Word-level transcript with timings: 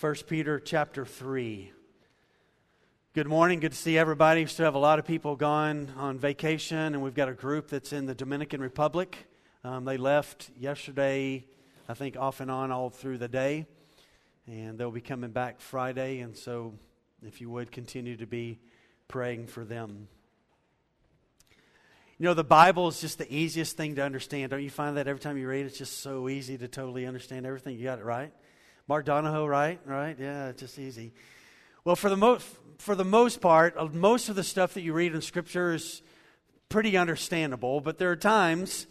1 0.00 0.14
Peter 0.26 0.58
chapter 0.58 1.06
3. 1.06 1.70
Good 3.14 3.28
morning. 3.28 3.60
Good 3.60 3.70
to 3.70 3.78
see 3.78 3.96
everybody. 3.96 4.40
We 4.40 4.46
still 4.48 4.64
have 4.64 4.74
a 4.74 4.78
lot 4.78 4.98
of 4.98 5.06
people 5.06 5.36
gone 5.36 5.92
on 5.96 6.18
vacation, 6.18 6.76
and 6.76 7.00
we've 7.00 7.14
got 7.14 7.28
a 7.28 7.32
group 7.32 7.68
that's 7.68 7.92
in 7.92 8.06
the 8.06 8.14
Dominican 8.14 8.60
Republic. 8.60 9.16
Um, 9.62 9.84
they 9.84 9.96
left 9.96 10.50
yesterday, 10.58 11.46
I 11.88 11.94
think, 11.94 12.16
off 12.16 12.40
and 12.40 12.50
on 12.50 12.72
all 12.72 12.90
through 12.90 13.18
the 13.18 13.28
day, 13.28 13.66
and 14.48 14.76
they'll 14.76 14.90
be 14.90 15.00
coming 15.00 15.30
back 15.30 15.60
Friday. 15.60 16.18
And 16.18 16.36
so, 16.36 16.74
if 17.24 17.40
you 17.40 17.48
would 17.50 17.70
continue 17.70 18.16
to 18.16 18.26
be 18.26 18.58
praying 19.06 19.46
for 19.46 19.64
them. 19.64 20.08
You 22.18 22.24
know, 22.24 22.34
the 22.34 22.42
Bible 22.42 22.88
is 22.88 23.00
just 23.00 23.18
the 23.18 23.32
easiest 23.32 23.76
thing 23.76 23.94
to 23.94 24.02
understand. 24.02 24.50
Don't 24.50 24.62
you 24.62 24.70
find 24.70 24.96
that 24.96 25.06
every 25.06 25.20
time 25.20 25.38
you 25.38 25.46
read 25.46 25.60
it, 25.60 25.66
it's 25.66 25.78
just 25.78 26.00
so 26.00 26.28
easy 26.28 26.58
to 26.58 26.66
totally 26.66 27.06
understand 27.06 27.46
everything? 27.46 27.78
You 27.78 27.84
got 27.84 28.00
it 28.00 28.04
right? 28.04 28.32
Mark 28.86 29.06
Donahoe, 29.06 29.46
right? 29.46 29.80
Right? 29.86 30.14
Yeah, 30.18 30.48
it's 30.48 30.60
just 30.60 30.78
easy. 30.78 31.14
Well, 31.86 31.96
for 31.96 32.10
the, 32.10 32.18
mo- 32.18 32.40
for 32.76 32.94
the 32.94 33.04
most 33.04 33.40
part, 33.40 33.74
uh, 33.78 33.86
most 33.86 34.28
of 34.28 34.36
the 34.36 34.44
stuff 34.44 34.74
that 34.74 34.82
you 34.82 34.92
read 34.92 35.14
in 35.14 35.22
Scripture 35.22 35.72
is 35.72 36.02
pretty 36.68 36.94
understandable, 36.94 37.80
but 37.80 37.96
there 37.96 38.10
are 38.10 38.16
times, 38.16 38.86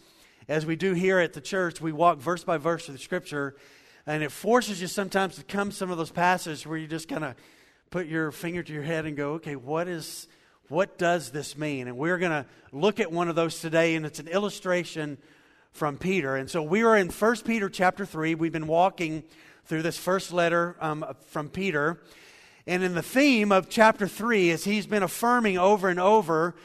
as 0.48 0.66
we 0.66 0.76
do 0.76 0.94
here 0.94 1.20
at 1.20 1.34
the 1.34 1.42
church, 1.42 1.80
we 1.80 1.92
walk 1.92 2.18
verse 2.18 2.44
by 2.44 2.58
verse 2.58 2.86
through 2.86 2.96
the 2.96 3.00
Scripture, 3.00 3.56
and 4.08 4.24
it 4.24 4.32
forces 4.32 4.82
you 4.82 4.88
sometimes 4.88 5.36
to 5.36 5.44
come 5.44 5.72
some 5.72 5.92
of 5.92 6.00
those 6.00 6.12
passages 6.12 6.66
where 6.66 6.78
you 6.80 6.88
just 6.88 7.08
kind 7.08 7.24
of 7.24 7.36
put 7.92 8.08
your 8.08 8.32
finger 8.32 8.64
to 8.64 8.74
your 8.74 8.82
head 8.82 9.06
and 9.06 9.16
go, 9.16 9.34
okay, 9.34 9.56
what 9.56 9.88
is 9.88 10.28
what 10.70 10.98
does 10.98 11.30
this 11.30 11.56
mean? 11.56 11.88
And 11.88 11.98
we're 11.98 12.18
going 12.18 12.32
to 12.32 12.48
look 12.72 13.00
at 13.00 13.12
one 13.12 13.30
of 13.30 13.36
those 13.36 13.60
today, 13.60 13.94
and 13.94 14.08
it's 14.08 14.18
an 14.18 14.28
illustration 14.28 15.20
from 15.72 15.98
Peter. 15.98 16.36
And 16.36 16.50
so 16.50 16.64
we 16.64 16.82
are 16.84 16.98
in 16.98 17.10
1 17.10 17.36
Peter 17.46 17.70
chapter 17.70 18.08
3. 18.08 18.34
We've 18.34 18.52
been 18.52 18.66
walking 18.66 19.24
through 19.66 19.82
this 19.82 19.98
first 19.98 20.34
letter 20.34 20.76
um, 20.80 21.06
from 21.28 21.50
Peter. 21.50 22.02
And 22.66 22.84
in 22.84 22.94
the 22.94 23.02
theme 23.02 23.52
of 23.52 23.70
chapter 23.70 24.08
3, 24.08 24.52
as 24.52 24.64
he's 24.64 24.88
been 24.88 25.04
affirming 25.04 25.58
over 25.58 25.90
and 25.90 26.00
over 26.00 26.56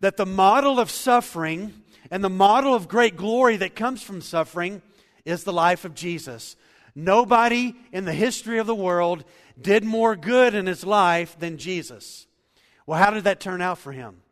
that 0.00 0.16
the 0.16 0.26
model 0.26 0.78
of 0.78 0.90
suffering 0.90 1.72
and 2.10 2.22
the 2.22 2.30
model 2.30 2.74
of 2.74 2.88
great 2.88 3.16
glory 3.16 3.56
that 3.56 3.74
comes 3.74 4.02
from 4.02 4.20
suffering 4.20 4.82
is 5.24 5.44
the 5.44 5.52
life 5.52 5.84
of 5.84 5.94
Jesus. 5.94 6.56
Nobody 6.94 7.74
in 7.92 8.04
the 8.04 8.12
history 8.12 8.58
of 8.58 8.66
the 8.66 8.74
world 8.74 9.24
did 9.60 9.84
more 9.84 10.16
good 10.16 10.54
in 10.54 10.66
his 10.66 10.84
life 10.84 11.38
than 11.38 11.58
Jesus. 11.58 12.26
Well, 12.86 12.98
how 12.98 13.10
did 13.10 13.24
that 13.24 13.40
turn 13.40 13.60
out 13.60 13.78
for 13.78 13.92
him? 13.92 14.22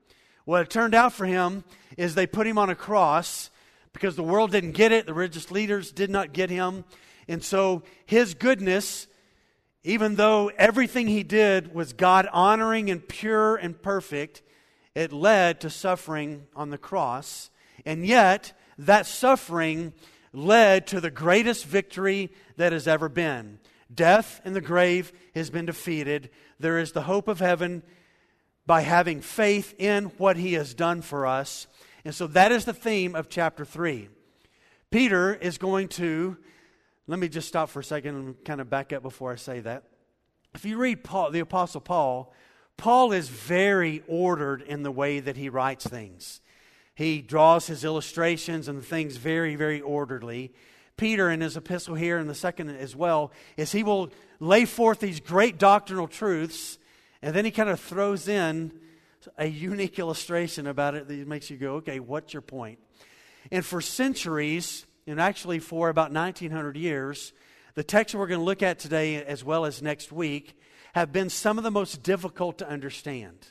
What 0.45 0.63
it 0.63 0.71
turned 0.71 0.95
out 0.95 1.13
for 1.13 1.27
him 1.27 1.65
is 1.97 2.15
they 2.15 2.27
put 2.27 2.47
him 2.47 2.59
on 2.59 2.71
a 2.71 2.75
cross 2.75 3.51
because 3.93 4.15
the 4.17 4.23
world 4.23 4.53
didn't 4.53 4.73
get 4.73 4.93
it, 4.93 5.07
the 5.07 5.15
religious 5.15 5.51
leaders 5.51 5.91
did 5.91 6.11
not 6.11 6.33
get 6.33 6.51
him. 6.51 6.85
And 7.29 7.43
so 7.43 7.83
his 8.05 8.35
goodness, 8.35 9.07
even 9.85 10.15
though 10.15 10.51
everything 10.57 11.09
he 11.09 11.23
did 11.23 11.75
was 11.75 11.93
God 11.93 12.29
honoring 12.33 12.91
and 12.91 13.07
pure 13.07 13.57
and 13.57 13.81
perfect, 13.81 14.43
it 14.95 15.13
led 15.13 15.61
to 15.61 15.71
suffering 15.71 16.47
on 16.55 16.71
the 16.71 16.79
cross. 16.79 17.51
And 17.85 18.07
yet, 18.07 18.53
that 18.79 19.07
suffering 19.07 19.93
led 20.33 20.87
to 20.89 21.01
the 21.01 21.11
greatest 21.11 21.65
victory 21.65 22.31
that 22.57 22.73
has 22.73 22.89
ever 22.89 23.09
been. 23.09 23.59
Death 23.93 24.41
in 24.45 24.53
the 24.53 24.61
grave 24.61 25.13
has 25.35 25.51
been 25.51 25.67
defeated. 25.67 26.31
There 26.59 26.79
is 26.79 26.93
the 26.93 27.03
hope 27.03 27.29
of 27.29 27.39
heaven 27.39 27.83
by 28.67 28.81
having 28.81 29.21
faith 29.21 29.75
in 29.79 30.07
what 30.19 30.37
he 30.37 30.55
has 30.55 30.75
done 30.75 31.03
for 31.03 31.27
us. 31.27 31.67
And 32.05 32.15
so 32.15 32.27
that 32.29 32.53
is 32.53 32.65
the 32.65 32.73
theme 32.75 33.15
of 33.15 33.29
chapter 33.29 33.65
3. 33.65 34.09
Peter 34.91 35.35
is 35.35 35.59
going 35.59 35.89
to 35.89 36.37
let 37.07 37.19
me 37.19 37.29
just 37.29 37.49
stop 37.49 37.71
for 37.71 37.81
a 37.81 37.85
second 37.85 38.17
and 38.17 38.45
kind 38.45 38.61
of 38.61 38.69
back 38.69 38.93
up 38.93 39.03
before 39.03 39.33
I 39.33 39.37
say 39.37 39.61
that. 39.61 39.85
If 40.55 40.65
you 40.65 40.77
read 40.77 41.05
Paul, 41.05 41.31
the 41.31 41.41
Apostle 41.41 41.81
Paul, 41.81 42.33
Paul 42.77 43.13
is 43.13 43.29
very 43.29 44.03
ordered 44.09 44.63
in 44.63 44.83
the 44.83 44.91
way 44.91 45.21
that 45.21 45.37
he 45.37 45.49
writes 45.49 45.87
things. 45.87 46.41
He 46.95 47.21
draws 47.21 47.67
his 47.67 47.85
illustrations 47.85 48.69
and 48.69 48.85
things 48.85 49.19
very, 49.19 49.55
very 49.55 49.81
orderly. 49.81 50.53
Peter, 50.97 51.31
in 51.31 51.43
his 51.43 51.57
epistle 51.57 51.95
here, 51.95 52.17
and 52.19 52.29
the 52.29 52.35
second 52.35 52.71
as 52.71 52.97
well, 52.97 53.33
is 53.57 53.73
he 53.73 53.83
will 53.83 54.11
lay 54.41 54.65
forth 54.65 55.01
these 55.01 55.21
great 55.21 55.59
doctrinal 55.59 56.09
truths, 56.09 56.79
and 57.23 57.37
then 57.37 57.45
he 57.45 57.51
kind 57.51 57.69
of 57.69 57.79
throws 57.79 58.29
in 58.29 58.73
a 59.37 59.47
unique 59.47 59.99
illustration 59.99 60.67
about 60.67 60.95
it 60.95 61.07
that 61.09 61.29
makes 61.29 61.51
you 61.51 61.57
go, 61.57 61.75
okay, 61.75 62.01
what's 62.01 62.33
your 62.33 62.43
point? 62.43 62.79
And 63.51 63.65
for 63.65 63.81
centuries, 63.81 64.87
and 65.07 65.21
actually 65.21 65.59
for 65.59 65.89
about 65.89 66.13
1900 66.13 66.77
years, 66.77 67.33
the 67.75 67.85
texts 67.85 68.15
we're 68.15 68.27
going 68.27 68.41
to 68.41 68.45
look 68.45 68.63
at 68.63 68.79
today 68.79 69.23
as 69.25 69.45
well 69.45 69.65
as 69.65 69.83
next 69.83 70.11
week 70.11 70.59
have 70.95 71.13
been 71.13 71.29
some 71.29 71.59
of 71.59 71.65
the 71.65 71.71
most 71.71 72.03
difficult 72.03 72.59
to 72.59 72.69
understand. 72.69 73.49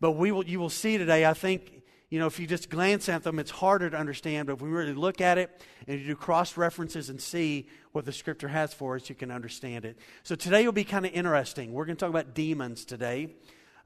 But 0.00 0.12
we 0.12 0.32
will, 0.32 0.44
you 0.44 0.58
will 0.58 0.70
see 0.70 0.96
today, 0.96 1.26
I 1.26 1.34
think, 1.34 1.82
you 2.08 2.18
know, 2.18 2.26
if 2.26 2.40
you 2.40 2.46
just 2.46 2.70
glance 2.70 3.08
at 3.08 3.22
them, 3.22 3.38
it's 3.38 3.50
harder 3.50 3.90
to 3.90 3.96
understand. 3.96 4.46
But 4.46 4.54
if 4.54 4.62
we 4.62 4.70
really 4.70 4.94
look 4.94 5.20
at 5.20 5.36
it 5.36 5.60
and 5.86 6.00
you 6.00 6.06
do 6.06 6.16
cross 6.16 6.56
references 6.56 7.10
and 7.10 7.20
see 7.20 7.68
what 7.92 8.06
the 8.06 8.12
scripture 8.12 8.48
has 8.48 8.72
for 8.72 8.96
us, 8.96 9.08
you 9.08 9.14
can 9.14 9.30
understand 9.30 9.84
it. 9.84 9.98
So 10.22 10.34
today 10.34 10.64
will 10.64 10.72
be 10.72 10.84
kind 10.84 11.04
of 11.04 11.12
interesting. 11.12 11.72
We're 11.72 11.84
going 11.84 11.96
to 11.96 12.00
talk 12.00 12.10
about 12.10 12.34
demons 12.34 12.84
today. 12.84 13.34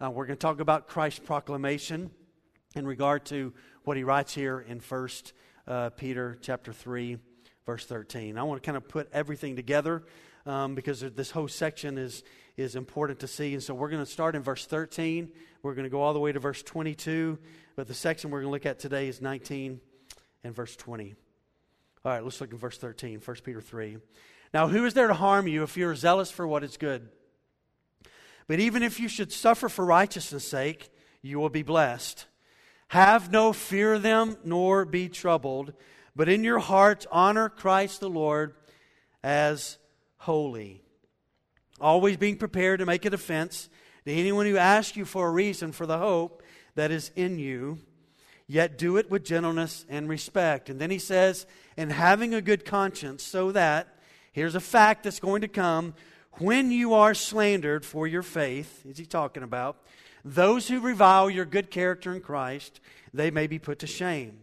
Uh, 0.00 0.11
we're 0.11 0.27
going 0.27 0.37
to 0.37 0.41
talk 0.41 0.61
about 0.61 0.87
Christ's 0.87 1.21
proclamation 1.21 2.11
in 2.77 2.87
regard 2.87 3.25
to 3.27 3.53
what 3.84 3.97
he 3.97 4.05
writes 4.05 4.34
here 4.34 4.61
in 4.61 4.81
First 4.81 5.32
uh, 5.67 5.91
Peter 5.91 6.39
chapter 6.41 6.73
3, 6.73 7.19
verse 7.67 7.84
13. 7.87 8.39
I 8.39 8.43
want 8.43 8.62
to 8.62 8.67
kind 8.67 8.77
of 8.77 8.89
put 8.89 9.09
everything 9.12 9.56
together 9.56 10.03
um, 10.47 10.75
because 10.75 11.00
this 11.00 11.31
whole 11.31 11.49
section 11.49 11.99
is, 11.99 12.23
is 12.56 12.77
important 12.77 13.21
to 13.21 13.28
see. 13.28 13.55
And 13.55 13.62
so 13.62 13.75
we're 13.75 13.91
going 13.91 14.05
to 14.05 14.11
start 14.11 14.34
in 14.34 14.43
verse 14.43 14.67
13. 14.67 15.31
We're 15.62 15.75
going 15.75 15.84
to 15.84 15.91
go 15.91 16.03
all 16.03 16.12
the 16.12 16.21
way 16.21 16.33
to 16.33 16.41
verse 16.41 16.62
22. 16.62 17.39
But 17.77 17.89
the 17.89 17.95
section 17.95 18.31
we're 18.31 18.41
going 18.41 18.49
to 18.49 18.53
look 18.53 18.67
at 18.67 18.78
today 18.78 19.09
is 19.09 19.21
19 19.21 19.81
and 20.45 20.55
verse 20.55 20.77
20. 20.77 21.15
All 22.05 22.12
right, 22.12 22.25
let's 22.25 22.41
look 22.41 22.53
at 22.53 22.59
verse 22.59 22.79
13, 22.79 23.21
1 23.25 23.37
Peter 23.44 23.61
3. 23.61 23.99
Now, 24.53 24.69
who 24.69 24.84
is 24.84 24.94
there 24.94 25.06
to 25.06 25.15
harm 25.15 25.47
you 25.47 25.62
if 25.62 25.77
you 25.77 25.89
are 25.89 25.94
zealous 25.94 26.31
for 26.31 26.47
what 26.47 26.65
is 26.65 26.77
good? 26.77 27.09
But 28.49 28.59
even 28.61 28.83
if 28.83 28.99
you 28.99 29.09
should 29.09 29.33
suffer 29.33 29.69
for 29.69 29.84
righteousness' 29.84 30.47
sake, 30.47 30.91
you 31.23 31.39
will 31.39 31.49
be 31.49 31.62
blessed. 31.62 32.27
Have 32.92 33.32
no 33.32 33.54
fear 33.54 33.94
of 33.94 34.03
them, 34.03 34.36
nor 34.44 34.84
be 34.84 35.08
troubled, 35.08 35.72
but 36.14 36.28
in 36.28 36.44
your 36.44 36.58
hearts 36.58 37.06
honor 37.10 37.48
Christ 37.48 38.00
the 38.00 38.10
Lord 38.10 38.54
as 39.25 39.78
holy. 40.19 40.82
Always 41.81 42.19
being 42.19 42.36
prepared 42.36 42.81
to 42.81 42.84
make 42.84 43.06
a 43.06 43.08
defense 43.08 43.70
to 44.04 44.12
anyone 44.12 44.44
who 44.44 44.58
asks 44.58 44.94
you 44.94 45.06
for 45.06 45.26
a 45.26 45.31
reason 45.31 45.72
for 45.72 45.86
the 45.86 45.97
hope 45.97 46.42
that 46.75 46.91
is 46.91 47.10
in 47.16 47.38
you, 47.38 47.78
yet 48.47 48.76
do 48.76 48.98
it 48.98 49.10
with 49.10 49.25
gentleness 49.25 49.86
and 49.88 50.06
respect. 50.06 50.69
And 50.69 50.78
then 50.78 50.91
he 50.91 50.98
says, 50.98 51.47
and 51.78 51.91
having 51.91 52.34
a 52.34 52.42
good 52.42 52.66
conscience, 52.66 53.22
so 53.22 53.52
that, 53.52 53.88
here's 54.32 54.54
a 54.54 54.60
fact 54.60 55.04
that's 55.04 55.19
going 55.19 55.41
to 55.41 55.48
come, 55.48 55.94
when 56.32 56.70
you 56.70 56.92
are 56.92 57.14
slandered 57.14 57.86
for 57.86 58.06
your 58.06 58.22
faith, 58.22 58.84
is 58.84 58.98
he 58.98 59.06
talking 59.06 59.42
about? 59.42 59.78
Those 60.25 60.69
who 60.69 60.81
revile 60.81 61.28
your 61.28 61.44
good 61.44 61.71
character 61.71 62.15
in 62.15 62.21
Christ, 62.21 62.81
they 63.12 63.31
may 63.31 63.47
be 63.47 63.59
put 63.59 63.81
to 63.81 63.87
shame. 63.87 64.38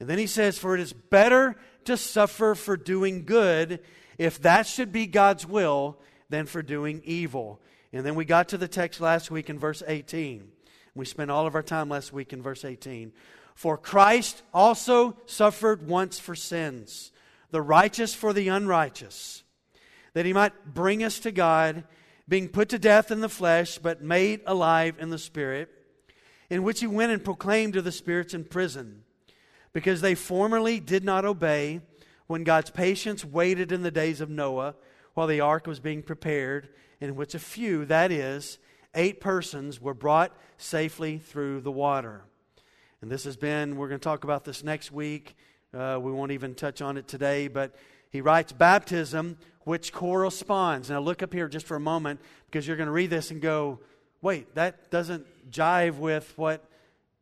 And 0.00 0.08
then 0.08 0.18
he 0.18 0.26
says, 0.26 0.58
For 0.58 0.74
it 0.74 0.80
is 0.80 0.92
better 0.92 1.56
to 1.84 1.96
suffer 1.96 2.54
for 2.54 2.76
doing 2.76 3.24
good, 3.24 3.80
if 4.18 4.40
that 4.42 4.66
should 4.66 4.92
be 4.92 5.06
God's 5.06 5.46
will, 5.46 5.98
than 6.28 6.46
for 6.46 6.62
doing 6.62 7.02
evil. 7.04 7.60
And 7.92 8.04
then 8.04 8.14
we 8.14 8.24
got 8.24 8.48
to 8.48 8.58
the 8.58 8.68
text 8.68 9.00
last 9.00 9.30
week 9.30 9.48
in 9.48 9.58
verse 9.58 9.82
18. 9.86 10.48
We 10.94 11.04
spent 11.04 11.30
all 11.30 11.46
of 11.46 11.54
our 11.54 11.62
time 11.62 11.88
last 11.88 12.12
week 12.12 12.32
in 12.32 12.42
verse 12.42 12.64
18. 12.64 13.12
For 13.54 13.78
Christ 13.78 14.42
also 14.52 15.16
suffered 15.26 15.86
once 15.88 16.18
for 16.18 16.34
sins, 16.34 17.12
the 17.50 17.62
righteous 17.62 18.14
for 18.14 18.32
the 18.32 18.48
unrighteous, 18.48 19.44
that 20.14 20.26
he 20.26 20.32
might 20.32 20.74
bring 20.74 21.02
us 21.02 21.20
to 21.20 21.32
God 21.32 21.84
being 22.28 22.48
put 22.48 22.68
to 22.70 22.78
death 22.78 23.10
in 23.10 23.20
the 23.20 23.28
flesh, 23.28 23.78
but 23.78 24.02
made 24.02 24.40
alive 24.46 24.96
in 24.98 25.10
the 25.10 25.18
spirit, 25.18 25.68
in 26.50 26.62
which 26.62 26.80
he 26.80 26.86
went 26.86 27.12
and 27.12 27.24
proclaimed 27.24 27.72
to 27.74 27.82
the 27.82 27.92
spirits 27.92 28.34
in 28.34 28.44
prison, 28.44 29.02
because 29.72 30.00
they 30.00 30.14
formerly 30.14 30.80
did 30.80 31.04
not 31.04 31.24
obey 31.24 31.80
when 32.26 32.44
God's 32.44 32.70
patience 32.70 33.24
waited 33.24 33.70
in 33.70 33.82
the 33.82 33.90
days 33.90 34.20
of 34.20 34.30
Noah 34.30 34.74
while 35.14 35.26
the 35.26 35.40
ark 35.40 35.66
was 35.66 35.80
being 35.80 36.02
prepared, 36.02 36.68
in 37.00 37.14
which 37.14 37.34
a 37.34 37.38
few, 37.38 37.84
that 37.86 38.10
is, 38.10 38.58
eight 38.94 39.20
persons, 39.20 39.80
were 39.80 39.94
brought 39.94 40.36
safely 40.58 41.18
through 41.18 41.60
the 41.60 41.70
water. 41.70 42.24
And 43.00 43.10
this 43.10 43.24
has 43.24 43.36
been, 43.36 43.76
we're 43.76 43.88
going 43.88 44.00
to 44.00 44.04
talk 44.04 44.24
about 44.24 44.44
this 44.44 44.64
next 44.64 44.90
week. 44.90 45.36
Uh, 45.72 45.98
we 46.00 46.10
won't 46.10 46.32
even 46.32 46.54
touch 46.54 46.80
on 46.80 46.96
it 46.96 47.06
today, 47.06 47.48
but 47.48 47.76
he 48.16 48.20
writes, 48.22 48.52
Baptism 48.52 49.36
which 49.66 49.92
corresponds. 49.92 50.90
Now, 50.90 51.00
look 51.00 51.24
up 51.24 51.32
here 51.32 51.48
just 51.48 51.66
for 51.66 51.76
a 51.76 51.80
moment 51.80 52.20
because 52.46 52.68
you're 52.68 52.76
going 52.76 52.86
to 52.86 52.92
read 52.92 53.10
this 53.10 53.32
and 53.32 53.40
go, 53.40 53.80
wait, 54.22 54.54
that 54.54 54.92
doesn't 54.92 55.26
jive 55.50 55.98
with 55.98 56.32
what 56.36 56.64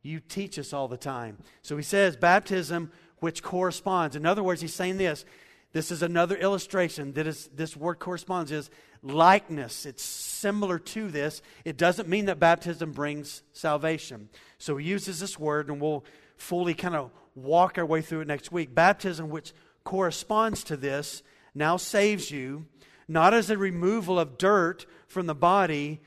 you 0.03 0.19
teach 0.19 0.59
us 0.59 0.71
all 0.71 0.87
the 0.87 0.95
time. 0.95 1.39
So 1.63 1.75
he 1.75 1.81
says, 1.81 2.15
baptism 2.15 2.91
which 3.17 3.41
corresponds. 3.41 4.15
In 4.15 4.27
other 4.27 4.43
words, 4.43 4.61
he's 4.61 4.75
saying 4.75 4.97
this 4.97 5.25
This 5.73 5.89
is 5.89 6.03
another 6.03 6.37
illustration 6.37 7.13
that 7.13 7.25
is, 7.25 7.49
this 7.51 7.75
word 7.75 7.97
corresponds 7.97 8.51
is 8.51 8.69
likeness. 9.01 9.87
It's 9.87 10.03
similar 10.03 10.77
to 10.77 11.09
this. 11.09 11.41
It 11.65 11.77
doesn't 11.77 12.07
mean 12.07 12.25
that 12.25 12.39
baptism 12.39 12.91
brings 12.91 13.41
salvation. 13.53 14.29
So 14.59 14.77
he 14.77 14.85
uses 14.85 15.19
this 15.19 15.39
word, 15.39 15.69
and 15.69 15.81
we'll 15.81 16.05
fully 16.37 16.75
kind 16.75 16.95
of 16.95 17.09
walk 17.33 17.79
our 17.79 17.85
way 17.87 18.03
through 18.03 18.21
it 18.21 18.27
next 18.27 18.51
week. 18.51 18.75
Baptism, 18.75 19.29
which 19.29 19.51
corresponds 19.85 20.65
to 20.65 20.75
this, 20.75 21.23
now 21.53 21.77
saves 21.77 22.29
you, 22.29 22.65
not 23.07 23.33
as 23.33 23.49
a 23.49 23.57
removal 23.57 24.19
of 24.19 24.37
dirt 24.37 24.85
from 25.07 25.27
the 25.27 25.35
body, 25.35 26.01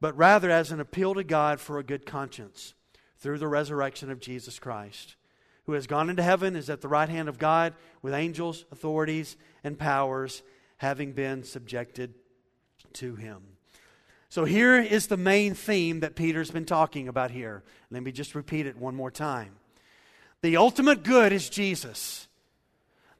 but 0.00 0.16
rather 0.16 0.50
as 0.50 0.70
an 0.70 0.78
appeal 0.78 1.14
to 1.14 1.24
God 1.24 1.58
for 1.58 1.78
a 1.78 1.82
good 1.82 2.06
conscience 2.06 2.74
through 3.18 3.38
the 3.38 3.48
resurrection 3.48 4.10
of 4.10 4.20
Jesus 4.20 4.60
Christ, 4.60 5.16
who 5.64 5.72
has 5.72 5.88
gone 5.88 6.08
into 6.08 6.22
heaven, 6.22 6.54
is 6.54 6.70
at 6.70 6.80
the 6.80 6.88
right 6.88 7.08
hand 7.08 7.28
of 7.28 7.38
God 7.38 7.74
with 8.00 8.14
angels, 8.14 8.64
authorities, 8.70 9.36
and 9.64 9.76
powers, 9.76 10.42
having 10.76 11.12
been 11.12 11.42
subjected 11.42 12.14
to 12.92 13.16
him. 13.16 13.42
So 14.28 14.44
here 14.44 14.78
is 14.78 15.06
the 15.06 15.16
main 15.16 15.54
theme 15.54 16.00
that 16.00 16.14
Peter's 16.14 16.50
been 16.50 16.66
talking 16.66 17.08
about 17.08 17.30
here. 17.30 17.64
Let 17.90 18.02
me 18.02 18.12
just 18.12 18.34
repeat 18.34 18.66
it 18.66 18.76
one 18.76 18.94
more 18.94 19.10
time. 19.10 19.56
The 20.42 20.56
ultimate 20.56 21.02
good 21.02 21.32
is 21.32 21.48
Jesus. 21.48 22.27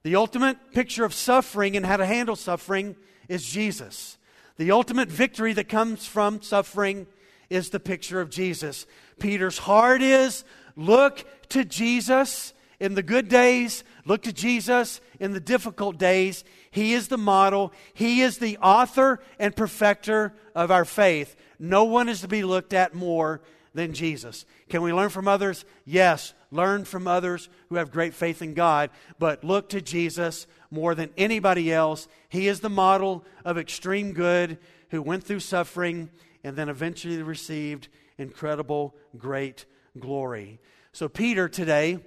The 0.03 0.17
ultimate 0.17 0.73
picture 0.73 1.05
of 1.05 1.15
suffering 1.15 1.77
and 1.77 1.85
how 1.85 1.97
to 1.97 2.07
handle 2.07 2.37
suffering 2.37 2.97
is 3.29 3.45
Jesus. 3.45 4.17
The 4.57 4.71
ultimate 4.71 5.09
victory 5.09 5.53
that 5.55 5.69
comes 5.69 6.07
from 6.07 6.43
suffering 6.43 7.07
is 7.51 7.71
the 7.71 7.81
picture 7.81 8.21
of 8.21 8.31
Jesus. 8.31 8.87
Peter's 9.19 9.59
heart 9.59 10.03
is 10.03 10.45
look 10.77 11.25
to 11.51 11.65
Jesus 11.65 12.53
in 12.81 12.95
the 12.95 13.03
good 13.03 13.29
days, 13.29 13.83
look 14.05 14.23
to 14.23 14.33
Jesus 14.33 15.01
in 15.19 15.33
the 15.33 15.41
difficult 15.41 15.99
days. 15.99 16.45
He 16.71 16.93
is 16.93 17.09
the 17.09 17.19
model, 17.19 17.73
He 17.95 18.21
is 18.21 18.39
the 18.39 18.59
author 18.59 19.21
and 19.39 19.55
perfecter 19.55 20.35
of 20.55 20.71
our 20.71 20.85
faith. 20.85 21.35
No 21.59 21.85
one 21.85 22.09
is 22.09 22.21
to 22.21 22.29
be 22.29 22.45
looked 22.45 22.73
at 22.73 22.95
more 22.95 23.41
than 23.75 23.93
Jesus. 23.93 24.45
Can 24.69 24.83
we 24.83 24.93
learn 24.93 25.09
from 25.09 25.29
others? 25.29 25.65
Yes, 25.85 26.35
learn 26.51 26.85
from 26.85 27.07
others 27.07 27.49
who 27.69 27.77
have 27.77 27.91
great 27.91 28.15
faith 28.15 28.43
in 28.43 28.55
God, 28.55 28.91
but 29.19 29.45
look 29.45 29.69
to 29.71 29.81
Jesus 29.81 30.47
more 30.71 30.95
than 30.95 31.11
anybody 31.17 31.73
else. 31.73 32.09
He 32.29 32.49
is 32.49 32.61
the 32.61 32.69
model 32.69 33.25
of 33.45 33.59
extreme 33.59 34.13
good 34.13 34.59
who 34.91 35.03
went 35.03 35.25
through 35.25 35.41
suffering 35.41 36.11
and 36.45 36.57
then 36.57 36.69
eventually 36.69 37.23
received 37.23 37.89
incredible, 38.17 38.95
great 39.17 39.67
glory. 39.99 40.61
So, 40.93 41.09
Peter 41.09 41.49
today 41.49 41.99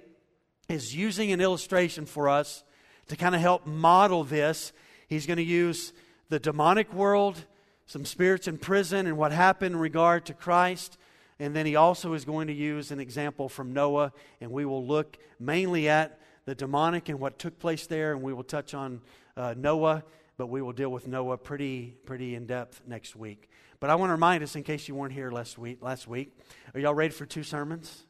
is 0.68 0.94
using 0.94 1.32
an 1.32 1.40
illustration 1.40 2.06
for 2.06 2.28
us 2.28 2.64
to 3.08 3.16
kind 3.16 3.34
of 3.34 3.40
help 3.40 3.66
model 3.66 4.24
this. 4.24 4.72
He's 5.08 5.26
going 5.26 5.36
to 5.36 5.42
use 5.42 5.92
the 6.28 6.38
demonic 6.38 6.92
world, 6.92 7.44
some 7.86 8.04
spirits 8.04 8.48
in 8.48 8.58
prison, 8.58 9.06
and 9.06 9.16
what 9.16 9.32
happened 9.32 9.74
in 9.74 9.80
regard 9.80 10.26
to 10.26 10.34
Christ. 10.34 10.96
And 11.38 11.56
then 11.56 11.66
he 11.66 11.76
also 11.76 12.12
is 12.12 12.24
going 12.24 12.46
to 12.46 12.52
use 12.52 12.90
an 12.90 13.00
example 13.00 13.48
from 13.48 13.72
Noah, 13.72 14.12
and 14.40 14.50
we 14.50 14.64
will 14.64 14.86
look 14.86 15.18
mainly 15.40 15.88
at 15.88 16.20
the 16.44 16.54
demonic 16.54 17.08
and 17.08 17.18
what 17.18 17.38
took 17.38 17.58
place 17.58 17.86
there, 17.86 18.12
and 18.12 18.22
we 18.22 18.32
will 18.32 18.44
touch 18.44 18.74
on 18.74 19.00
uh, 19.36 19.54
Noah, 19.56 20.04
but 20.36 20.48
we 20.48 20.62
will 20.62 20.72
deal 20.72 20.90
with 20.90 21.06
Noah 21.06 21.38
pretty, 21.38 21.94
pretty 22.04 22.34
in 22.34 22.46
depth 22.46 22.82
next 22.86 23.16
week. 23.16 23.48
But 23.80 23.90
I 23.90 23.96
want 23.96 24.10
to 24.10 24.14
remind 24.14 24.42
us, 24.42 24.54
in 24.54 24.62
case 24.62 24.86
you 24.86 24.94
weren't 24.94 25.12
here 25.12 25.30
last 25.30 25.58
week, 25.58 25.78
last 25.82 26.06
week 26.06 26.36
are 26.74 26.80
y'all 26.80 26.94
ready 26.94 27.12
for 27.12 27.26
two 27.26 27.42
sermons? 27.42 28.04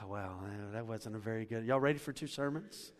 Oh, 0.00 0.06
well, 0.06 0.40
that 0.72 0.86
wasn't 0.86 1.16
a 1.16 1.18
very 1.18 1.44
good. 1.44 1.64
Y'all 1.64 1.80
ready 1.80 1.98
for 1.98 2.12
two 2.12 2.26
sermons? 2.26 2.92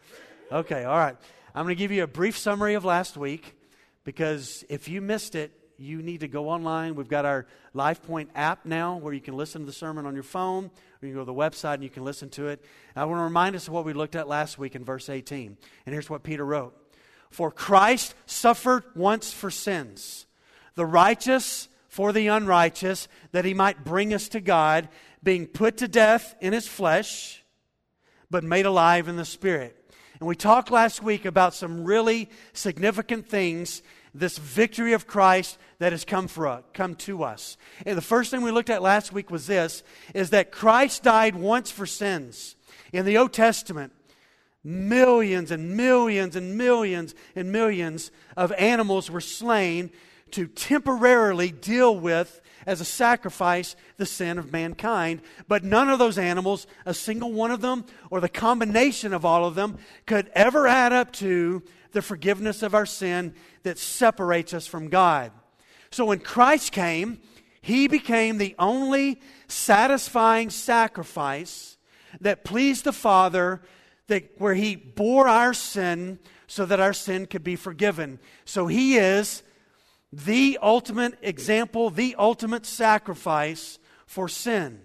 Okay, 0.50 0.84
all 0.84 0.96
right. 0.96 1.16
I'm 1.54 1.64
going 1.64 1.74
to 1.74 1.78
give 1.78 1.92
you 1.92 2.02
a 2.02 2.08
brief 2.08 2.36
summary 2.36 2.74
of 2.74 2.84
last 2.84 3.16
week 3.16 3.56
because 4.04 4.64
if 4.68 4.88
you 4.88 5.00
missed 5.00 5.34
it, 5.34 5.52
you 5.82 6.02
need 6.02 6.20
to 6.20 6.28
go 6.28 6.48
online. 6.48 6.94
We've 6.94 7.08
got 7.08 7.24
our 7.24 7.46
LifePoint 7.74 8.28
app 8.34 8.64
now 8.64 8.96
where 8.96 9.12
you 9.12 9.20
can 9.20 9.36
listen 9.36 9.62
to 9.62 9.66
the 9.66 9.72
sermon 9.72 10.06
on 10.06 10.14
your 10.14 10.22
phone, 10.22 10.66
or 10.66 11.06
you 11.06 11.08
can 11.08 11.14
go 11.14 11.20
to 11.20 11.24
the 11.24 11.34
website 11.34 11.74
and 11.74 11.84
you 11.84 11.90
can 11.90 12.04
listen 12.04 12.28
to 12.30 12.48
it. 12.48 12.64
I 12.94 13.04
want 13.04 13.18
to 13.18 13.24
remind 13.24 13.56
us 13.56 13.68
of 13.68 13.74
what 13.74 13.84
we 13.84 13.92
looked 13.92 14.16
at 14.16 14.28
last 14.28 14.58
week 14.58 14.74
in 14.74 14.84
verse 14.84 15.08
18. 15.08 15.56
And 15.86 15.92
here's 15.92 16.08
what 16.08 16.22
Peter 16.22 16.44
wrote 16.44 16.74
For 17.30 17.50
Christ 17.50 18.14
suffered 18.26 18.84
once 18.94 19.32
for 19.32 19.50
sins 19.50 20.26
the 20.74 20.86
righteous 20.86 21.68
for 21.92 22.10
the 22.10 22.28
unrighteous, 22.28 23.06
that 23.32 23.44
he 23.44 23.52
might 23.52 23.84
bring 23.84 24.14
us 24.14 24.26
to 24.30 24.40
God, 24.40 24.88
being 25.22 25.46
put 25.46 25.76
to 25.76 25.86
death 25.86 26.34
in 26.40 26.54
his 26.54 26.66
flesh, 26.66 27.44
but 28.30 28.42
made 28.42 28.64
alive 28.64 29.08
in 29.08 29.16
the 29.16 29.26
spirit. 29.26 29.76
And 30.18 30.26
we 30.26 30.34
talked 30.34 30.70
last 30.70 31.02
week 31.02 31.26
about 31.26 31.52
some 31.52 31.84
really 31.84 32.30
significant 32.54 33.28
things, 33.28 33.82
this 34.14 34.38
victory 34.38 34.92
of 34.92 35.06
Christ 35.06 35.58
that 35.78 35.92
has 35.92 36.04
come 36.04 36.28
for 36.28 36.46
us, 36.46 36.62
come 36.74 36.94
to 36.96 37.22
us. 37.22 37.56
And 37.86 37.96
the 37.96 38.02
first 38.02 38.30
thing 38.30 38.42
we 38.42 38.50
looked 38.50 38.70
at 38.70 38.82
last 38.82 39.12
week 39.12 39.30
was 39.30 39.46
this 39.46 39.82
is 40.14 40.30
that 40.30 40.52
Christ 40.52 41.02
died 41.02 41.34
once 41.34 41.70
for 41.70 41.86
sins. 41.86 42.56
In 42.92 43.06
the 43.06 43.16
Old 43.16 43.32
Testament, 43.32 43.92
millions 44.62 45.50
and 45.50 45.76
millions 45.76 46.36
and 46.36 46.56
millions 46.56 47.14
and 47.34 47.50
millions 47.50 48.10
of 48.36 48.52
animals 48.52 49.10
were 49.10 49.20
slain 49.20 49.90
to 50.32 50.46
temporarily 50.46 51.50
deal 51.50 51.98
with 51.98 52.40
as 52.66 52.80
a 52.80 52.84
sacrifice 52.84 53.76
the 53.96 54.06
sin 54.06 54.38
of 54.38 54.52
mankind. 54.52 55.20
But 55.48 55.64
none 55.64 55.88
of 55.88 55.98
those 55.98 56.18
animals, 56.18 56.66
a 56.86 56.94
single 56.94 57.32
one 57.32 57.50
of 57.50 57.60
them, 57.60 57.84
or 58.10 58.20
the 58.20 58.28
combination 58.28 59.12
of 59.12 59.24
all 59.24 59.44
of 59.44 59.54
them, 59.54 59.78
could 60.06 60.30
ever 60.34 60.66
add 60.66 60.92
up 60.92 61.12
to 61.14 61.62
the 61.92 62.02
forgiveness 62.02 62.62
of 62.62 62.74
our 62.74 62.86
sin 62.86 63.34
that 63.62 63.78
separates 63.78 64.52
us 64.54 64.66
from 64.66 64.88
God. 64.88 65.32
So 65.90 66.06
when 66.06 66.20
Christ 66.20 66.72
came, 66.72 67.20
he 67.60 67.86
became 67.86 68.38
the 68.38 68.54
only 68.58 69.20
satisfying 69.46 70.50
sacrifice 70.50 71.76
that 72.20 72.44
pleased 72.44 72.84
the 72.84 72.92
Father, 72.92 73.62
that, 74.08 74.30
where 74.38 74.54
he 74.54 74.74
bore 74.74 75.28
our 75.28 75.54
sin 75.54 76.18
so 76.46 76.66
that 76.66 76.80
our 76.80 76.92
sin 76.92 77.26
could 77.26 77.44
be 77.44 77.56
forgiven. 77.56 78.18
So 78.44 78.66
he 78.66 78.96
is 78.96 79.42
the 80.12 80.58
ultimate 80.60 81.18
example, 81.22 81.88
the 81.88 82.14
ultimate 82.18 82.66
sacrifice 82.66 83.78
for 84.06 84.28
sin. 84.28 84.80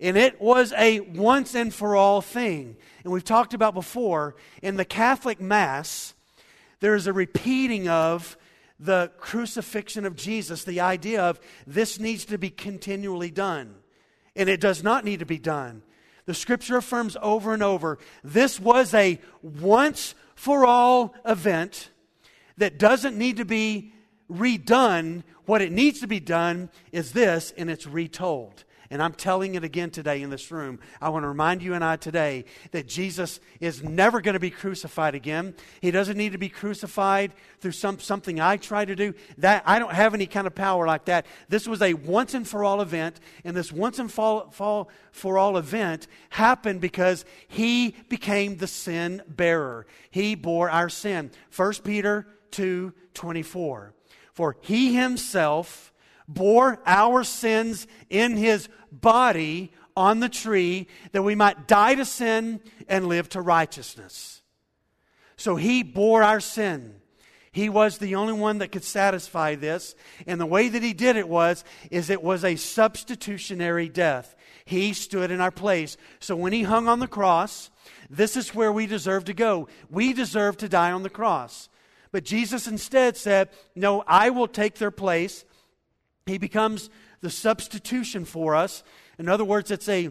And 0.00 0.16
it 0.16 0.40
was 0.40 0.72
a 0.74 1.00
once 1.00 1.54
and 1.54 1.74
for 1.74 1.96
all 1.96 2.20
thing. 2.20 2.76
And 3.02 3.12
we've 3.12 3.24
talked 3.24 3.54
about 3.54 3.74
before, 3.74 4.36
in 4.62 4.76
the 4.76 4.84
Catholic 4.84 5.40
Mass, 5.40 6.14
there 6.80 6.94
is 6.94 7.06
a 7.06 7.12
repeating 7.12 7.88
of 7.88 8.36
the 8.78 9.10
crucifixion 9.18 10.06
of 10.06 10.14
Jesus, 10.14 10.62
the 10.62 10.80
idea 10.80 11.22
of 11.22 11.40
this 11.66 11.98
needs 11.98 12.24
to 12.26 12.38
be 12.38 12.50
continually 12.50 13.30
done. 13.30 13.74
And 14.36 14.48
it 14.48 14.60
does 14.60 14.84
not 14.84 15.04
need 15.04 15.18
to 15.18 15.26
be 15.26 15.38
done. 15.38 15.82
The 16.26 16.34
scripture 16.34 16.76
affirms 16.76 17.16
over 17.20 17.52
and 17.52 17.62
over 17.62 17.98
this 18.22 18.60
was 18.60 18.94
a 18.94 19.18
once 19.42 20.14
for 20.36 20.64
all 20.64 21.14
event 21.24 21.90
that 22.58 22.78
doesn't 22.78 23.18
need 23.18 23.38
to 23.38 23.44
be 23.44 23.92
redone. 24.30 25.24
What 25.46 25.62
it 25.62 25.72
needs 25.72 26.00
to 26.00 26.06
be 26.06 26.20
done 26.20 26.70
is 26.92 27.12
this, 27.12 27.52
and 27.56 27.68
it's 27.68 27.86
retold. 27.86 28.64
And 28.90 29.02
I'm 29.02 29.12
telling 29.12 29.54
it 29.54 29.64
again 29.64 29.90
today 29.90 30.22
in 30.22 30.30
this 30.30 30.50
room. 30.50 30.78
I 31.00 31.10
want 31.10 31.24
to 31.24 31.28
remind 31.28 31.62
you 31.62 31.74
and 31.74 31.84
I 31.84 31.96
today 31.96 32.46
that 32.70 32.86
Jesus 32.86 33.38
is 33.60 33.82
never 33.82 34.22
going 34.22 34.34
to 34.34 34.40
be 34.40 34.50
crucified 34.50 35.14
again. 35.14 35.54
He 35.82 35.90
doesn't 35.90 36.16
need 36.16 36.32
to 36.32 36.38
be 36.38 36.48
crucified 36.48 37.32
through 37.60 37.72
some, 37.72 37.98
something 37.98 38.40
I 38.40 38.56
try 38.56 38.86
to 38.86 38.96
do. 38.96 39.12
That 39.38 39.62
I 39.66 39.78
don't 39.78 39.92
have 39.92 40.14
any 40.14 40.26
kind 40.26 40.46
of 40.46 40.54
power 40.54 40.86
like 40.86 41.04
that. 41.04 41.26
This 41.50 41.68
was 41.68 41.82
a 41.82 41.92
once 41.92 42.32
and 42.32 42.48
for 42.48 42.64
all 42.64 42.80
event, 42.80 43.20
and 43.44 43.54
this 43.54 43.70
once 43.70 43.98
and 43.98 44.10
for, 44.10 44.86
for 45.12 45.38
all 45.38 45.56
event 45.58 46.06
happened 46.30 46.80
because 46.80 47.26
he 47.46 47.94
became 48.08 48.56
the 48.56 48.66
sin 48.66 49.22
bearer. 49.28 49.86
He 50.10 50.34
bore 50.34 50.70
our 50.70 50.88
sin. 50.88 51.30
1 51.54 51.74
Peter 51.84 52.26
2 52.52 52.94
24. 53.12 53.92
For 54.32 54.56
he 54.60 54.94
himself 54.94 55.92
bore 56.28 56.80
our 56.86 57.24
sins 57.24 57.86
in 58.10 58.36
his 58.36 58.68
body 58.92 59.72
on 59.96 60.20
the 60.20 60.28
tree 60.28 60.86
that 61.12 61.22
we 61.22 61.34
might 61.34 61.66
die 61.66 61.94
to 61.94 62.04
sin 62.04 62.60
and 62.88 63.08
live 63.08 63.28
to 63.30 63.40
righteousness. 63.40 64.42
So 65.36 65.56
he 65.56 65.82
bore 65.82 66.22
our 66.22 66.40
sin. 66.40 66.96
He 67.52 67.68
was 67.68 67.98
the 67.98 68.14
only 68.14 68.34
one 68.34 68.58
that 68.58 68.72
could 68.72 68.84
satisfy 68.84 69.54
this. 69.54 69.94
And 70.26 70.40
the 70.40 70.46
way 70.46 70.68
that 70.68 70.82
he 70.82 70.92
did 70.92 71.16
it 71.16 71.28
was, 71.28 71.64
is 71.90 72.10
it 72.10 72.22
was 72.22 72.44
a 72.44 72.56
substitutionary 72.56 73.88
death. 73.88 74.36
He 74.64 74.92
stood 74.92 75.30
in 75.30 75.40
our 75.40 75.50
place. 75.50 75.96
So 76.20 76.36
when 76.36 76.52
he 76.52 76.62
hung 76.62 76.88
on 76.88 77.00
the 77.00 77.08
cross, 77.08 77.70
this 78.10 78.36
is 78.36 78.54
where 78.54 78.72
we 78.72 78.86
deserve 78.86 79.24
to 79.24 79.34
go. 79.34 79.68
We 79.90 80.12
deserve 80.12 80.58
to 80.58 80.68
die 80.68 80.92
on 80.92 81.02
the 81.02 81.10
cross. 81.10 81.68
But 82.12 82.24
Jesus 82.24 82.66
instead 82.66 83.16
said, 83.16 83.48
No, 83.74 84.04
I 84.06 84.30
will 84.30 84.48
take 84.48 84.76
their 84.76 84.90
place. 84.90 85.44
He 86.26 86.38
becomes 86.38 86.90
the 87.20 87.30
substitution 87.30 88.24
for 88.24 88.54
us. 88.54 88.82
In 89.18 89.28
other 89.28 89.44
words, 89.44 89.70
it's 89.70 89.88
a 89.88 90.10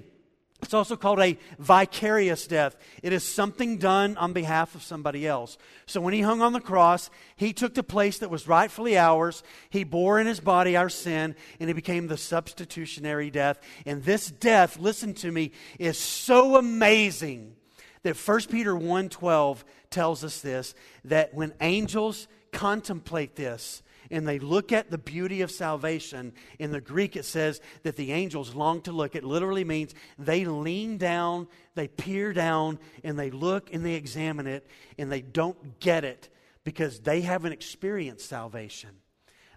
It's 0.63 0.73
also 0.73 0.95
called 0.95 1.19
a 1.19 1.37
vicarious 1.59 2.47
death. 2.47 2.75
It 3.03 3.13
is 3.13 3.23
something 3.23 3.77
done 3.77 4.17
on 4.17 4.33
behalf 4.33 4.73
of 4.73 4.81
somebody 4.81 5.27
else. 5.27 5.55
So 5.85 6.01
when 6.01 6.15
he 6.15 6.21
hung 6.21 6.41
on 6.41 6.51
the 6.51 6.59
cross, 6.59 7.11
he 7.35 7.53
took 7.53 7.75
the 7.75 7.83
place 7.83 8.17
that 8.17 8.31
was 8.31 8.47
rightfully 8.47 8.97
ours. 8.97 9.43
He 9.69 9.83
bore 9.83 10.19
in 10.19 10.25
his 10.25 10.39
body 10.39 10.75
our 10.75 10.89
sin, 10.89 11.35
and 11.59 11.69
he 11.69 11.73
became 11.73 12.07
the 12.07 12.17
substitutionary 12.17 13.29
death. 13.29 13.59
And 13.85 14.03
this 14.03 14.31
death, 14.31 14.79
listen 14.79 15.13
to 15.15 15.31
me, 15.31 15.51
is 15.77 15.99
so 15.99 16.55
amazing 16.55 17.55
that 18.01 18.17
1 18.17 18.49
Peter 18.49 18.75
1:12 18.75 19.63
tells 19.91 20.23
us 20.23 20.41
this 20.41 20.73
that 21.05 21.35
when 21.35 21.53
angels 21.61 22.27
contemplate 22.51 23.35
this, 23.35 23.83
and 24.11 24.27
they 24.27 24.39
look 24.39 24.71
at 24.71 24.89
the 24.89 24.97
beauty 24.97 25.41
of 25.41 25.51
salvation. 25.51 26.33
In 26.59 26.71
the 26.71 26.81
Greek, 26.81 27.15
it 27.15 27.25
says 27.25 27.61
that 27.83 27.95
the 27.95 28.11
angels 28.11 28.55
long 28.55 28.81
to 28.81 28.91
look. 28.91 29.15
It 29.15 29.23
literally 29.23 29.63
means 29.63 29.93
they 30.17 30.45
lean 30.45 30.97
down, 30.97 31.47
they 31.75 31.87
peer 31.87 32.33
down, 32.33 32.79
and 33.03 33.17
they 33.17 33.31
look 33.31 33.73
and 33.73 33.85
they 33.85 33.93
examine 33.93 34.47
it, 34.47 34.67
and 34.97 35.11
they 35.11 35.21
don't 35.21 35.79
get 35.79 36.03
it 36.03 36.29
because 36.63 36.99
they 36.99 37.21
haven't 37.21 37.53
experienced 37.53 38.27
salvation. 38.27 38.89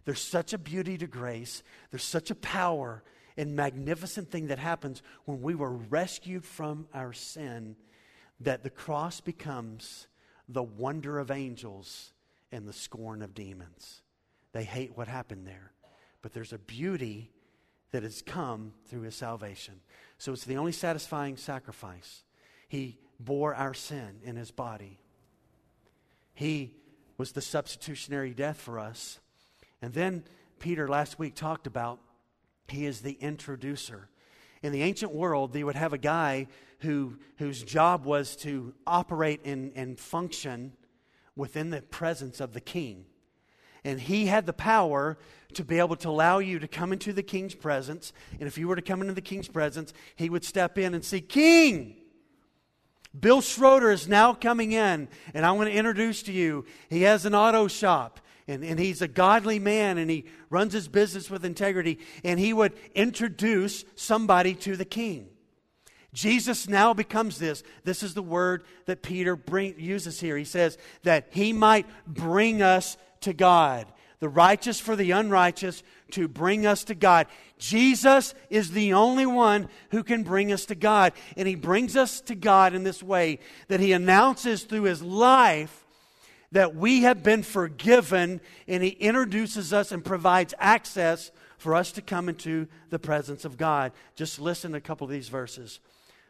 There's 0.04 0.22
such 0.22 0.52
a 0.52 0.58
beauty 0.58 0.96
to 0.98 1.06
grace, 1.06 1.62
there's 1.90 2.04
such 2.04 2.30
a 2.30 2.36
power 2.36 3.02
and 3.36 3.56
magnificent 3.56 4.30
thing 4.30 4.48
that 4.48 4.58
happens 4.58 5.02
when 5.24 5.40
we 5.40 5.54
were 5.54 5.72
rescued 5.72 6.44
from 6.44 6.86
our 6.92 7.12
sin 7.12 7.76
that 8.40 8.62
the 8.62 8.70
cross 8.70 9.20
becomes 9.20 10.08
the 10.48 10.62
wonder 10.62 11.18
of 11.18 11.30
angels 11.30 12.12
and 12.52 12.66
the 12.66 12.72
scorn 12.72 13.22
of 13.22 13.34
demons. 13.34 14.02
They 14.52 14.64
hate 14.64 14.96
what 14.96 15.08
happened 15.08 15.46
there. 15.46 15.72
But 16.22 16.32
there's 16.32 16.52
a 16.52 16.58
beauty 16.58 17.30
that 17.92 18.02
has 18.02 18.22
come 18.22 18.72
through 18.86 19.02
his 19.02 19.14
salvation. 19.14 19.80
So 20.18 20.32
it's 20.32 20.44
the 20.44 20.56
only 20.56 20.72
satisfying 20.72 21.36
sacrifice. 21.36 22.24
He 22.68 22.98
bore 23.18 23.54
our 23.54 23.74
sin 23.74 24.20
in 24.24 24.36
his 24.36 24.50
body. 24.50 24.98
He 26.34 26.74
was 27.18 27.32
the 27.32 27.40
substitutionary 27.40 28.32
death 28.32 28.60
for 28.60 28.78
us. 28.78 29.18
And 29.82 29.92
then 29.92 30.24
Peter 30.58 30.88
last 30.88 31.18
week 31.18 31.34
talked 31.34 31.66
about 31.66 32.00
he 32.68 32.86
is 32.86 33.00
the 33.00 33.16
introducer. 33.20 34.08
In 34.62 34.72
the 34.72 34.82
ancient 34.82 35.12
world, 35.12 35.52
they 35.52 35.64
would 35.64 35.76
have 35.76 35.92
a 35.92 35.98
guy 35.98 36.46
who, 36.80 37.18
whose 37.38 37.62
job 37.62 38.04
was 38.04 38.36
to 38.36 38.74
operate 38.86 39.44
and, 39.44 39.72
and 39.74 39.98
function 39.98 40.72
within 41.34 41.70
the 41.70 41.82
presence 41.82 42.40
of 42.40 42.52
the 42.52 42.60
king. 42.60 43.06
And 43.84 44.00
he 44.00 44.26
had 44.26 44.46
the 44.46 44.52
power 44.52 45.18
to 45.54 45.64
be 45.64 45.78
able 45.78 45.96
to 45.96 46.08
allow 46.08 46.38
you 46.38 46.58
to 46.58 46.68
come 46.68 46.92
into 46.92 47.12
the 47.12 47.22
king's 47.22 47.54
presence. 47.54 48.12
And 48.38 48.46
if 48.46 48.58
you 48.58 48.68
were 48.68 48.76
to 48.76 48.82
come 48.82 49.00
into 49.00 49.14
the 49.14 49.20
king's 49.20 49.48
presence, 49.48 49.92
he 50.16 50.30
would 50.30 50.44
step 50.44 50.78
in 50.78 50.94
and 50.94 51.04
say, 51.04 51.20
King, 51.20 51.96
Bill 53.18 53.40
Schroeder 53.40 53.90
is 53.90 54.06
now 54.06 54.34
coming 54.34 54.72
in, 54.72 55.08
and 55.34 55.44
I 55.44 55.50
want 55.52 55.68
to 55.68 55.74
introduce 55.74 56.22
to 56.24 56.32
you. 56.32 56.64
He 56.88 57.02
has 57.02 57.26
an 57.26 57.34
auto 57.34 57.66
shop, 57.66 58.20
and, 58.46 58.62
and 58.62 58.78
he's 58.78 59.02
a 59.02 59.08
godly 59.08 59.58
man, 59.58 59.98
and 59.98 60.08
he 60.08 60.26
runs 60.48 60.72
his 60.72 60.86
business 60.86 61.28
with 61.28 61.44
integrity. 61.44 61.98
And 62.22 62.38
he 62.38 62.52
would 62.52 62.72
introduce 62.94 63.84
somebody 63.96 64.54
to 64.56 64.76
the 64.76 64.84
king. 64.84 65.28
Jesus 66.12 66.68
now 66.68 66.92
becomes 66.92 67.38
this. 67.38 67.62
This 67.84 68.02
is 68.02 68.14
the 68.14 68.22
word 68.22 68.64
that 68.86 69.02
Peter 69.02 69.36
bring, 69.36 69.78
uses 69.78 70.20
here. 70.20 70.36
He 70.36 70.44
says 70.44 70.76
that 71.02 71.28
he 71.30 71.52
might 71.52 71.86
bring 72.06 72.62
us 72.62 72.96
to 73.20 73.32
God, 73.32 73.86
the 74.18 74.28
righteous 74.28 74.80
for 74.80 74.96
the 74.96 75.10
unrighteous, 75.10 75.82
to 76.12 76.28
bring 76.28 76.66
us 76.66 76.84
to 76.84 76.94
God. 76.94 77.26
Jesus 77.58 78.34
is 78.48 78.72
the 78.72 78.94
only 78.94 79.26
one 79.26 79.68
who 79.90 80.02
can 80.02 80.22
bring 80.22 80.52
us 80.52 80.66
to 80.66 80.74
God. 80.74 81.12
And 81.36 81.46
he 81.46 81.54
brings 81.54 81.96
us 81.96 82.20
to 82.22 82.34
God 82.34 82.74
in 82.74 82.82
this 82.82 83.02
way 83.02 83.38
that 83.68 83.80
he 83.80 83.92
announces 83.92 84.64
through 84.64 84.84
his 84.84 85.02
life 85.02 85.86
that 86.52 86.74
we 86.74 87.02
have 87.02 87.22
been 87.22 87.42
forgiven, 87.42 88.40
and 88.66 88.82
he 88.82 88.90
introduces 88.90 89.72
us 89.72 89.92
and 89.92 90.04
provides 90.04 90.52
access 90.58 91.30
for 91.58 91.74
us 91.74 91.92
to 91.92 92.02
come 92.02 92.28
into 92.28 92.66
the 92.88 92.98
presence 92.98 93.44
of 93.44 93.56
God. 93.56 93.92
Just 94.16 94.40
listen 94.40 94.72
to 94.72 94.78
a 94.78 94.80
couple 94.80 95.04
of 95.04 95.12
these 95.12 95.28
verses. 95.28 95.78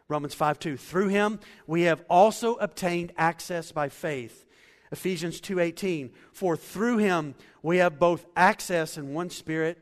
Romans 0.08 0.34
5 0.34 0.58
2. 0.58 0.76
Through 0.76 1.08
him 1.08 1.38
we 1.66 1.82
have 1.82 2.04
also 2.10 2.56
obtained 2.56 3.12
access 3.16 3.72
by 3.72 3.88
faith 3.88 4.44
Ephesians 4.92 5.40
2:18 5.40 6.10
For 6.32 6.56
through 6.56 6.98
him 6.98 7.34
we 7.62 7.78
have 7.78 7.98
both 7.98 8.26
access 8.36 8.96
in 8.96 9.14
one 9.14 9.30
spirit 9.30 9.78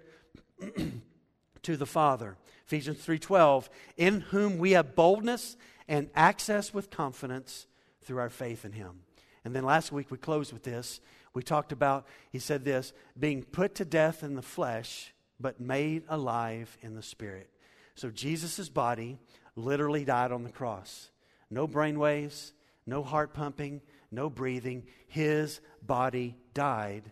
to 1.62 1.76
the 1.76 1.86
Father. 1.86 2.36
Ephesians 2.66 2.98
3:12 3.04 3.68
In 3.96 4.20
whom 4.20 4.58
we 4.58 4.72
have 4.72 4.94
boldness 4.94 5.56
and 5.86 6.10
access 6.14 6.74
with 6.74 6.90
confidence 6.90 7.66
through 8.02 8.18
our 8.18 8.30
faith 8.30 8.64
in 8.64 8.72
him. 8.72 9.00
And 9.44 9.54
then 9.54 9.64
last 9.64 9.92
week 9.92 10.10
we 10.10 10.18
closed 10.18 10.52
with 10.52 10.64
this. 10.64 11.00
We 11.32 11.42
talked 11.42 11.72
about 11.72 12.06
he 12.30 12.38
said 12.38 12.64
this, 12.64 12.92
being 13.18 13.42
put 13.42 13.74
to 13.76 13.84
death 13.84 14.22
in 14.22 14.34
the 14.34 14.42
flesh 14.42 15.14
but 15.40 15.60
made 15.60 16.02
alive 16.08 16.76
in 16.82 16.94
the 16.94 17.02
spirit. 17.02 17.48
So 17.94 18.10
Jesus' 18.10 18.68
body 18.68 19.18
literally 19.56 20.04
died 20.04 20.32
on 20.32 20.44
the 20.44 20.50
cross. 20.50 21.10
No 21.50 21.66
brain 21.66 21.98
waves, 21.98 22.52
no 22.86 23.02
heart 23.02 23.32
pumping, 23.32 23.80
no 24.10 24.30
breathing. 24.30 24.84
His 25.06 25.60
body 25.82 26.36
died, 26.54 27.10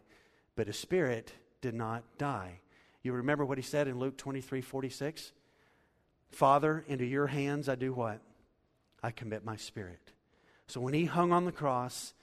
but 0.55 0.67
his 0.67 0.79
spirit 0.79 1.33
did 1.61 1.75
not 1.75 2.05
die. 2.19 2.61
You 3.03 3.13
remember 3.13 3.45
what 3.45 3.59
he 3.59 3.63
said 3.63 3.89
in 3.89 3.99
Luke 3.99 4.17
23 4.17 4.61
46? 4.61 5.33
Father, 6.31 6.85
into 6.89 7.05
your 7.05 7.29
hands 7.29 7.69
I 7.69 7.77
do 7.77 7.93
what? 7.93 8.21
I 9.03 9.11
commit 9.11 9.45
my 9.45 9.57
spirit. 9.57 10.13
So 10.67 10.81
when 10.81 10.95
he 10.95 11.05
hung 11.05 11.33
on 11.33 11.45
the 11.45 11.53
cross, 11.53 12.15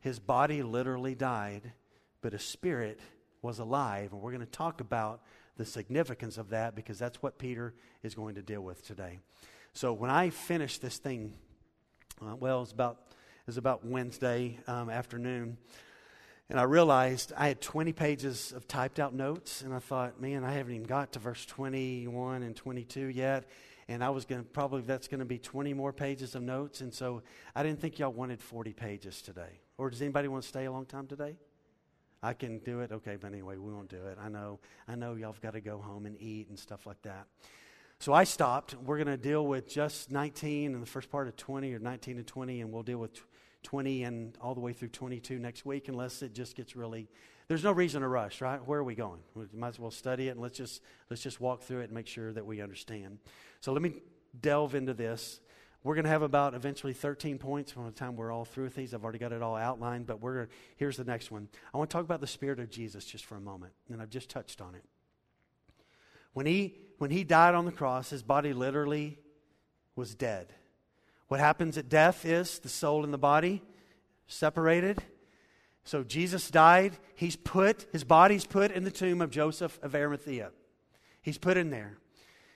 his 0.00 0.18
body 0.18 0.62
literally 0.62 1.14
died, 1.14 1.72
but 2.20 2.32
his 2.32 2.42
spirit 2.42 2.98
was 3.40 3.60
alive. 3.60 4.12
And 4.12 4.20
we're 4.20 4.32
going 4.32 4.44
to 4.44 4.50
talk 4.50 4.80
about 4.80 5.22
the 5.56 5.64
significance 5.64 6.38
of 6.38 6.50
that 6.50 6.74
because 6.74 6.98
that's 6.98 7.22
what 7.22 7.38
Peter 7.38 7.74
is 8.02 8.14
going 8.14 8.34
to 8.34 8.42
deal 8.42 8.62
with 8.62 8.84
today. 8.84 9.20
So 9.74 9.92
when 9.92 10.10
I 10.10 10.30
finished 10.30 10.82
this 10.82 10.98
thing, 10.98 11.34
uh, 12.20 12.34
well, 12.36 12.62
it's 12.62 12.72
about 12.72 12.98
it 13.10 13.11
was 13.46 13.56
about 13.56 13.84
Wednesday 13.84 14.58
um, 14.66 14.88
afternoon. 14.88 15.56
And 16.48 16.60
I 16.60 16.64
realized 16.64 17.32
I 17.36 17.48
had 17.48 17.60
20 17.60 17.92
pages 17.92 18.52
of 18.52 18.68
typed 18.68 19.00
out 19.00 19.14
notes, 19.14 19.62
and 19.62 19.72
I 19.72 19.78
thought, 19.78 20.20
man, 20.20 20.44
I 20.44 20.52
haven't 20.52 20.74
even 20.74 20.86
got 20.86 21.12
to 21.12 21.18
verse 21.18 21.44
21 21.46 22.42
and 22.42 22.54
22 22.54 23.06
yet. 23.06 23.48
And 23.88 24.04
I 24.04 24.10
was 24.10 24.24
going 24.24 24.42
to 24.42 24.48
probably, 24.48 24.82
that's 24.82 25.08
going 25.08 25.20
to 25.20 25.26
be 25.26 25.38
20 25.38 25.74
more 25.74 25.92
pages 25.92 26.34
of 26.34 26.42
notes. 26.42 26.80
And 26.80 26.92
so 26.92 27.22
I 27.54 27.62
didn't 27.62 27.80
think 27.80 27.98
y'all 27.98 28.12
wanted 28.12 28.40
40 28.40 28.72
pages 28.74 29.22
today. 29.22 29.60
Or 29.76 29.90
does 29.90 30.00
anybody 30.00 30.28
want 30.28 30.42
to 30.42 30.48
stay 30.48 30.66
a 30.66 30.72
long 30.72 30.86
time 30.86 31.06
today? 31.06 31.36
I 32.22 32.34
can 32.34 32.58
do 32.58 32.80
it. 32.80 32.92
Okay, 32.92 33.16
but 33.16 33.32
anyway, 33.32 33.56
we 33.56 33.72
won't 33.72 33.88
do 33.88 34.06
it. 34.06 34.18
I 34.22 34.28
know, 34.28 34.60
I 34.86 34.94
know 34.94 35.14
y'all 35.14 35.32
have 35.32 35.40
got 35.40 35.54
to 35.54 35.60
go 35.60 35.78
home 35.78 36.06
and 36.06 36.20
eat 36.20 36.48
and 36.48 36.58
stuff 36.58 36.86
like 36.86 37.02
that. 37.02 37.26
So 37.98 38.12
I 38.12 38.24
stopped. 38.24 38.74
We're 38.74 38.96
going 38.96 39.08
to 39.08 39.16
deal 39.16 39.46
with 39.46 39.68
just 39.68 40.10
19 40.10 40.74
and 40.74 40.82
the 40.82 40.86
first 40.86 41.10
part 41.10 41.28
of 41.28 41.36
20 41.36 41.72
or 41.72 41.78
19 41.78 42.18
and 42.18 42.26
20, 42.26 42.60
and 42.60 42.72
we'll 42.72 42.82
deal 42.82 42.98
with 42.98 43.24
20 43.62 44.04
and 44.04 44.36
all 44.40 44.54
the 44.54 44.60
way 44.60 44.72
through 44.72 44.88
22 44.88 45.38
next 45.38 45.64
week 45.64 45.88
unless 45.88 46.22
it 46.22 46.34
just 46.34 46.56
gets 46.56 46.76
really 46.76 47.08
there's 47.48 47.64
no 47.64 47.72
reason 47.72 48.02
to 48.02 48.08
rush 48.08 48.40
right? 48.40 48.66
Where 48.66 48.80
are 48.80 48.84
we 48.84 48.94
going? 48.94 49.20
We 49.34 49.44
might 49.52 49.68
as 49.68 49.78
well 49.78 49.90
study 49.90 50.28
it 50.28 50.32
and 50.32 50.40
let's 50.40 50.56
just 50.56 50.80
let's 51.10 51.22
just 51.22 51.40
walk 51.40 51.62
through 51.62 51.80
it 51.80 51.84
and 51.84 51.92
make 51.92 52.06
sure 52.06 52.32
that 52.32 52.46
we 52.46 52.60
understand. 52.60 53.18
So 53.60 53.72
let 53.72 53.82
me 53.82 53.94
delve 54.40 54.74
into 54.74 54.94
this. 54.94 55.40
We're 55.84 55.94
going 55.96 56.04
to 56.04 56.10
have 56.10 56.22
about 56.22 56.54
eventually 56.54 56.92
13 56.92 57.38
points 57.38 57.72
by 57.72 57.84
the 57.84 57.90
time 57.90 58.14
we're 58.14 58.30
all 58.30 58.44
through 58.44 58.64
with 58.64 58.76
these. 58.76 58.94
I've 58.94 59.02
already 59.02 59.18
got 59.18 59.32
it 59.32 59.42
all 59.42 59.56
outlined 59.56 60.06
but 60.06 60.20
we're 60.20 60.48
here's 60.76 60.96
the 60.96 61.04
next 61.04 61.30
one. 61.30 61.48
I 61.74 61.78
want 61.78 61.90
to 61.90 61.94
talk 61.94 62.04
about 62.04 62.20
the 62.20 62.26
spirit 62.26 62.58
of 62.58 62.70
jesus 62.70 63.04
just 63.04 63.24
for 63.24 63.36
a 63.36 63.40
moment 63.40 63.72
and 63.90 64.00
i've 64.00 64.10
just 64.10 64.28
touched 64.28 64.60
on 64.60 64.74
it. 64.74 64.84
When 66.32 66.46
he 66.46 66.76
when 66.98 67.10
he 67.10 67.24
died 67.24 67.54
on 67.54 67.66
the 67.66 67.72
cross 67.72 68.10
his 68.10 68.22
body 68.22 68.52
literally 68.52 69.18
was 69.94 70.14
dead 70.14 70.54
what 71.32 71.40
happens 71.40 71.78
at 71.78 71.88
death 71.88 72.26
is 72.26 72.58
the 72.58 72.68
soul 72.68 73.04
and 73.04 73.14
the 73.14 73.16
body 73.16 73.62
separated. 74.26 75.02
So 75.82 76.04
Jesus 76.04 76.50
died. 76.50 76.98
He's 77.14 77.36
put, 77.36 77.86
his 77.90 78.04
body's 78.04 78.44
put 78.44 78.70
in 78.70 78.84
the 78.84 78.90
tomb 78.90 79.22
of 79.22 79.30
Joseph 79.30 79.78
of 79.82 79.94
Arimathea. 79.94 80.50
He's 81.22 81.38
put 81.38 81.56
in 81.56 81.70
there. 81.70 81.96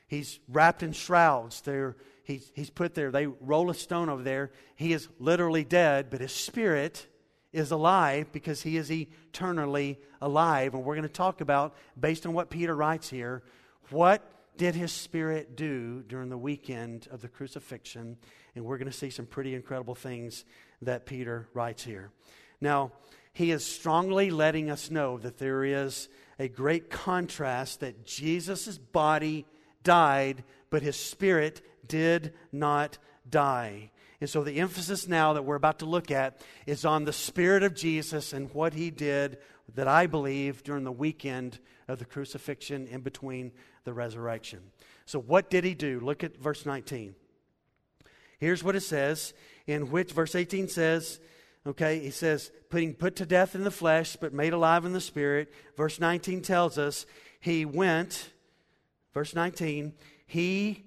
He's 0.09 0.40
wrapped 0.47 0.83
in 0.83 0.92
shrouds. 0.92 1.62
There, 1.62 1.97
he's, 2.23 2.52
he's 2.54 2.68
put 2.68 2.95
there. 2.95 3.11
They 3.11 3.28
roll 3.28 3.71
a 3.71 3.75
stone 3.75 4.11
over 4.11 4.23
there. 4.23 4.50
He 4.75 4.92
is 4.92 5.09
literally 5.18 5.64
dead, 5.64 6.11
but 6.11 6.21
his 6.21 6.33
spirit 6.33 7.06
is 7.54 7.71
alive 7.71 8.30
because 8.30 8.61
he 8.61 8.76
is 8.76 8.92
eternally 8.92 9.99
alive. 10.21 10.75
And 10.75 10.85
we're 10.85 10.97
going 10.97 11.09
to 11.09 11.09
talk 11.09 11.40
about, 11.40 11.75
based 11.99 12.26
on 12.26 12.35
what 12.35 12.50
Peter 12.50 12.76
writes 12.76 13.09
here, 13.09 13.42
what 13.88 14.21
did 14.59 14.75
his 14.75 14.93
spirit 14.93 15.57
do 15.57 16.03
during 16.03 16.29
the 16.29 16.39
weekend 16.39 17.09
of 17.11 17.21
the 17.21 17.29
crucifixion? 17.29 18.17
And 18.55 18.65
we're 18.65 18.79
going 18.79 18.91
to 18.91 18.97
see 18.97 19.11
some 19.11 19.27
pretty 19.27 19.55
incredible 19.55 19.95
things 19.95 20.45
that 20.83 21.07
Peter 21.07 21.49
writes 21.55 21.85
here. 21.85 22.11
Now, 22.61 22.93
he 23.33 23.51
is 23.51 23.65
strongly 23.65 24.31
letting 24.31 24.71
us 24.71 24.91
know 24.91 25.19
that 25.19 25.39
there 25.39 25.65
is 25.65 26.09
a 26.39 26.49
great 26.49 26.91
contrast 26.91 27.81
that 27.81 28.07
Jesus' 28.07 28.79
body 28.79 29.47
died, 29.83 30.43
but 30.71 30.83
his 30.83 30.97
spirit 30.97 31.61
did 31.87 32.33
not 32.51 32.99
die. 33.29 33.91
And 34.21 34.31
so 34.31 34.43
the 34.43 34.61
emphasis 34.61 35.07
now 35.07 35.35
that 35.35 35.45
we're 35.45 35.57
about 35.57 35.81
to 35.81 35.87
look 35.87 36.11
at 36.11 36.41
is 36.67 36.85
on 36.85 37.05
the 37.05 37.13
Spirit 37.13 37.63
of 37.63 37.75
Jesus 37.75 38.33
and 38.33 38.53
what 38.55 38.73
he 38.73 38.91
did 38.91 39.39
that 39.75 39.89
I 39.89 40.07
believe 40.07 40.63
during 40.63 40.85
the 40.85 40.93
weekend 40.93 41.59
of 41.89 41.99
the 41.99 42.05
crucifixion 42.05 42.87
in 42.87 43.03
between 43.03 43.53
the 43.87 43.95
resurrection. 43.95 44.61
So, 45.07 45.19
what 45.19 45.49
did 45.49 45.64
he 45.64 45.73
do? 45.73 46.00
Look 46.00 46.23
at 46.23 46.37
verse 46.37 46.66
19. 46.66 47.14
Here's 48.38 48.62
what 48.62 48.76
it 48.76 48.83
says, 48.83 49.33
in 49.66 49.90
which 49.90 50.12
verse 50.12 50.35
18 50.35 50.69
says, 50.69 51.21
okay, 51.66 52.00
he 52.00 52.11
says, 52.11 52.50
putting 52.69 52.93
put 52.93 53.16
to 53.16 53.25
death 53.25 53.55
in 53.55 53.64
the 53.64 53.71
flesh, 53.71 54.16
but 54.16 54.35
made 54.35 54.52
alive 54.52 54.85
in 54.85 54.93
the 54.93 55.00
spirit. 55.00 55.52
Verse 55.76 55.99
19 55.99 56.43
tells 56.43 56.76
us 56.76 57.07
he 57.40 57.64
went, 57.64 58.31
verse 59.14 59.35
19, 59.35 59.95
he, 60.26 60.85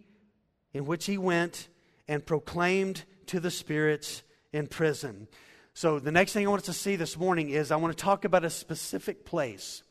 in 0.74 0.86
which 0.86 1.06
he 1.06 1.18
went 1.18 1.70
and 2.08 2.24
proclaimed 2.24 3.04
to 3.28 3.40
the 3.40 3.50
spirits 3.50 4.22
in 4.54 4.68
prison. 4.68 5.28
So, 5.74 5.98
the 6.00 6.12
next 6.12 6.34
thing 6.34 6.46
I 6.46 6.50
want 6.50 6.62
us 6.64 6.66
to 6.66 6.74
see 6.74 6.98
this 6.98 7.18
morning 7.18 7.50
is 7.50 7.72
I 7.72 7.78
want 7.78 7.98
to 7.98 8.04
talk 8.04 8.26
about 8.26 8.44
a 8.44 8.50
specific 8.50 9.26
place. 9.26 9.82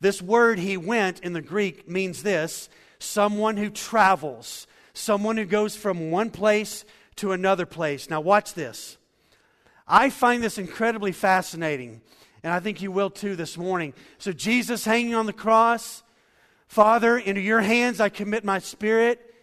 This 0.00 0.20
word 0.20 0.58
he 0.58 0.76
went 0.76 1.20
in 1.20 1.32
the 1.32 1.42
Greek 1.42 1.88
means 1.88 2.22
this 2.22 2.68
someone 2.98 3.56
who 3.56 3.70
travels, 3.70 4.66
someone 4.92 5.36
who 5.36 5.44
goes 5.44 5.76
from 5.76 6.10
one 6.10 6.30
place 6.30 6.84
to 7.16 7.32
another 7.32 7.66
place. 7.66 8.08
Now, 8.08 8.20
watch 8.20 8.54
this. 8.54 8.96
I 9.86 10.10
find 10.10 10.42
this 10.42 10.58
incredibly 10.58 11.12
fascinating, 11.12 12.00
and 12.42 12.52
I 12.52 12.60
think 12.60 12.80
you 12.80 12.90
will 12.90 13.10
too 13.10 13.36
this 13.36 13.58
morning. 13.58 13.92
So, 14.18 14.32
Jesus 14.32 14.84
hanging 14.84 15.14
on 15.14 15.26
the 15.26 15.32
cross, 15.32 16.02
Father, 16.66 17.18
into 17.18 17.40
your 17.40 17.60
hands 17.60 18.00
I 18.00 18.08
commit 18.08 18.44
my 18.44 18.58
spirit. 18.58 19.34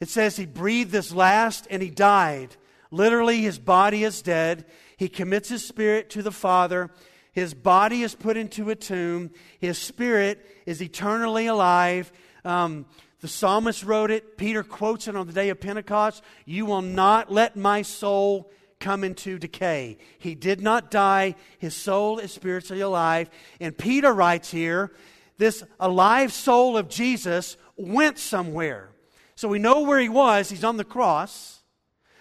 It 0.00 0.08
says 0.08 0.36
he 0.36 0.46
breathed 0.46 0.90
this 0.90 1.12
last 1.12 1.66
and 1.70 1.82
he 1.82 1.90
died. 1.90 2.56
Literally, 2.90 3.40
his 3.40 3.58
body 3.58 4.04
is 4.04 4.20
dead. 4.20 4.64
He 4.96 5.08
commits 5.08 5.48
his 5.48 5.64
spirit 5.64 6.10
to 6.10 6.22
the 6.22 6.32
Father. 6.32 6.90
His 7.32 7.54
body 7.54 8.02
is 8.02 8.14
put 8.14 8.36
into 8.36 8.70
a 8.70 8.76
tomb. 8.76 9.30
His 9.58 9.78
spirit 9.78 10.46
is 10.66 10.82
eternally 10.82 11.46
alive. 11.46 12.12
Um, 12.44 12.86
the 13.20 13.28
psalmist 13.28 13.84
wrote 13.84 14.10
it. 14.10 14.36
Peter 14.36 14.62
quotes 14.62 15.08
it 15.08 15.16
on 15.16 15.26
the 15.26 15.32
day 15.32 15.48
of 15.48 15.60
Pentecost. 15.60 16.22
You 16.44 16.66
will 16.66 16.82
not 16.82 17.32
let 17.32 17.56
my 17.56 17.82
soul 17.82 18.50
come 18.80 19.04
into 19.04 19.38
decay. 19.38 19.96
He 20.18 20.34
did 20.34 20.60
not 20.60 20.90
die. 20.90 21.36
His 21.58 21.74
soul 21.74 22.18
is 22.18 22.32
spiritually 22.32 22.82
alive. 22.82 23.30
And 23.60 23.76
Peter 23.78 24.12
writes 24.12 24.50
here 24.50 24.92
this 25.38 25.64
alive 25.80 26.32
soul 26.32 26.76
of 26.76 26.88
Jesus 26.88 27.56
went 27.76 28.18
somewhere. 28.18 28.90
So 29.34 29.48
we 29.48 29.58
know 29.58 29.82
where 29.82 29.98
he 29.98 30.08
was. 30.08 30.50
He's 30.50 30.64
on 30.64 30.76
the 30.76 30.84
cross. 30.84 31.62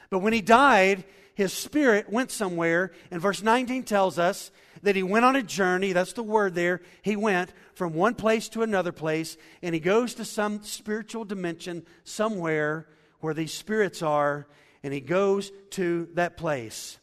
But 0.10 0.20
when 0.20 0.34
he 0.34 0.42
died, 0.42 1.04
his 1.36 1.52
spirit 1.52 2.10
went 2.10 2.32
somewhere. 2.32 2.92
And 3.10 3.22
verse 3.22 3.42
19 3.42 3.84
tells 3.84 4.18
us 4.18 4.52
that 4.84 4.96
he 4.96 5.04
went 5.04 5.26
on 5.26 5.36
a 5.36 5.44
journey. 5.44 5.94
That's 5.94 6.14
the 6.14 6.24
word 6.24 6.56
there. 6.56 6.82
He 7.02 7.16
went 7.16 7.54
from 7.74 7.94
one 7.94 8.16
place 8.16 8.50
to 8.50 8.64
another 8.64 8.92
place, 8.92 9.38
and 9.62 9.74
he 9.74 9.80
goes 9.80 10.14
to 10.16 10.26
some 10.26 10.64
spiritual 10.64 11.26
dimension 11.26 11.86
somewhere 12.04 12.88
where 13.20 13.34
these 13.34 13.54
spirits 13.54 14.02
are, 14.02 14.48
and 14.84 14.94
he 14.94 15.02
goes 15.02 15.52
to 15.72 16.10
that 16.14 16.38
place. 16.38 16.98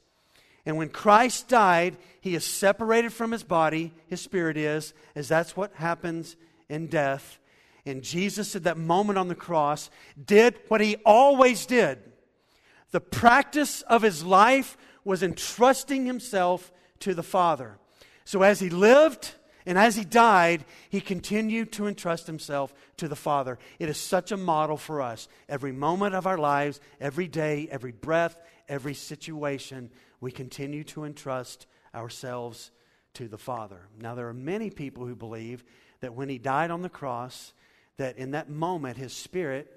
And 0.66 0.76
when 0.76 0.90
Christ 0.90 1.48
died, 1.48 1.96
he 2.20 2.34
is 2.34 2.44
separated 2.44 3.12
from 3.12 3.32
his 3.32 3.44
body, 3.44 3.94
his 4.08 4.20
spirit 4.20 4.56
is, 4.56 4.92
as 5.14 5.28
that's 5.28 5.56
what 5.56 5.72
happens 5.74 6.36
in 6.68 6.88
death. 6.88 7.38
And 7.86 8.02
Jesus, 8.02 8.54
at 8.54 8.64
that 8.64 8.76
moment 8.76 9.18
on 9.18 9.28
the 9.28 9.34
cross, 9.34 9.88
did 10.22 10.58
what 10.68 10.82
he 10.82 10.96
always 11.06 11.64
did. 11.64 11.98
The 12.90 13.00
practice 13.00 13.82
of 13.82 14.02
his 14.02 14.24
life 14.24 14.76
was 15.04 15.22
entrusting 15.22 16.04
himself 16.04 16.70
to 17.00 17.14
the 17.14 17.22
Father. 17.22 17.78
So 18.24 18.42
as 18.42 18.60
he 18.60 18.70
lived 18.70 19.34
and 19.64 19.78
as 19.78 19.96
he 19.96 20.04
died, 20.04 20.64
he 20.88 21.00
continued 21.00 21.72
to 21.72 21.86
entrust 21.86 22.26
himself 22.26 22.72
to 22.96 23.08
the 23.08 23.16
Father. 23.16 23.58
It 23.78 23.88
is 23.88 23.98
such 23.98 24.32
a 24.32 24.36
model 24.36 24.76
for 24.76 25.02
us. 25.02 25.28
Every 25.48 25.72
moment 25.72 26.14
of 26.14 26.26
our 26.26 26.38
lives, 26.38 26.80
every 27.00 27.28
day, 27.28 27.68
every 27.70 27.92
breath, 27.92 28.40
every 28.68 28.94
situation, 28.94 29.90
we 30.20 30.32
continue 30.32 30.84
to 30.84 31.04
entrust 31.04 31.66
ourselves 31.94 32.70
to 33.14 33.28
the 33.28 33.38
Father. 33.38 33.80
Now, 34.00 34.14
there 34.14 34.28
are 34.28 34.34
many 34.34 34.70
people 34.70 35.06
who 35.06 35.14
believe 35.14 35.64
that 36.00 36.14
when 36.14 36.28
he 36.28 36.38
died 36.38 36.70
on 36.70 36.82
the 36.82 36.88
cross, 36.88 37.52
that 37.96 38.16
in 38.16 38.30
that 38.32 38.48
moment 38.48 38.96
his 38.96 39.12
spirit, 39.12 39.72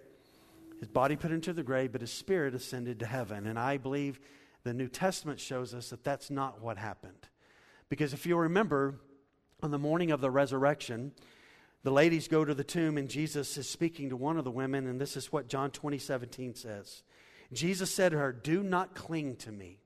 his 0.79 0.87
body 0.87 1.15
put 1.15 1.31
into 1.31 1.53
the 1.53 1.63
grave, 1.63 1.91
but 1.91 2.01
his 2.01 2.11
spirit 2.11 2.55
ascended 2.55 2.99
to 2.99 3.05
heaven. 3.05 3.45
And 3.47 3.57
I 3.57 3.77
believe 3.77 4.19
the 4.63 4.73
New 4.73 4.87
Testament 4.87 5.39
shows 5.39 5.73
us 5.73 5.89
that 5.89 6.03
that's 6.03 6.29
not 6.29 6.61
what 6.61 6.77
happened. 6.77 7.27
Because 7.89 8.13
if 8.13 8.25
you 8.25 8.37
remember, 8.37 8.95
on 9.61 9.71
the 9.71 9.79
morning 9.79 10.11
of 10.11 10.21
the 10.21 10.31
resurrection, 10.31 11.11
the 11.83 11.91
ladies 11.91 12.27
go 12.27 12.45
to 12.45 12.53
the 12.53 12.63
tomb 12.63 12.97
and 12.97 13.09
Jesus 13.09 13.57
is 13.57 13.67
speaking 13.67 14.09
to 14.09 14.15
one 14.15 14.37
of 14.37 14.43
the 14.43 14.51
women, 14.51 14.87
and 14.87 15.01
this 15.01 15.17
is 15.17 15.31
what 15.31 15.47
John 15.47 15.71
20, 15.71 15.97
17 15.97 16.55
says. 16.55 17.03
Jesus 17.51 17.93
said 17.93 18.11
to 18.11 18.17
her, 18.17 18.31
Do 18.31 18.63
not 18.63 18.95
cling 18.95 19.35
to 19.37 19.51
me, 19.51 19.79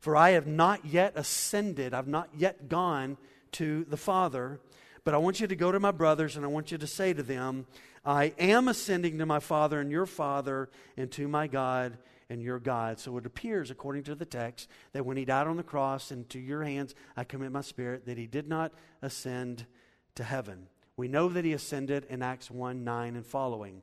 for 0.00 0.16
I 0.16 0.30
have 0.30 0.46
not 0.46 0.84
yet 0.84 1.12
ascended, 1.16 1.94
I've 1.94 2.08
not 2.08 2.30
yet 2.36 2.68
gone 2.68 3.16
to 3.52 3.84
the 3.88 3.96
Father, 3.96 4.60
but 5.04 5.14
I 5.14 5.18
want 5.18 5.40
you 5.40 5.46
to 5.46 5.56
go 5.56 5.70
to 5.70 5.80
my 5.80 5.90
brothers 5.90 6.36
and 6.36 6.44
I 6.44 6.48
want 6.48 6.72
you 6.72 6.78
to 6.78 6.86
say 6.86 7.12
to 7.12 7.22
them, 7.22 7.66
I 8.04 8.34
am 8.38 8.68
ascending 8.68 9.18
to 9.18 9.26
my 9.26 9.40
Father 9.40 9.80
and 9.80 9.90
your 9.90 10.06
Father 10.06 10.70
and 10.96 11.10
to 11.12 11.28
my 11.28 11.46
God 11.46 11.98
and 12.30 12.42
your 12.42 12.58
God. 12.58 12.98
So 12.98 13.16
it 13.18 13.26
appears, 13.26 13.70
according 13.70 14.04
to 14.04 14.14
the 14.14 14.24
text, 14.24 14.68
that 14.92 15.04
when 15.04 15.16
he 15.16 15.24
died 15.24 15.46
on 15.46 15.56
the 15.56 15.62
cross, 15.62 16.10
and 16.10 16.28
to 16.30 16.38
your 16.38 16.64
hands 16.64 16.94
I 17.16 17.24
commit 17.24 17.52
my 17.52 17.60
spirit, 17.60 18.06
that 18.06 18.18
he 18.18 18.26
did 18.26 18.48
not 18.48 18.72
ascend 19.02 19.66
to 20.14 20.24
heaven. 20.24 20.68
We 20.96 21.08
know 21.08 21.28
that 21.28 21.44
he 21.44 21.52
ascended 21.52 22.06
in 22.08 22.22
Acts 22.22 22.50
1 22.50 22.84
9 22.84 23.16
and 23.16 23.26
following. 23.26 23.82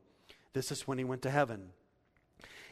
This 0.54 0.72
is 0.72 0.88
when 0.88 0.98
he 0.98 1.04
went 1.04 1.22
to 1.24 1.32
heaven. 1.32 1.70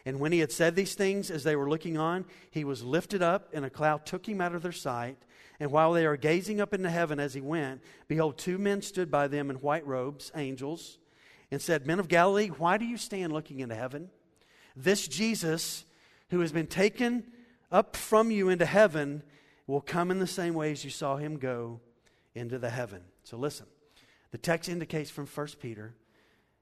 And 0.06 0.20
when 0.20 0.32
he 0.32 0.40
had 0.40 0.52
said 0.52 0.76
these 0.76 0.96
things, 0.96 1.30
as 1.30 1.44
they 1.44 1.56
were 1.56 1.70
looking 1.70 1.98
on, 1.98 2.26
he 2.52 2.64
was 2.64 2.84
lifted 2.84 3.22
up, 3.22 3.50
and 3.54 3.66
a 3.66 3.70
cloud 3.70 4.06
took 4.06 4.28
him 4.28 4.42
out 4.42 4.56
of 4.56 4.64
their 4.64 4.72
sight. 4.72 5.18
And 5.60 5.72
while 5.72 5.92
they 5.92 6.08
were 6.08 6.18
gazing 6.18 6.62
up 6.62 6.74
into 6.74 6.90
heaven 6.90 7.20
as 7.20 7.34
he 7.34 7.42
went, 7.42 7.82
behold, 8.08 8.38
two 8.38 8.58
men 8.58 8.82
stood 8.82 9.12
by 9.12 9.28
them 9.28 9.50
in 9.50 9.58
white 9.58 9.86
robes, 9.86 10.32
angels, 10.36 11.00
and 11.52 11.62
said, 11.62 11.86
Men 11.86 12.00
of 12.00 12.08
Galilee, 12.08 12.48
why 12.48 12.78
do 12.78 12.86
you 12.86 12.98
stand 12.98 13.34
looking 13.34 13.60
into 13.60 13.76
heaven? 13.76 14.10
This 14.82 15.10
Jesus, 15.10 15.84
who 16.30 16.40
has 16.40 16.54
been 16.54 16.68
taken 16.68 17.26
up 17.70 17.98
from 17.98 18.32
you 18.32 18.48
into 18.48 18.66
heaven, 18.66 19.24
will 19.68 19.82
come 19.82 20.10
in 20.10 20.20
the 20.20 20.28
same 20.28 20.54
way 20.54 20.72
as 20.72 20.86
you 20.86 20.90
saw 20.90 21.18
him 21.18 21.38
go 21.38 21.82
into 22.34 22.58
the 22.58 22.70
heaven. 22.70 23.02
So 23.24 23.36
listen, 23.36 23.66
the 24.32 24.38
text 24.38 24.70
indicates 24.70 25.10
from 25.10 25.28
1 25.28 25.48
Peter 25.60 25.96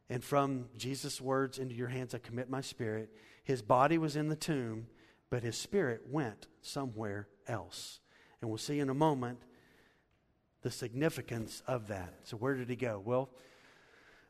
and 0.09 0.23
from 0.23 0.65
Jesus' 0.77 1.21
words, 1.21 1.59
Into 1.59 1.75
your 1.75 1.89
hands 1.89 2.15
I 2.15 2.17
commit 2.17 2.49
my 2.49 2.61
spirit. 2.61 3.09
His 3.43 3.61
body 3.61 3.99
was 3.99 4.15
in 4.15 4.29
the 4.29 4.35
tomb, 4.35 4.87
but 5.29 5.43
his 5.43 5.55
spirit 5.55 6.01
went 6.09 6.47
somewhere 6.61 7.27
else. 7.47 7.99
And 8.41 8.49
we'll 8.49 8.57
see 8.57 8.79
in 8.79 8.89
a 8.89 8.95
moment 8.95 9.39
the 10.63 10.71
significance 10.71 11.61
of 11.67 11.87
that. 11.89 12.13
So, 12.23 12.35
where 12.35 12.55
did 12.55 12.69
he 12.69 12.75
go? 12.75 12.99
Well, 13.03 13.29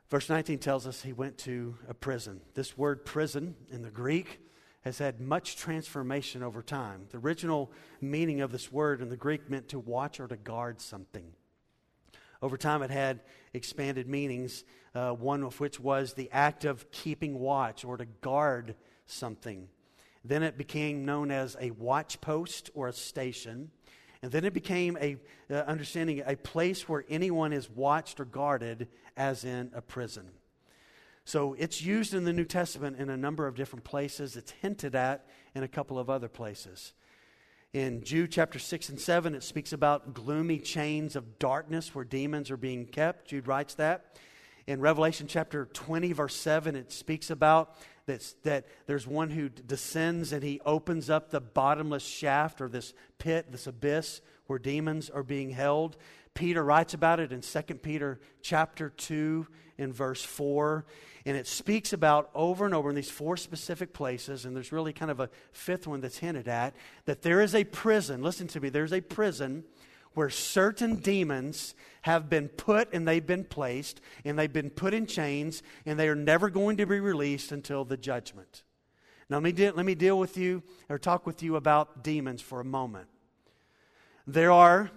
Verse 0.10 0.30
19 0.30 0.60
tells 0.60 0.88
us 0.88 1.02
he 1.02 1.12
went 1.12 1.38
to 1.40 1.76
a 1.90 1.94
prison. 1.94 2.40
This 2.54 2.78
word 2.78 3.06
prison 3.06 3.56
in 3.70 3.82
the 3.82 3.90
Greek 3.90 4.40
has 4.82 5.00
had 5.00 5.20
much 5.20 5.58
transformation 5.58 6.42
over 6.42 6.62
time. 6.62 7.08
The 7.12 7.18
original 7.18 7.74
meaning 8.00 8.40
of 8.40 8.54
this 8.54 8.72
word 8.72 9.02
in 9.02 9.10
the 9.10 9.18
Greek 9.18 9.50
meant 9.50 9.68
to 9.70 9.80
watch 9.80 10.22
or 10.22 10.28
to 10.28 10.38
guard 10.38 10.80
something. 10.80 11.34
Over 12.42 12.56
time, 12.56 12.84
it 12.84 12.92
had 12.92 13.20
expanded 13.54 14.08
meanings, 14.08 14.64
uh, 14.96 15.12
one 15.12 15.44
of 15.44 15.60
which 15.60 15.80
was 15.80 16.14
the 16.14 16.30
act 16.32 16.64
of 16.64 16.90
keeping 16.92 17.40
watch 17.40 17.84
or 17.84 17.98
to 17.98 18.06
guard 18.06 18.76
something. 19.08 19.68
Then 20.24 20.44
it 20.44 20.58
became 20.58 21.04
known 21.04 21.32
as 21.32 21.58
a 21.60 21.72
watch 21.72 22.22
post 22.22 22.70
or 22.74 22.88
a 22.88 22.94
station. 22.94 23.72
And 24.28 24.34
then 24.34 24.44
it 24.44 24.54
became 24.54 24.98
a 25.00 25.16
uh, 25.50 25.54
understanding 25.68 26.22
a 26.26 26.36
place 26.36 26.90
where 26.90 27.06
anyone 27.08 27.54
is 27.54 27.70
watched 27.70 28.20
or 28.20 28.26
guarded 28.26 28.90
as 29.16 29.46
in 29.46 29.72
a 29.74 29.82
prison. 29.82 30.28
So 31.24 31.56
it's 31.58 31.82
used 31.82 32.14
in 32.14 32.26
the 32.26 32.34
New 32.34 32.44
Testament 32.44 32.98
in 33.00 33.10
a 33.10 33.16
number 33.16 33.48
of 33.48 33.56
different 33.56 33.86
places. 33.86 34.36
It's 34.36 34.52
hinted 34.52 34.96
at 34.96 35.26
in 35.56 35.64
a 35.64 35.68
couple 35.70 35.98
of 35.98 36.10
other 36.10 36.28
places. 36.28 36.92
In 37.72 38.04
Jude 38.04 38.34
chapter 38.34 38.60
6 38.60 38.90
and 38.90 39.00
7, 39.00 39.34
it 39.34 39.44
speaks 39.44 39.72
about 39.72 40.14
gloomy 40.14 40.60
chains 40.60 41.16
of 41.16 41.40
darkness 41.40 41.96
where 41.96 42.04
demons 42.04 42.52
are 42.52 42.58
being 42.58 42.86
kept. 42.86 43.30
Jude 43.30 43.48
writes 43.48 43.76
that. 43.76 44.18
In 44.68 44.82
Revelation 44.82 45.28
chapter 45.28 45.68
20, 45.68 46.12
verse 46.12 46.36
7, 46.36 46.76
it 46.76 46.92
speaks 46.92 47.30
about 47.30 47.78
that, 48.08 48.34
that 48.44 48.66
there's 48.88 49.06
one 49.06 49.30
who 49.30 49.50
descends 49.50 50.34
and 50.34 50.42
he 50.42 50.60
opens 50.66 51.10
up 51.10 51.30
the 51.30 51.42
bottomless 51.42 52.04
shaft 52.04 52.60
or 52.60 52.68
this 52.68 52.94
pit, 53.20 53.52
this 53.52 53.68
abyss, 53.68 54.22
where 54.48 54.58
demons 54.58 55.10
are 55.10 55.24
being 55.24 55.52
held. 55.52 55.98
Peter 56.34 56.64
writes 56.64 56.94
about 56.94 57.20
it 57.20 57.32
in 57.32 57.42
2 57.42 57.62
Peter 57.76 58.20
chapter 58.42 58.90
2 58.90 59.46
in 59.78 59.94
verse 59.94 60.24
4. 60.24 60.86
And 61.26 61.36
it 61.36 61.48
speaks 61.48 61.92
about 61.92 62.30
over 62.34 62.66
and 62.66 62.74
over 62.74 62.90
in 62.90 62.96
these 62.96 63.12
four 63.12 63.36
specific 63.36 63.94
places, 63.94 64.46
and 64.46 64.56
there's 64.56 64.72
really 64.72 64.94
kind 64.94 65.12
of 65.12 65.20
a 65.20 65.30
fifth 65.52 65.86
one 65.86 66.00
that's 66.00 66.20
hinted 66.20 66.48
at, 66.48 66.74
that 67.04 67.22
there 67.22 67.42
is 67.42 67.54
a 67.54 67.66
prison. 67.66 68.24
Listen 68.24 68.48
to 68.48 68.62
me, 68.62 68.70
there's 68.70 68.94
a 68.94 69.02
prison 69.02 69.66
where 70.18 70.32
certain 70.32 70.96
demons 70.96 71.76
have 72.02 72.28
been 72.28 72.48
put 72.48 72.92
and 72.92 73.08
they've 73.08 73.28
been 73.28 73.44
placed, 73.44 74.02
and 74.26 74.38
they've 74.38 74.52
been 74.52 74.72
put 74.72 74.92
in 74.92 75.06
chains, 75.06 75.62
and 75.86 76.00
they 76.00 76.10
are 76.10 76.16
never 76.16 76.50
going 76.50 76.76
to 76.76 76.88
be 76.88 77.00
released 77.00 77.52
until 77.52 77.86
the 77.86 77.96
judgment. 77.96 78.64
Now, 79.30 79.36
let 79.36 79.44
me, 79.44 79.52
de- 79.52 79.72
let 79.72 79.86
me 79.86 79.94
deal 79.94 80.18
with 80.18 80.36
you 80.36 80.64
or 80.90 80.98
talk 80.98 81.28
with 81.28 81.44
you 81.44 81.56
about 81.56 82.04
demons 82.04 82.42
for 82.42 82.60
a 82.60 82.66
moment. 82.66 83.08
There 84.26 84.52
are 84.52 84.90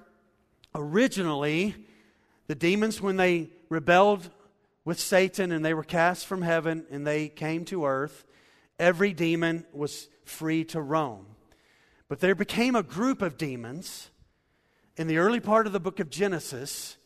originally 0.74 1.74
the 2.46 2.54
demons, 2.54 3.02
when 3.02 3.18
they 3.18 3.50
rebelled 3.68 4.30
with 4.86 4.98
Satan 4.98 5.52
and 5.52 5.62
they 5.62 5.74
were 5.74 5.84
cast 5.84 6.26
from 6.26 6.40
heaven 6.40 6.86
and 6.90 7.06
they 7.06 7.28
came 7.28 7.66
to 7.66 7.84
earth, 7.84 8.24
every 8.78 9.12
demon 9.12 9.66
was 9.74 10.08
free 10.24 10.64
to 10.64 10.80
roam. 10.80 11.26
But 12.08 12.20
there 12.20 12.34
became 12.34 12.74
a 12.74 12.82
group 12.82 13.20
of 13.20 13.36
demons 13.36 14.08
in 15.00 15.06
the 15.06 15.16
early 15.16 15.40
part 15.40 15.66
of 15.66 15.72
the 15.72 15.80
book 15.80 15.98
of 15.98 16.10
Genesis 16.10 16.98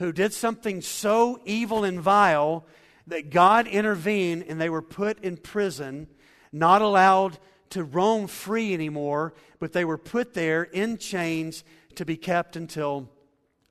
who 0.00 0.10
did 0.10 0.32
something 0.32 0.80
so 0.80 1.40
evil 1.44 1.84
and 1.84 2.00
vile 2.00 2.66
that 3.06 3.30
God 3.30 3.68
intervened 3.68 4.46
and 4.48 4.60
they 4.60 4.68
were 4.68 4.82
put 4.82 5.22
in 5.22 5.36
prison, 5.36 6.08
not 6.50 6.82
allowed 6.82 7.38
to 7.70 7.84
roam 7.84 8.26
free 8.26 8.74
anymore, 8.74 9.32
but 9.60 9.72
they 9.72 9.84
were 9.84 9.96
put 9.96 10.34
there 10.34 10.64
in 10.64 10.98
chains 10.98 11.62
to 11.94 12.04
be 12.04 12.16
kept 12.16 12.56
until 12.56 13.08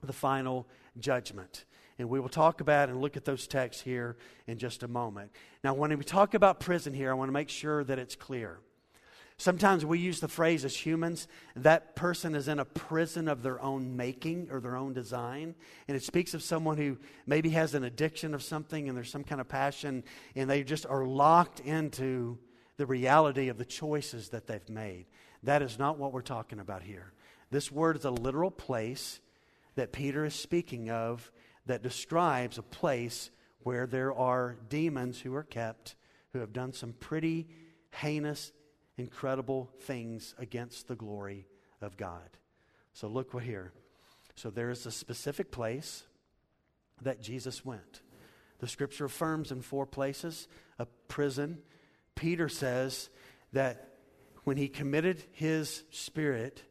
the 0.02 0.14
final 0.14 0.66
judgment. 0.98 1.66
And 2.00 2.08
we 2.08 2.22
will 2.22 2.30
talk 2.30 2.62
about 2.62 2.88
and 2.88 3.02
look 3.02 3.18
at 3.18 3.26
those 3.26 3.46
texts 3.46 3.84
here 3.84 4.16
in 4.48 4.58
just 4.58 4.84
a 4.84 4.88
moment. 4.88 5.32
Now, 5.66 5.74
when 5.74 5.98
we 5.98 6.06
talk 6.06 6.34
about 6.34 6.62
prison 6.62 6.94
here, 6.94 7.12
I 7.12 7.14
want 7.14 7.28
to 7.28 7.34
make 7.34 7.50
sure 7.50 7.84
that 7.84 8.00
it's 8.00 8.16
clear. 8.16 8.58
Sometimes 9.38 9.86
we 9.86 10.00
use 10.00 10.22
the 10.22 10.30
phrase 10.30 10.64
as 10.64 10.76
humans, 10.76 11.28
that 11.58 11.96
person 11.96 12.36
is 12.36 12.48
in 12.48 12.60
a 12.60 12.66
prison 12.66 13.28
of 13.28 13.44
their 13.44 13.62
own 13.62 13.98
making 13.98 14.48
or 14.50 14.62
their 14.62 14.78
own 14.78 14.94
design. 14.94 15.56
And 15.88 15.98
it 15.98 16.04
speaks 16.04 16.34
of 16.34 16.42
someone 16.42 16.78
who 16.78 16.98
maybe 17.26 17.50
has 17.50 17.74
an 17.74 17.84
addiction 17.84 18.34
of 18.34 18.42
something 18.42 18.88
and 18.88 18.98
there's 18.98 19.12
some 19.12 19.26
kind 19.26 19.42
of 19.42 19.50
passion 19.50 20.04
and 20.36 20.50
they 20.50 20.64
just 20.64 20.86
are 20.86 21.06
locked 21.06 21.60
into 21.60 22.38
the 22.78 22.86
reality 22.86 23.50
of 23.50 23.58
the 23.58 23.66
choices 23.66 24.30
that 24.30 24.48
they've 24.48 24.70
made. 24.70 25.06
That 25.44 25.62
is 25.62 25.78
not 25.78 25.98
what 25.98 26.14
we're 26.14 26.22
talking 26.22 26.60
about 26.60 26.82
here. 26.82 27.12
This 27.52 27.72
word 27.72 27.98
is 27.98 28.06
a 28.06 28.12
literal 28.12 28.52
place 28.52 29.20
that 29.76 29.92
Peter 29.92 30.26
is 30.26 30.34
speaking 30.34 30.90
of 30.90 31.30
that 31.66 31.84
describes 31.84 32.58
a 32.58 32.64
place 32.64 33.32
where 33.64 33.86
there 33.86 34.14
are 34.14 34.58
demons 34.70 35.20
who 35.20 35.36
are 35.36 35.44
kept 35.44 35.96
who 36.32 36.40
have 36.40 36.54
done 36.54 36.74
some 36.74 36.94
pretty 36.94 37.48
heinous, 37.92 38.52
incredible 38.98 39.70
things 39.82 40.34
against 40.38 40.88
the 40.88 40.96
glory 40.96 41.48
of 41.82 41.98
God. 41.98 42.38
So 42.94 43.08
look 43.08 43.34
what 43.34 43.44
here. 43.44 43.74
So 44.36 44.50
there 44.50 44.70
is 44.70 44.86
a 44.86 44.92
specific 44.92 45.52
place 45.52 46.04
that 47.02 47.22
Jesus 47.22 47.66
went. 47.66 48.02
The 48.60 48.68
scripture 48.68 49.06
affirms 49.06 49.52
in 49.52 49.62
four 49.62 49.86
places 49.86 50.48
a 50.80 50.86
prison. 51.08 51.60
Peter 52.16 52.50
says 52.50 53.10
that 53.54 53.98
when 54.44 54.58
he 54.58 54.68
committed 54.68 55.24
his 55.32 55.84
spirit, 55.92 56.64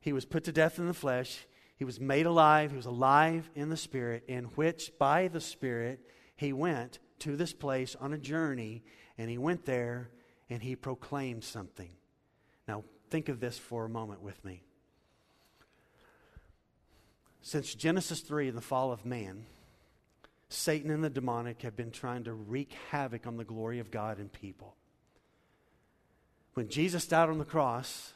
he 0.00 0.12
was 0.12 0.24
put 0.24 0.44
to 0.44 0.52
death 0.52 0.78
in 0.78 0.88
the 0.88 0.94
flesh. 0.94 1.46
He 1.76 1.84
was 1.84 2.00
made 2.00 2.26
alive. 2.26 2.70
He 2.70 2.76
was 2.76 2.86
alive 2.86 3.48
in 3.54 3.68
the 3.68 3.76
Spirit, 3.76 4.24
in 4.28 4.44
which, 4.56 4.92
by 4.98 5.28
the 5.28 5.40
Spirit, 5.40 6.00
he 6.36 6.52
went 6.52 6.98
to 7.20 7.36
this 7.36 7.52
place 7.52 7.96
on 8.00 8.12
a 8.12 8.18
journey, 8.18 8.82
and 9.16 9.30
he 9.30 9.38
went 9.38 9.64
there 9.64 10.10
and 10.52 10.62
he 10.62 10.76
proclaimed 10.76 11.42
something. 11.42 11.88
Now, 12.68 12.84
think 13.08 13.28
of 13.28 13.40
this 13.40 13.58
for 13.58 13.86
a 13.86 13.88
moment 13.88 14.20
with 14.20 14.44
me. 14.44 14.62
Since 17.40 17.74
Genesis 17.74 18.20
3 18.20 18.48
and 18.48 18.56
the 18.56 18.62
fall 18.62 18.92
of 18.92 19.06
man, 19.06 19.46
Satan 20.50 20.90
and 20.90 21.02
the 21.02 21.10
demonic 21.10 21.62
have 21.62 21.74
been 21.74 21.90
trying 21.90 22.24
to 22.24 22.34
wreak 22.34 22.74
havoc 22.90 23.26
on 23.26 23.38
the 23.38 23.44
glory 23.44 23.78
of 23.78 23.90
God 23.90 24.18
and 24.18 24.30
people. 24.30 24.76
When 26.52 26.68
Jesus 26.68 27.06
died 27.06 27.30
on 27.30 27.38
the 27.38 27.44
cross, 27.46 28.12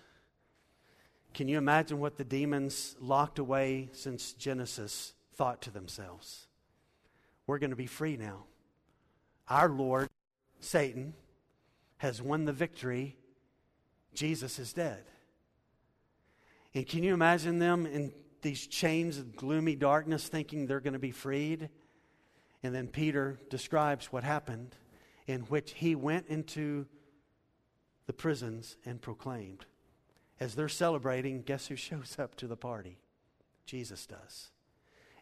can 1.32 1.48
you 1.48 1.56
imagine 1.56 1.98
what 1.98 2.18
the 2.18 2.24
demons 2.24 2.96
locked 3.00 3.38
away 3.38 3.88
since 3.92 4.34
Genesis 4.34 5.14
thought 5.34 5.62
to 5.62 5.70
themselves? 5.70 6.46
We're 7.46 7.58
going 7.58 7.70
to 7.70 7.76
be 7.76 7.86
free 7.86 8.18
now. 8.18 8.44
Our 9.48 9.70
Lord, 9.70 10.10
Satan, 10.60 11.14
has 11.98 12.20
won 12.20 12.44
the 12.44 12.52
victory. 12.52 13.16
Jesus 14.14 14.58
is 14.58 14.72
dead. 14.72 15.04
And 16.74 16.86
can 16.86 17.02
you 17.02 17.14
imagine 17.14 17.58
them 17.58 17.86
in 17.86 18.12
these 18.42 18.66
chains 18.66 19.18
of 19.18 19.36
gloomy 19.36 19.76
darkness 19.76 20.28
thinking 20.28 20.66
they're 20.66 20.80
going 20.80 20.92
to 20.92 20.98
be 20.98 21.10
freed? 21.10 21.70
And 22.62 22.74
then 22.74 22.88
Peter 22.88 23.38
describes 23.48 24.12
what 24.12 24.24
happened, 24.24 24.74
in 25.26 25.42
which 25.42 25.72
he 25.72 25.94
went 25.94 26.26
into 26.28 26.86
the 28.06 28.12
prisons 28.12 28.76
and 28.84 29.00
proclaimed 29.00 29.66
as 30.38 30.54
they're 30.54 30.68
celebrating, 30.68 31.42
guess 31.42 31.66
who 31.66 31.76
shows 31.76 32.16
up 32.18 32.34
to 32.36 32.46
the 32.46 32.56
party? 32.56 32.98
Jesus 33.64 34.06
does. 34.06 34.50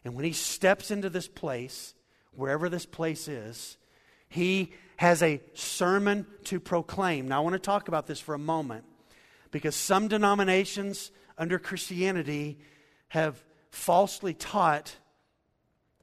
And 0.03 0.13
when 0.13 0.25
he 0.25 0.33
steps 0.33 0.91
into 0.91 1.09
this 1.09 1.27
place, 1.27 1.95
wherever 2.31 2.69
this 2.69 2.85
place 2.85 3.27
is, 3.27 3.77
he 4.29 4.73
has 4.97 5.21
a 5.21 5.41
sermon 5.53 6.25
to 6.45 6.59
proclaim. 6.59 7.27
Now, 7.27 7.37
I 7.37 7.43
want 7.43 7.53
to 7.53 7.59
talk 7.59 7.87
about 7.87 8.07
this 8.07 8.19
for 8.19 8.33
a 8.33 8.39
moment 8.39 8.85
because 9.51 9.75
some 9.75 10.07
denominations 10.07 11.11
under 11.37 11.59
Christianity 11.59 12.57
have 13.09 13.43
falsely 13.71 14.33
taught 14.33 14.95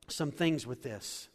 some 0.08 0.30
things 0.30 0.66
with 0.66 0.82
this. 0.82 1.28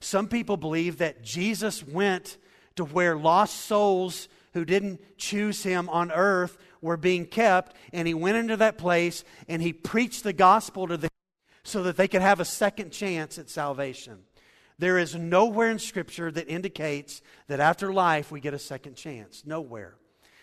Some 0.00 0.28
people 0.28 0.56
believe 0.56 0.98
that 0.98 1.22
Jesus 1.22 1.86
went 1.86 2.36
to 2.76 2.84
where 2.84 3.16
lost 3.16 3.56
souls 3.62 4.28
who 4.52 4.64
didn't 4.64 5.00
choose 5.18 5.62
him 5.62 5.88
on 5.88 6.12
earth 6.12 6.56
were 6.80 6.96
being 6.96 7.26
kept, 7.26 7.74
and 7.92 8.06
he 8.06 8.14
went 8.14 8.36
into 8.36 8.56
that 8.56 8.78
place 8.78 9.24
and 9.48 9.62
he 9.62 9.72
preached 9.72 10.22
the 10.22 10.32
gospel 10.32 10.86
to 10.86 10.96
them 10.96 11.10
so 11.64 11.82
that 11.82 11.96
they 11.96 12.06
could 12.06 12.22
have 12.22 12.40
a 12.40 12.44
second 12.44 12.90
chance 12.90 13.38
at 13.38 13.48
salvation. 13.50 14.18
There 14.78 14.98
is 14.98 15.14
nowhere 15.14 15.70
in 15.70 15.78
Scripture 15.78 16.30
that 16.32 16.48
indicates 16.48 17.22
that 17.46 17.60
after 17.60 17.92
life 17.92 18.30
we 18.30 18.40
get 18.40 18.54
a 18.54 18.58
second 18.58 18.96
chance. 18.96 19.44
Nowhere. 19.46 19.94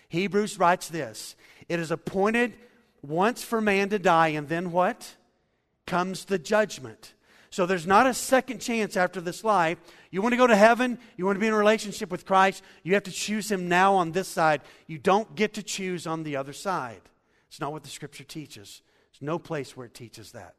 Hebrews 0.10 0.60
writes 0.60 0.90
this 0.90 1.36
It 1.68 1.80
is 1.80 1.92
appointed 1.92 2.54
once 3.02 3.44
for 3.44 3.62
man 3.62 3.90
to 3.90 4.00
die, 4.00 4.30
and 4.30 4.48
then 4.48 4.72
what? 4.72 5.16
Comes 5.86 6.26
the 6.26 6.40
judgment. 6.40 7.14
So 7.50 7.66
there's 7.66 7.86
not 7.86 8.08
a 8.08 8.14
second 8.14 8.60
chance 8.60 8.96
after 8.96 9.20
this 9.20 9.44
life. 9.44 9.78
You 10.10 10.22
want 10.22 10.32
to 10.32 10.38
go 10.38 10.48
to 10.48 10.56
heaven, 10.56 10.98
you 11.18 11.26
want 11.26 11.36
to 11.36 11.40
be 11.42 11.48
in 11.48 11.54
a 11.54 11.58
relationship 11.58 12.10
with 12.10 12.26
Christ, 12.26 12.64
you 12.84 12.94
have 12.94 13.04
to 13.04 13.12
choose 13.12 13.52
Him 13.52 13.68
now 13.68 13.96
on 13.96 14.14
this 14.14 14.30
side. 14.30 14.62
You 14.88 14.98
don't 14.98 15.36
get 15.36 15.54
to 15.56 15.64
choose 15.64 16.08
on 16.08 16.24
the 16.24 16.38
other 16.38 16.54
side. 16.54 17.02
It's 17.50 17.60
not 17.60 17.74
what 17.74 17.84
the 17.84 17.90
Scripture 17.90 18.24
teaches. 18.24 18.82
There's 19.12 19.22
no 19.22 19.38
place 19.38 19.76
where 19.76 19.86
it 19.86 19.94
teaches 19.94 20.32
that. 20.32 20.56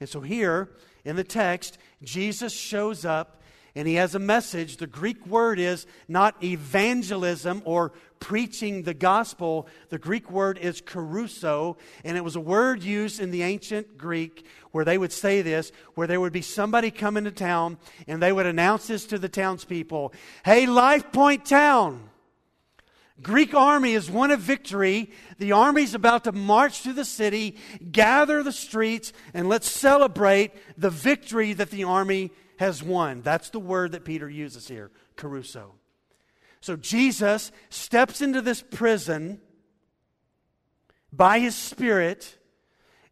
And 0.00 0.08
so 0.08 0.20
here 0.20 0.70
in 1.04 1.16
the 1.16 1.24
text, 1.24 1.78
Jesus 2.02 2.52
shows 2.52 3.04
up 3.04 3.42
and 3.76 3.86
he 3.86 3.94
has 3.94 4.14
a 4.14 4.18
message. 4.18 4.78
The 4.78 4.86
Greek 4.86 5.26
word 5.26 5.58
is 5.58 5.86
not 6.08 6.42
evangelism 6.42 7.60
or 7.66 7.92
preaching 8.20 8.82
the 8.82 8.94
gospel. 8.94 9.68
The 9.90 9.98
Greek 9.98 10.30
word 10.30 10.56
is 10.56 10.80
kerusso, 10.80 11.76
and 12.02 12.16
it 12.16 12.24
was 12.24 12.36
a 12.36 12.40
word 12.40 12.82
used 12.82 13.20
in 13.20 13.30
the 13.30 13.42
ancient 13.42 13.98
Greek 13.98 14.46
where 14.72 14.86
they 14.86 14.96
would 14.96 15.12
say 15.12 15.42
this, 15.42 15.72
where 15.94 16.06
there 16.06 16.20
would 16.20 16.32
be 16.32 16.40
somebody 16.40 16.90
come 16.90 17.18
into 17.18 17.30
town 17.30 17.76
and 18.08 18.22
they 18.22 18.32
would 18.32 18.46
announce 18.46 18.86
this 18.86 19.04
to 19.06 19.18
the 19.18 19.28
townspeople 19.28 20.14
Hey, 20.44 20.66
Life 20.66 21.12
Point 21.12 21.44
Town! 21.44 22.08
Greek 23.22 23.54
army 23.54 23.94
is 23.94 24.10
one 24.10 24.30
of 24.30 24.40
victory. 24.40 25.10
The 25.38 25.52
army's 25.52 25.94
about 25.94 26.24
to 26.24 26.32
march 26.32 26.80
through 26.80 26.94
the 26.94 27.04
city, 27.04 27.56
gather 27.90 28.42
the 28.42 28.52
streets, 28.52 29.12
and 29.32 29.48
let's 29.48 29.70
celebrate 29.70 30.52
the 30.76 30.90
victory 30.90 31.52
that 31.54 31.70
the 31.70 31.84
army 31.84 32.30
has 32.58 32.82
won. 32.82 33.22
That's 33.22 33.50
the 33.50 33.60
word 33.60 33.92
that 33.92 34.04
Peter 34.04 34.28
uses 34.28 34.68
here, 34.68 34.90
kerusso. 35.16 35.72
So 36.60 36.76
Jesus 36.76 37.52
steps 37.70 38.20
into 38.20 38.42
this 38.42 38.62
prison 38.62 39.40
by 41.12 41.38
his 41.38 41.54
Spirit 41.54 42.38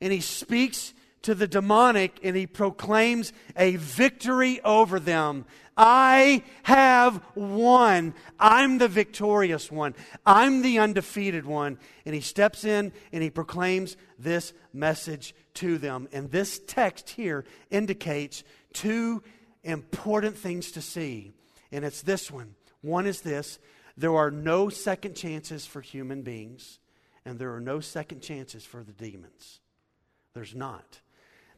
and 0.01 0.13
he 0.13 0.21
speaks 0.21 0.93
to 1.23 1.35
the 1.35 1.47
demonic 1.47 2.21
and 2.23 2.37
he 2.37 2.47
proclaims 2.47 3.33
a 3.57 3.77
victory 3.77 4.61
over 4.63 5.01
them. 5.01 5.47
I 5.77 6.43
have 6.65 7.21
won. 7.35 8.15
I'm 8.39 8.79
the 8.79 8.89
victorious 8.89 9.71
one. 9.71 9.95
I'm 10.25 10.63
the 10.63 10.79
undefeated 10.79 11.47
one. 11.47 11.79
And 12.07 12.15
he 12.15 12.21
steps 12.21 12.65
in 12.65 12.93
and 13.13 13.23
he 13.23 13.31
proclaims 13.31 13.97
this 14.19 14.53
message 14.73 15.35
to 15.55 15.79
them. 15.79 16.09
And 16.13 16.31
this 16.31 16.61
text 16.67 17.11
here 17.11 17.45
indicates 17.71 18.45
two 18.73 19.23
important 19.63 20.37
things 20.37 20.73
to 20.73 20.83
see. 20.83 21.33
And 21.73 21.85
it's 21.85 22.03
this 22.03 22.31
one. 22.31 22.55
One 22.83 23.07
is 23.07 23.23
this 23.23 23.59
there 23.97 24.15
are 24.15 24.31
no 24.31 24.69
second 24.69 25.15
chances 25.15 25.67
for 25.67 25.81
human 25.81 26.23
beings, 26.23 26.81
and 27.25 27.39
there 27.39 27.55
are 27.55 27.61
no 27.61 27.81
second 27.81 28.21
chances 28.21 28.65
for 28.65 28.83
the 28.83 28.93
demons. 28.93 29.61
There's 30.35 30.55
not. 30.55 31.01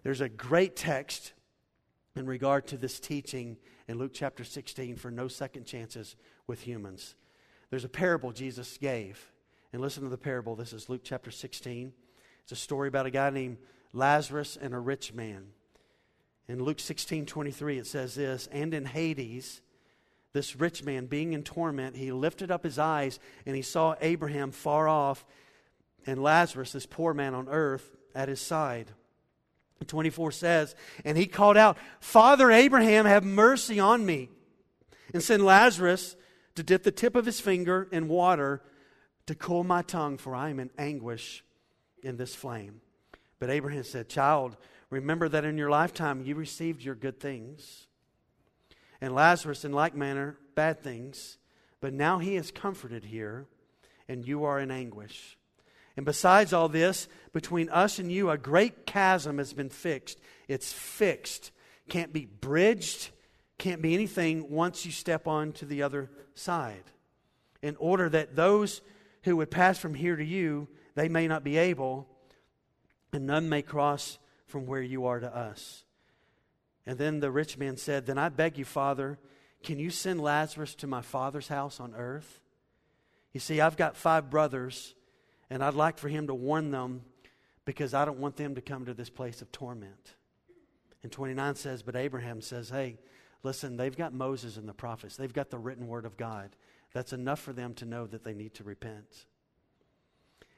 There's 0.03 0.21
a 0.21 0.29
great 0.29 0.77
text 0.77 1.33
in 2.15 2.27
regard 2.27 2.67
to 2.69 2.77
this 2.77 3.01
teaching 3.01 3.57
in 3.89 3.99
Luke 3.99 4.13
chapter 4.15 4.45
16 4.45 4.97
for 4.97 5.11
no 5.11 5.29
second 5.29 5.67
chances 5.67 6.17
with 6.47 6.63
humans. 6.63 7.15
There's 7.71 7.85
a 7.85 7.89
parable 7.89 8.33
Jesus 8.33 8.79
gave. 8.79 9.33
And 9.73 9.83
listen 9.83 10.05
to 10.05 10.09
the 10.09 10.17
parable. 10.17 10.57
This 10.57 10.73
is 10.73 10.89
Luke 10.89 11.03
chapter 11.05 11.31
16. 11.31 11.93
It's 12.43 12.53
a 12.53 12.57
story 12.57 12.89
about 12.89 13.07
a 13.07 13.11
guy 13.11 13.31
named 13.31 13.59
Lazarus 13.93 14.57
and 14.61 14.73
a 14.73 14.79
rich 14.79 15.13
man. 15.13 15.49
In 16.49 16.63
Luke 16.63 16.81
16 16.81 17.27
23, 17.27 17.79
it 17.79 17.87
says 17.87 18.15
this 18.15 18.49
And 18.53 18.73
in 18.73 18.87
Hades, 18.87 19.61
this 20.33 20.57
rich 20.57 20.85
man, 20.85 21.07
being 21.07 21.33
in 21.33 21.43
torment, 21.43 21.97
he 21.97 22.13
lifted 22.13 22.51
up 22.51 22.63
his 22.63 22.79
eyes 22.79 23.19
and 23.45 23.57
he 23.57 23.63
saw 23.63 23.97
Abraham 24.01 24.53
far 24.53 24.89
off 24.89 25.25
and 26.07 26.23
Lazarus, 26.23 26.73
this 26.73 26.87
poor 26.87 27.13
man 27.13 27.35
on 27.35 27.49
earth, 27.49 27.97
at 28.15 28.29
his 28.29 28.41
side. 28.41 28.93
24 29.85 30.33
says, 30.33 30.75
And 31.05 31.19
he 31.19 31.27
called 31.27 31.57
out, 31.57 31.77
Father 32.01 32.51
Abraham, 32.51 33.05
have 33.05 33.25
mercy 33.25 33.79
on 33.79 34.07
me, 34.07 34.31
and 35.13 35.23
send 35.23 35.45
Lazarus 35.45 36.17
to 36.55 36.63
dip 36.63 36.83
the 36.83 36.91
tip 36.91 37.15
of 37.15 37.27
his 37.27 37.41
finger 37.41 37.89
in 37.93 38.09
water 38.09 38.63
to 39.27 39.35
cool 39.35 39.65
my 39.65 39.83
tongue, 39.83 40.17
for 40.17 40.35
I 40.35 40.51
am 40.51 40.61
in 40.61 40.71
anguish 40.79 41.45
in 42.03 42.17
this 42.17 42.35
flame. 42.35 42.81
But 43.39 43.51
Abraham 43.51 43.85
said, 43.85 44.09
Child, 44.09 44.57
remember 44.89 45.29
that 45.29 45.45
in 45.45 45.59
your 45.59 45.71
lifetime 45.71 46.23
you 46.25 46.35
received 46.35 46.83
your 46.83 46.95
good 46.95 47.21
things, 47.21 47.87
and 49.01 49.15
Lazarus 49.15 49.65
in 49.65 49.73
like 49.73 49.95
manner 49.95 50.39
bad 50.55 50.83
things. 50.83 51.39
But 51.81 51.93
now 51.93 52.19
he 52.19 52.37
is 52.37 52.51
comforted 52.51 53.05
here, 53.05 53.47
and 54.09 54.27
you 54.27 54.45
are 54.45 54.59
in 54.59 54.71
anguish. 54.71 55.36
And 55.97 56.05
besides 56.05 56.53
all 56.53 56.69
this, 56.69 57.09
between 57.33 57.69
us 57.71 57.99
and 57.99 58.13
you, 58.13 58.31
a 58.31 58.39
great 58.39 58.87
chasm 58.87 59.39
has 59.39 59.53
been 59.53 59.71
fixed. 59.71 60.21
It's 60.47 60.73
fixed, 60.73 61.51
can't 61.89 62.13
be 62.13 62.27
bridged, 62.27 63.11
can't 63.59 63.81
be 63.81 63.95
anything 63.95 64.51
once 64.51 64.85
you 64.85 64.93
step 64.93 65.27
on 65.27 65.53
to 65.53 65.65
the 65.65 65.83
other 65.83 66.11
side. 66.35 66.85
In 67.63 67.77
order 67.77 68.09
that 68.11 68.37
those 68.37 68.83
who 69.23 69.37
would 69.37 69.51
pass 69.51 69.79
from 69.79 69.95
here 69.95 70.17
to 70.17 70.25
you, 70.25 70.69
they 70.95 71.09
may 71.09 71.27
not 71.27 71.43
be 71.43 71.57
able, 71.57 72.07
and 73.13 73.27
none 73.27 73.49
may 73.49 73.63
cross 73.63 74.19
from 74.47 74.67
where 74.67 74.83
you 74.83 75.07
are 75.07 75.19
to 75.19 75.35
us. 75.35 75.85
And 76.87 76.99
then 76.99 77.21
the 77.21 77.31
rich 77.31 77.59
man 77.59 77.77
said, 77.77 78.07
Then 78.07 78.19
I 78.19 78.29
beg 78.29 78.59
you, 78.59 78.65
Father, 78.65 79.19
can 79.63 79.79
you 79.79 79.91
send 79.91 80.21
Lazarus 80.21 80.75
to 80.77 80.87
my 80.87 81.03
father's 81.03 81.49
house 81.49 81.81
on 81.81 81.95
earth? 81.95 82.41
You 83.33 83.41
see, 83.41 83.61
I've 83.61 83.77
got 83.77 83.97
five 83.97 84.31
brothers, 84.31 84.95
and 85.51 85.63
I'd 85.63 85.75
like 85.75 85.99
for 85.99 86.09
him 86.09 86.27
to 86.27 86.35
warn 86.35 86.71
them 86.71 87.03
because 87.65 87.95
I 87.95 88.05
don't 88.05 88.19
want 88.19 88.37
them 88.37 88.55
to 88.55 88.61
come 88.61 88.87
to 88.87 88.95
this 88.95 89.11
place 89.11 89.43
of 89.43 89.53
torment. 89.53 90.15
And 91.03 91.13
29 91.13 91.55
says, 91.55 91.83
But 91.83 91.97
Abraham 91.97 92.41
says, 92.41 92.71
Hey, 92.71 92.99
listen, 93.43 93.77
they've 93.77 93.97
got 93.97 94.13
Moses 94.13 94.57
and 94.57 94.69
the 94.69 94.75
prophets, 94.75 95.17
they've 95.17 95.33
got 95.33 95.51
the 95.51 95.59
written 95.59 95.87
word 95.87 96.05
of 96.05 96.17
God. 96.17 96.57
That's 96.93 97.13
enough 97.13 97.41
for 97.41 97.53
them 97.53 97.75
to 97.75 97.85
know 97.85 98.07
that 98.07 98.25
they 98.25 98.33
need 98.33 98.55
to 98.55 98.65
repent. 98.65 99.27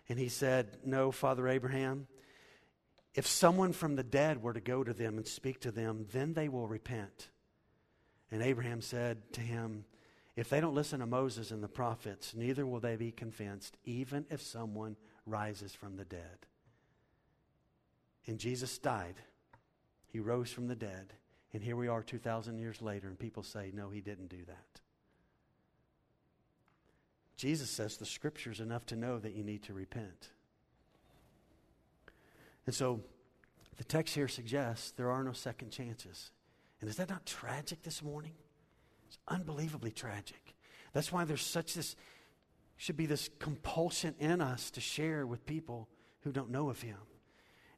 And 0.09 0.18
he 0.18 0.29
said, 0.29 0.79
No, 0.85 1.11
Father 1.11 1.48
Abraham, 1.48 2.07
if 3.14 3.27
someone 3.27 3.72
from 3.72 3.96
the 3.96 4.03
dead 4.03 4.42
were 4.42 4.53
to 4.53 4.61
go 4.61 4.85
to 4.85 4.92
them 4.92 5.16
and 5.16 5.27
speak 5.27 5.61
to 5.61 5.72
them, 5.72 6.07
then 6.12 6.35
they 6.35 6.48
will 6.48 6.68
repent. 6.68 7.31
And 8.31 8.42
Abraham 8.42 8.81
said 8.81 9.33
to 9.33 9.40
him, 9.40 9.85
If 10.38 10.51
they 10.51 10.61
don't 10.61 10.77
listen 10.77 11.01
to 11.01 11.07
Moses 11.07 11.51
and 11.51 11.64
the 11.64 11.68
prophets, 11.68 12.33
neither 12.33 12.64
will 12.64 12.79
they 12.79 12.94
be 12.94 13.11
convinced, 13.11 13.77
even 13.85 14.24
if 14.31 14.40
someone 14.40 14.94
rises 15.27 15.74
from 15.74 15.96
the 15.96 16.05
dead. 16.05 16.46
And 18.24 18.38
Jesus 18.38 18.79
died. 18.79 19.16
He 20.07 20.20
rose 20.20 20.53
from 20.53 20.68
the 20.68 20.77
dead. 20.77 21.12
And 21.53 21.61
here 21.61 21.74
we 21.74 21.88
are 21.88 22.05
2,000 22.05 22.57
years 22.57 22.81
later, 22.81 23.09
and 23.09 23.18
people 23.18 23.42
say, 23.42 23.72
No, 23.74 23.90
he 23.90 24.01
didn't 24.01 24.29
do 24.29 24.44
that. 24.46 24.81
Jesus 27.37 27.68
says 27.68 27.96
the 27.96 28.07
scripture's 28.07 28.61
enough 28.61 28.87
to 28.87 28.96
know 28.96 29.18
that 29.18 29.35
you 29.35 29.42
need 29.42 29.64
to 29.64 29.72
repent. 29.72 30.29
And 32.64 32.72
so 32.72 33.01
the 33.77 33.83
text 33.83 34.14
here 34.14 34.29
suggests 34.29 34.92
there 34.92 35.11
are 35.11 35.24
no 35.24 35.33
second 35.33 35.72
chances. 35.72 36.31
And 36.81 36.88
is 36.88 36.94
that 36.94 37.09
not 37.09 37.27
tragic 37.27 37.83
this 37.83 38.05
morning? 38.05 38.35
It's 39.09 39.18
unbelievably 39.27 39.92
tragic. 39.92 40.55
That's 40.92 41.11
why 41.11 41.25
there's 41.25 41.44
such 41.44 41.75
this, 41.75 41.97
should 42.77 42.97
be 42.97 43.07
this 43.07 43.31
compulsion 43.38 44.14
in 44.18 44.40
us 44.40 44.71
to 44.73 44.81
share 44.81 45.27
with 45.27 45.47
people 45.47 45.88
who 46.21 46.33
don't 46.33 46.51
know 46.51 46.71
of 46.71 46.83
Him. 46.83 46.99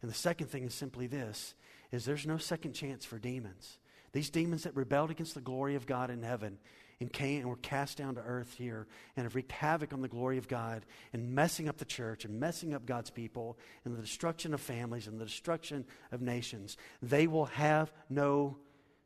And 0.03 0.11
the 0.11 0.17
second 0.17 0.49
thing 0.49 0.65
is 0.65 0.75
simply 0.75 1.07
this 1.07 1.55
is 1.93 2.05
there's 2.05 2.27
no 2.27 2.39
second 2.39 2.73
chance 2.73 3.05
for 3.05 3.19
demons. 3.19 3.79
These 4.13 4.31
demons 4.31 4.65
that 4.65 4.75
rebelled 4.75 5.11
against 5.11 5.35
the 5.35 5.41
glory 5.41 5.77
of 5.77 5.87
God 5.87 6.11
in 6.11 6.23
heaven 6.23 6.59
and 7.01 7.13
came 7.13 7.41
and 7.41 7.49
were 7.49 7.57
cast 7.57 7.97
down 7.97 8.15
to 8.17 8.21
earth 8.21 8.55
here 8.59 8.87
and 9.17 9.25
have 9.25 9.35
wreaked 9.35 9.53
havoc 9.53 9.93
on 9.93 10.03
the 10.03 10.09
glory 10.09 10.37
of 10.37 10.49
God 10.49 10.85
and 11.13 11.33
messing 11.33 11.69
up 11.69 11.79
the 11.79 11.85
church 11.85 12.25
and 12.25 12.39
messing 12.39 12.75
up 12.75 12.87
God's 12.87 13.11
people 13.11 13.59
and 13.85 13.97
the 13.97 14.03
destruction 14.03 14.53
of 14.53 14.61
families 14.61 15.07
and 15.07 15.21
the 15.21 15.25
destruction 15.25 15.85
of 16.13 16.21
nations, 16.21 16.77
they 17.01 17.27
will 17.27 17.47
have 17.47 17.93
no 18.09 18.59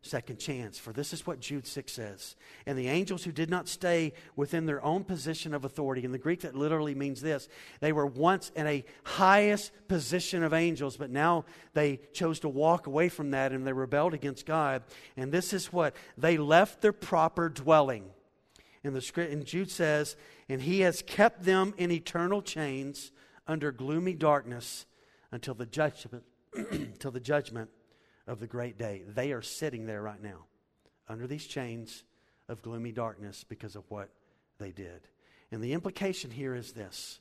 second 0.04 0.38
chance. 0.38 0.78
For 0.78 0.92
this 0.92 1.12
is 1.12 1.26
what 1.26 1.40
Jude 1.40 1.66
6 1.66 1.92
says. 1.92 2.36
And 2.66 2.78
the 2.78 2.88
angels 2.88 3.24
who 3.24 3.32
did 3.32 3.50
not 3.50 3.68
stay 3.68 4.12
within 4.36 4.66
their 4.66 4.84
own 4.84 5.04
position 5.04 5.54
of 5.54 5.64
authority, 5.64 6.04
in 6.04 6.12
the 6.12 6.18
Greek 6.18 6.40
that 6.40 6.54
literally 6.54 6.94
means 6.94 7.20
this, 7.20 7.48
they 7.80 7.92
were 7.92 8.06
once 8.06 8.50
in 8.54 8.66
a 8.66 8.84
highest 9.04 9.72
position 9.88 10.42
of 10.42 10.52
angels, 10.52 10.96
but 10.96 11.10
now 11.10 11.44
they 11.72 12.00
chose 12.12 12.40
to 12.40 12.48
walk 12.48 12.86
away 12.86 13.08
from 13.08 13.30
that 13.30 13.52
and 13.52 13.66
they 13.66 13.72
rebelled 13.72 14.14
against 14.14 14.46
God. 14.46 14.82
And 15.16 15.32
this 15.32 15.52
is 15.52 15.72
what 15.72 15.96
they 16.18 16.36
left 16.36 16.80
their 16.80 16.92
proper 16.92 17.48
dwelling. 17.48 18.04
And 18.82 18.94
the 18.94 19.00
script 19.00 19.32
and 19.32 19.44
Jude 19.46 19.70
says, 19.70 20.16
and 20.48 20.60
he 20.60 20.80
has 20.80 21.02
kept 21.02 21.44
them 21.44 21.72
in 21.78 21.90
eternal 21.90 22.42
chains 22.42 23.12
under 23.46 23.72
gloomy 23.72 24.14
darkness 24.14 24.86
until 25.32 25.54
the 25.54 25.66
judgment 25.66 26.24
until 26.54 27.10
the 27.10 27.20
judgment 27.20 27.68
of 28.26 28.40
the 28.40 28.46
great 28.46 28.78
day. 28.78 29.02
They 29.06 29.32
are 29.32 29.42
sitting 29.42 29.86
there 29.86 30.02
right 30.02 30.22
now 30.22 30.46
under 31.08 31.26
these 31.26 31.46
chains 31.46 32.04
of 32.48 32.62
gloomy 32.62 32.92
darkness 32.92 33.44
because 33.44 33.76
of 33.76 33.84
what 33.88 34.08
they 34.58 34.70
did. 34.70 35.08
And 35.50 35.62
the 35.62 35.72
implication 35.72 36.30
here 36.30 36.54
is 36.54 36.72
this 36.72 37.20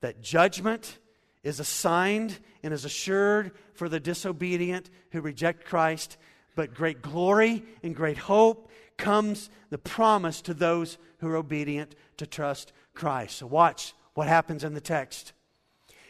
that 0.00 0.20
judgment 0.20 0.98
is 1.42 1.60
assigned 1.60 2.38
and 2.62 2.72
is 2.72 2.84
assured 2.84 3.52
for 3.74 3.88
the 3.88 4.00
disobedient 4.00 4.90
who 5.10 5.20
reject 5.20 5.64
Christ, 5.64 6.16
but 6.54 6.74
great 6.74 7.02
glory 7.02 7.64
and 7.82 7.94
great 7.94 8.18
hope 8.18 8.70
comes 8.96 9.50
the 9.70 9.78
promise 9.78 10.42
to 10.42 10.54
those 10.54 10.98
who 11.18 11.28
are 11.28 11.36
obedient 11.36 11.94
to 12.18 12.26
trust 12.26 12.72
Christ. 12.94 13.38
So, 13.38 13.46
watch 13.46 13.94
what 14.14 14.28
happens 14.28 14.64
in 14.64 14.74
the 14.74 14.80
text. 14.80 15.32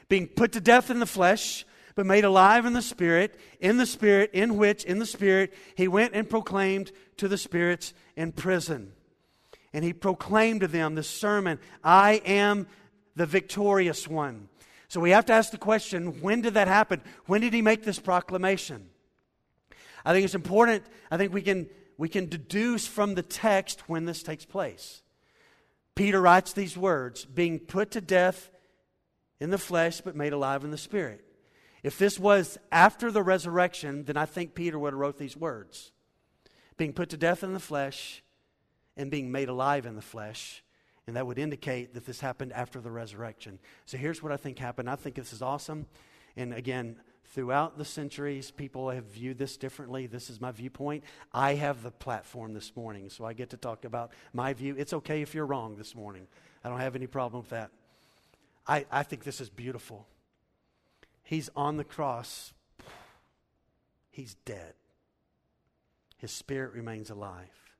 Being 0.08 0.26
put 0.26 0.52
to 0.52 0.60
death 0.60 0.90
in 0.90 0.98
the 0.98 1.06
flesh, 1.06 1.64
but 1.94 2.06
made 2.06 2.24
alive 2.24 2.64
in 2.64 2.72
the 2.72 2.82
Spirit, 2.82 3.38
in 3.60 3.76
the 3.76 3.86
Spirit, 3.86 4.30
in 4.32 4.56
which, 4.56 4.84
in 4.84 4.98
the 4.98 5.06
Spirit, 5.06 5.52
he 5.76 5.88
went 5.88 6.14
and 6.14 6.28
proclaimed 6.28 6.92
to 7.18 7.28
the 7.28 7.38
spirits 7.38 7.94
in 8.16 8.32
prison. 8.32 8.92
And 9.72 9.84
he 9.84 9.92
proclaimed 9.92 10.60
to 10.60 10.68
them 10.68 10.94
the 10.94 11.02
sermon, 11.02 11.58
I 11.82 12.22
am 12.24 12.66
the 13.16 13.26
victorious 13.26 14.06
one. 14.06 14.48
So 14.88 15.00
we 15.00 15.10
have 15.10 15.26
to 15.26 15.32
ask 15.32 15.50
the 15.50 15.58
question 15.58 16.20
when 16.20 16.42
did 16.42 16.54
that 16.54 16.68
happen? 16.68 17.00
When 17.26 17.40
did 17.40 17.54
he 17.54 17.62
make 17.62 17.82
this 17.82 17.98
proclamation? 17.98 18.90
I 20.04 20.12
think 20.12 20.24
it's 20.24 20.34
important. 20.34 20.84
I 21.10 21.16
think 21.16 21.32
we 21.32 21.42
can, 21.42 21.68
we 21.96 22.08
can 22.08 22.28
deduce 22.28 22.86
from 22.86 23.14
the 23.14 23.22
text 23.22 23.88
when 23.88 24.04
this 24.04 24.22
takes 24.22 24.44
place. 24.44 25.02
Peter 25.94 26.20
writes 26.20 26.52
these 26.52 26.76
words 26.76 27.24
being 27.24 27.58
put 27.58 27.92
to 27.92 28.00
death 28.00 28.50
in 29.40 29.50
the 29.50 29.58
flesh, 29.58 30.00
but 30.00 30.16
made 30.16 30.32
alive 30.32 30.64
in 30.64 30.70
the 30.70 30.78
spirit. 30.78 31.24
If 31.82 31.98
this 31.98 32.18
was 32.18 32.58
after 32.70 33.10
the 33.10 33.22
resurrection, 33.22 34.04
then 34.04 34.16
I 34.16 34.24
think 34.24 34.54
Peter 34.54 34.78
would 34.78 34.92
have 34.92 35.00
wrote 35.00 35.18
these 35.18 35.36
words. 35.36 35.90
Being 36.76 36.92
put 36.92 37.08
to 37.10 37.16
death 37.16 37.42
in 37.42 37.52
the 37.52 37.60
flesh 37.60 38.22
and 38.96 39.10
being 39.10 39.32
made 39.32 39.48
alive 39.48 39.86
in 39.86 39.96
the 39.96 40.02
flesh. 40.02 40.62
And 41.06 41.16
that 41.16 41.26
would 41.26 41.38
indicate 41.38 41.94
that 41.94 42.06
this 42.06 42.20
happened 42.20 42.52
after 42.52 42.80
the 42.80 42.90
resurrection. 42.90 43.58
So 43.86 43.98
here's 43.98 44.22
what 44.22 44.30
I 44.32 44.36
think 44.36 44.58
happened. 44.58 44.88
I 44.88 44.94
think 44.94 45.16
this 45.16 45.32
is 45.32 45.42
awesome. 45.42 45.86
And 46.36 46.54
again, 46.54 46.96
throughout 47.24 47.76
the 47.76 47.84
centuries, 47.84 48.52
people 48.52 48.90
have 48.90 49.04
viewed 49.06 49.38
this 49.38 49.56
differently. 49.56 50.06
This 50.06 50.30
is 50.30 50.40
my 50.40 50.52
viewpoint. 50.52 51.02
I 51.32 51.54
have 51.54 51.82
the 51.82 51.90
platform 51.90 52.54
this 52.54 52.76
morning, 52.76 53.10
so 53.10 53.24
I 53.24 53.32
get 53.32 53.50
to 53.50 53.56
talk 53.56 53.84
about 53.84 54.12
my 54.32 54.52
view. 54.52 54.76
It's 54.78 54.92
okay 54.92 55.22
if 55.22 55.34
you're 55.34 55.46
wrong 55.46 55.76
this 55.76 55.96
morning. 55.96 56.28
I 56.62 56.68
don't 56.68 56.80
have 56.80 56.94
any 56.94 57.08
problem 57.08 57.42
with 57.42 57.50
that. 57.50 57.70
I, 58.66 58.86
I 58.90 59.02
think 59.02 59.24
this 59.24 59.40
is 59.40 59.50
beautiful. 59.50 60.06
He's 61.22 61.48
on 61.54 61.76
the 61.76 61.84
cross, 61.84 62.52
he's 64.10 64.34
dead. 64.44 64.74
His 66.18 66.30
spirit 66.30 66.72
remains 66.72 67.10
alive. 67.10 67.72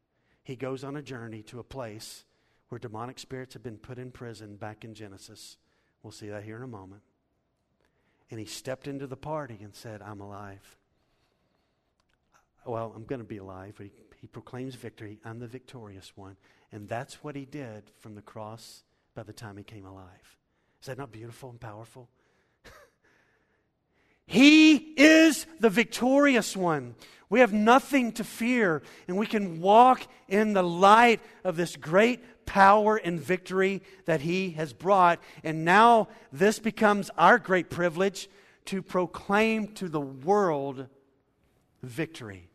He 0.43 0.57
goes 0.57 0.83
on 0.83 0.97
a 0.97 1.03
journey 1.03 1.43
to 1.45 1.61
a 1.61 1.65
place 1.65 2.25
where 2.69 2.79
demonic 2.79 3.19
spirits 3.19 3.55
have 3.55 3.63
been 3.63 3.79
put 3.79 3.99
in 3.99 4.11
prison 4.11 4.57
back 4.57 4.85
in 4.85 4.95
Genesis. 4.95 5.59
We'll 6.03 6.11
see 6.11 6.29
that 6.31 6.43
here 6.43 6.57
in 6.57 6.63
a 6.63 6.67
moment. 6.69 7.03
And 8.31 8.41
he 8.41 8.47
stepped 8.47 8.89
into 8.89 9.07
the 9.07 9.17
party 9.17 9.59
and 9.63 9.75
said, 9.75 10.03
I'm 10.03 10.21
alive. 10.21 10.77
Well, 12.65 12.93
I'm 12.97 13.05
going 13.05 13.21
to 13.21 13.27
be 13.27 13.37
alive, 13.39 13.77
he, 13.79 13.93
he 14.21 14.27
proclaims 14.27 14.75
victory. 14.75 15.19
I'm 15.25 15.39
the 15.39 15.47
victorious 15.47 16.13
one. 16.17 16.37
And 16.73 16.89
that's 16.89 17.23
what 17.23 17.37
he 17.37 17.45
did 17.45 17.91
from 17.99 18.15
the 18.15 18.23
cross 18.23 18.85
by 19.15 19.23
the 19.23 19.33
time 19.33 19.57
he 19.57 19.65
came 19.65 19.85
alive. 19.85 20.39
Is 20.81 20.87
that 20.87 20.99
not 20.99 21.13
beautiful 21.13 21.51
and 21.51 21.61
powerful? 21.61 22.09
He 24.33 24.77
is 24.77 25.47
the 25.61 25.69
victorious 25.69 26.57
one. 26.57 26.95
We 27.29 27.41
have 27.41 27.53
nothing 27.53 28.13
to 28.13 28.25
fear, 28.25 28.81
and 29.07 29.19
we 29.19 29.27
can 29.27 29.61
walk 29.61 30.07
in 30.27 30.55
the 30.55 30.63
light 30.63 31.21
of 31.45 31.57
this 31.57 31.77
great 31.77 32.47
power 32.47 32.97
and 32.97 33.21
victory 33.21 33.83
that 34.07 34.23
He 34.23 34.53
has 34.53 34.73
brought. 34.73 35.21
And 35.45 35.67
now 35.67 36.09
this 36.33 36.59
becomes 36.59 37.11
our 37.19 37.39
great 37.39 37.69
privilege 37.69 38.31
to 38.67 38.81
proclaim 38.81 39.69
to 39.75 39.87
the 39.91 40.01
world 40.01 40.87
victory. 41.83 42.49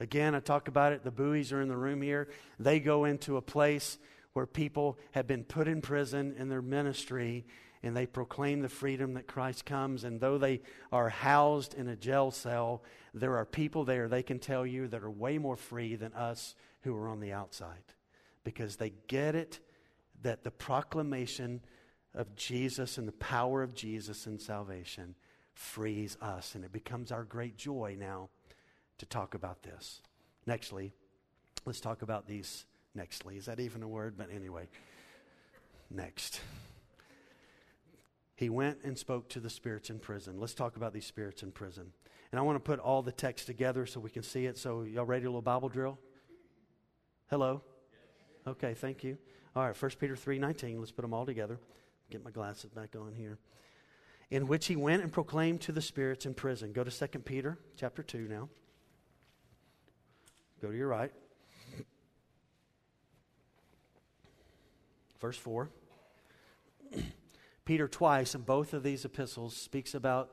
Again, 0.00 0.34
I 0.34 0.40
talk 0.40 0.68
about 0.68 0.92
it. 0.92 1.04
The 1.04 1.10
Buoys 1.10 1.52
are 1.52 1.62
in 1.62 1.68
the 1.68 1.76
room 1.76 2.02
here. 2.02 2.28
They 2.58 2.80
go 2.80 3.06
into 3.06 3.38
a 3.38 3.42
place 3.42 3.96
where 4.34 4.44
people 4.44 4.98
have 5.12 5.26
been 5.26 5.44
put 5.44 5.68
in 5.68 5.80
prison 5.80 6.34
in 6.38 6.50
their 6.50 6.60
ministry 6.60 7.46
and 7.82 7.96
they 7.96 8.06
proclaim 8.06 8.60
the 8.60 8.68
freedom 8.68 9.14
that 9.14 9.26
Christ 9.26 9.64
comes. 9.64 10.04
And 10.04 10.20
though 10.20 10.38
they 10.38 10.62
are 10.92 11.08
housed 11.08 11.74
in 11.74 11.88
a 11.88 11.96
jail 11.96 12.30
cell, 12.30 12.82
there 13.14 13.36
are 13.36 13.44
people 13.44 13.84
there, 13.84 14.08
they 14.08 14.22
can 14.22 14.38
tell 14.38 14.66
you, 14.66 14.88
that 14.88 15.02
are 15.02 15.10
way 15.10 15.38
more 15.38 15.56
free 15.56 15.94
than 15.94 16.12
us 16.14 16.54
who 16.82 16.94
are 16.94 17.08
on 17.08 17.20
the 17.20 17.32
outside 17.32 17.82
because 18.44 18.76
they 18.76 18.92
get 19.08 19.34
it 19.34 19.60
that 20.22 20.42
the 20.42 20.50
proclamation 20.50 21.60
of 22.14 22.34
Jesus 22.34 22.98
and 22.98 23.06
the 23.06 23.12
power 23.12 23.62
of 23.62 23.74
Jesus 23.74 24.26
in 24.26 24.38
salvation 24.38 25.14
frees 25.52 26.16
us. 26.20 26.54
And 26.54 26.64
it 26.64 26.72
becomes 26.72 27.12
our 27.12 27.24
great 27.24 27.56
joy 27.56 27.96
now 27.98 28.30
to 28.98 29.06
talk 29.06 29.34
about 29.34 29.62
this. 29.62 30.00
Nextly, 30.46 30.92
let's 31.66 31.80
talk 31.80 32.02
about 32.02 32.26
these. 32.26 32.64
Nextly, 32.96 33.36
is 33.36 33.46
that 33.46 33.60
even 33.60 33.82
a 33.82 33.88
word? 33.88 34.14
But 34.16 34.30
anyway, 34.34 34.68
next. 35.90 36.40
He 38.38 38.48
went 38.48 38.78
and 38.84 38.96
spoke 38.96 39.28
to 39.30 39.40
the 39.40 39.50
spirits 39.50 39.90
in 39.90 39.98
prison. 39.98 40.38
Let's 40.38 40.54
talk 40.54 40.76
about 40.76 40.92
these 40.92 41.04
spirits 41.04 41.42
in 41.42 41.50
prison. 41.50 41.92
And 42.30 42.38
I 42.38 42.42
want 42.42 42.54
to 42.54 42.60
put 42.60 42.78
all 42.78 43.02
the 43.02 43.10
text 43.10 43.46
together 43.46 43.84
so 43.84 43.98
we 43.98 44.10
can 44.10 44.22
see 44.22 44.46
it. 44.46 44.56
So, 44.56 44.82
y'all 44.82 45.04
ready? 45.04 45.24
A 45.24 45.28
little 45.28 45.42
Bible 45.42 45.68
drill? 45.68 45.98
Hello? 47.30 47.62
Okay, 48.46 48.74
thank 48.74 49.02
you. 49.02 49.18
All 49.56 49.66
right, 49.66 49.82
1 49.82 49.90
Peter 49.98 50.14
3:19. 50.14 50.78
Let's 50.78 50.92
put 50.92 51.02
them 51.02 51.12
all 51.12 51.26
together. 51.26 51.58
Get 52.10 52.22
my 52.22 52.30
glasses 52.30 52.70
back 52.70 52.94
on 52.94 53.12
here. 53.12 53.40
In 54.30 54.46
which 54.46 54.68
he 54.68 54.76
went 54.76 55.02
and 55.02 55.12
proclaimed 55.12 55.60
to 55.62 55.72
the 55.72 55.82
spirits 55.82 56.24
in 56.24 56.32
prison. 56.32 56.72
Go 56.72 56.84
to 56.84 56.92
2 56.92 57.18
Peter 57.18 57.58
chapter 57.74 58.04
2 58.04 58.28
now. 58.28 58.48
Go 60.62 60.70
to 60.70 60.76
your 60.76 60.86
right. 60.86 61.12
Verse 65.18 65.36
4. 65.36 65.70
Peter 67.68 67.86
twice 67.86 68.34
in 68.34 68.40
both 68.40 68.72
of 68.72 68.82
these 68.82 69.04
epistles 69.04 69.54
speaks 69.54 69.94
about 69.94 70.30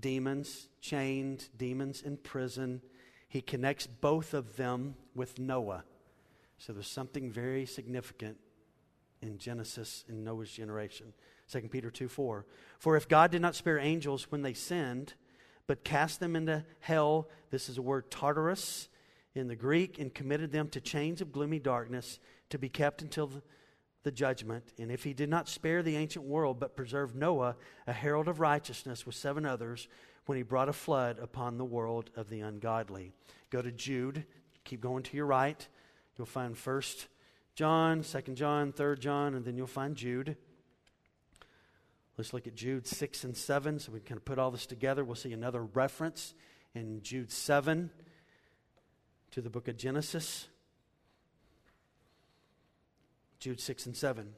demons 0.00 0.70
chained, 0.80 1.50
demons 1.58 2.00
in 2.00 2.16
prison. 2.16 2.80
He 3.28 3.42
connects 3.42 3.86
both 3.86 4.32
of 4.32 4.56
them 4.56 4.94
with 5.14 5.38
Noah. 5.38 5.84
So 6.56 6.72
there's 6.72 6.88
something 6.88 7.30
very 7.30 7.66
significant 7.66 8.38
in 9.20 9.36
Genesis 9.36 10.06
in 10.08 10.24
Noah's 10.24 10.50
generation. 10.50 11.12
2 11.50 11.60
Peter 11.68 11.90
2 11.90 12.08
4. 12.08 12.46
For 12.78 12.96
if 12.96 13.06
God 13.06 13.30
did 13.30 13.42
not 13.42 13.54
spare 13.54 13.78
angels 13.78 14.28
when 14.30 14.40
they 14.40 14.54
sinned, 14.54 15.12
but 15.66 15.84
cast 15.84 16.20
them 16.20 16.34
into 16.34 16.64
hell, 16.80 17.28
this 17.50 17.68
is 17.68 17.76
a 17.76 17.82
word 17.82 18.10
Tartarus 18.10 18.88
in 19.34 19.46
the 19.46 19.56
Greek, 19.56 19.98
and 19.98 20.14
committed 20.14 20.52
them 20.52 20.70
to 20.70 20.80
chains 20.80 21.20
of 21.20 21.32
gloomy 21.32 21.58
darkness 21.58 22.18
to 22.48 22.58
be 22.58 22.70
kept 22.70 23.02
until 23.02 23.26
the, 23.26 23.42
the 24.02 24.12
judgment. 24.12 24.72
And 24.78 24.90
if 24.90 25.04
he 25.04 25.14
did 25.14 25.28
not 25.28 25.48
spare 25.48 25.82
the 25.82 25.96
ancient 25.96 26.24
world, 26.24 26.58
but 26.58 26.76
preserved 26.76 27.14
Noah, 27.14 27.56
a 27.86 27.92
herald 27.92 28.28
of 28.28 28.40
righteousness, 28.40 29.06
with 29.06 29.14
seven 29.14 29.46
others, 29.46 29.88
when 30.26 30.36
he 30.36 30.42
brought 30.42 30.68
a 30.68 30.72
flood 30.72 31.18
upon 31.18 31.58
the 31.58 31.64
world 31.64 32.10
of 32.16 32.28
the 32.28 32.40
ungodly. 32.40 33.12
Go 33.50 33.62
to 33.62 33.72
Jude. 33.72 34.24
Keep 34.64 34.80
going 34.80 35.02
to 35.04 35.16
your 35.16 35.26
right. 35.26 35.66
You'll 36.16 36.26
find 36.26 36.56
First 36.56 37.08
John, 37.54 38.02
Second 38.02 38.36
John, 38.36 38.72
Third 38.72 39.00
John, 39.00 39.34
and 39.34 39.44
then 39.44 39.56
you'll 39.56 39.66
find 39.66 39.96
Jude. 39.96 40.36
Let's 42.16 42.32
look 42.32 42.46
at 42.46 42.54
Jude 42.54 42.86
6 42.86 43.24
and 43.24 43.36
7 43.36 43.78
so 43.78 43.90
we 43.90 43.98
can 43.98 44.08
kind 44.08 44.18
of 44.18 44.24
put 44.24 44.38
all 44.38 44.50
this 44.50 44.66
together. 44.66 45.04
We'll 45.04 45.16
see 45.16 45.32
another 45.32 45.62
reference 45.62 46.34
in 46.74 47.02
Jude 47.02 47.32
7 47.32 47.90
to 49.32 49.40
the 49.40 49.50
book 49.50 49.66
of 49.68 49.76
Genesis. 49.76 50.46
Jude 53.42 53.60
6 53.60 53.86
and 53.86 53.96
7. 53.96 54.34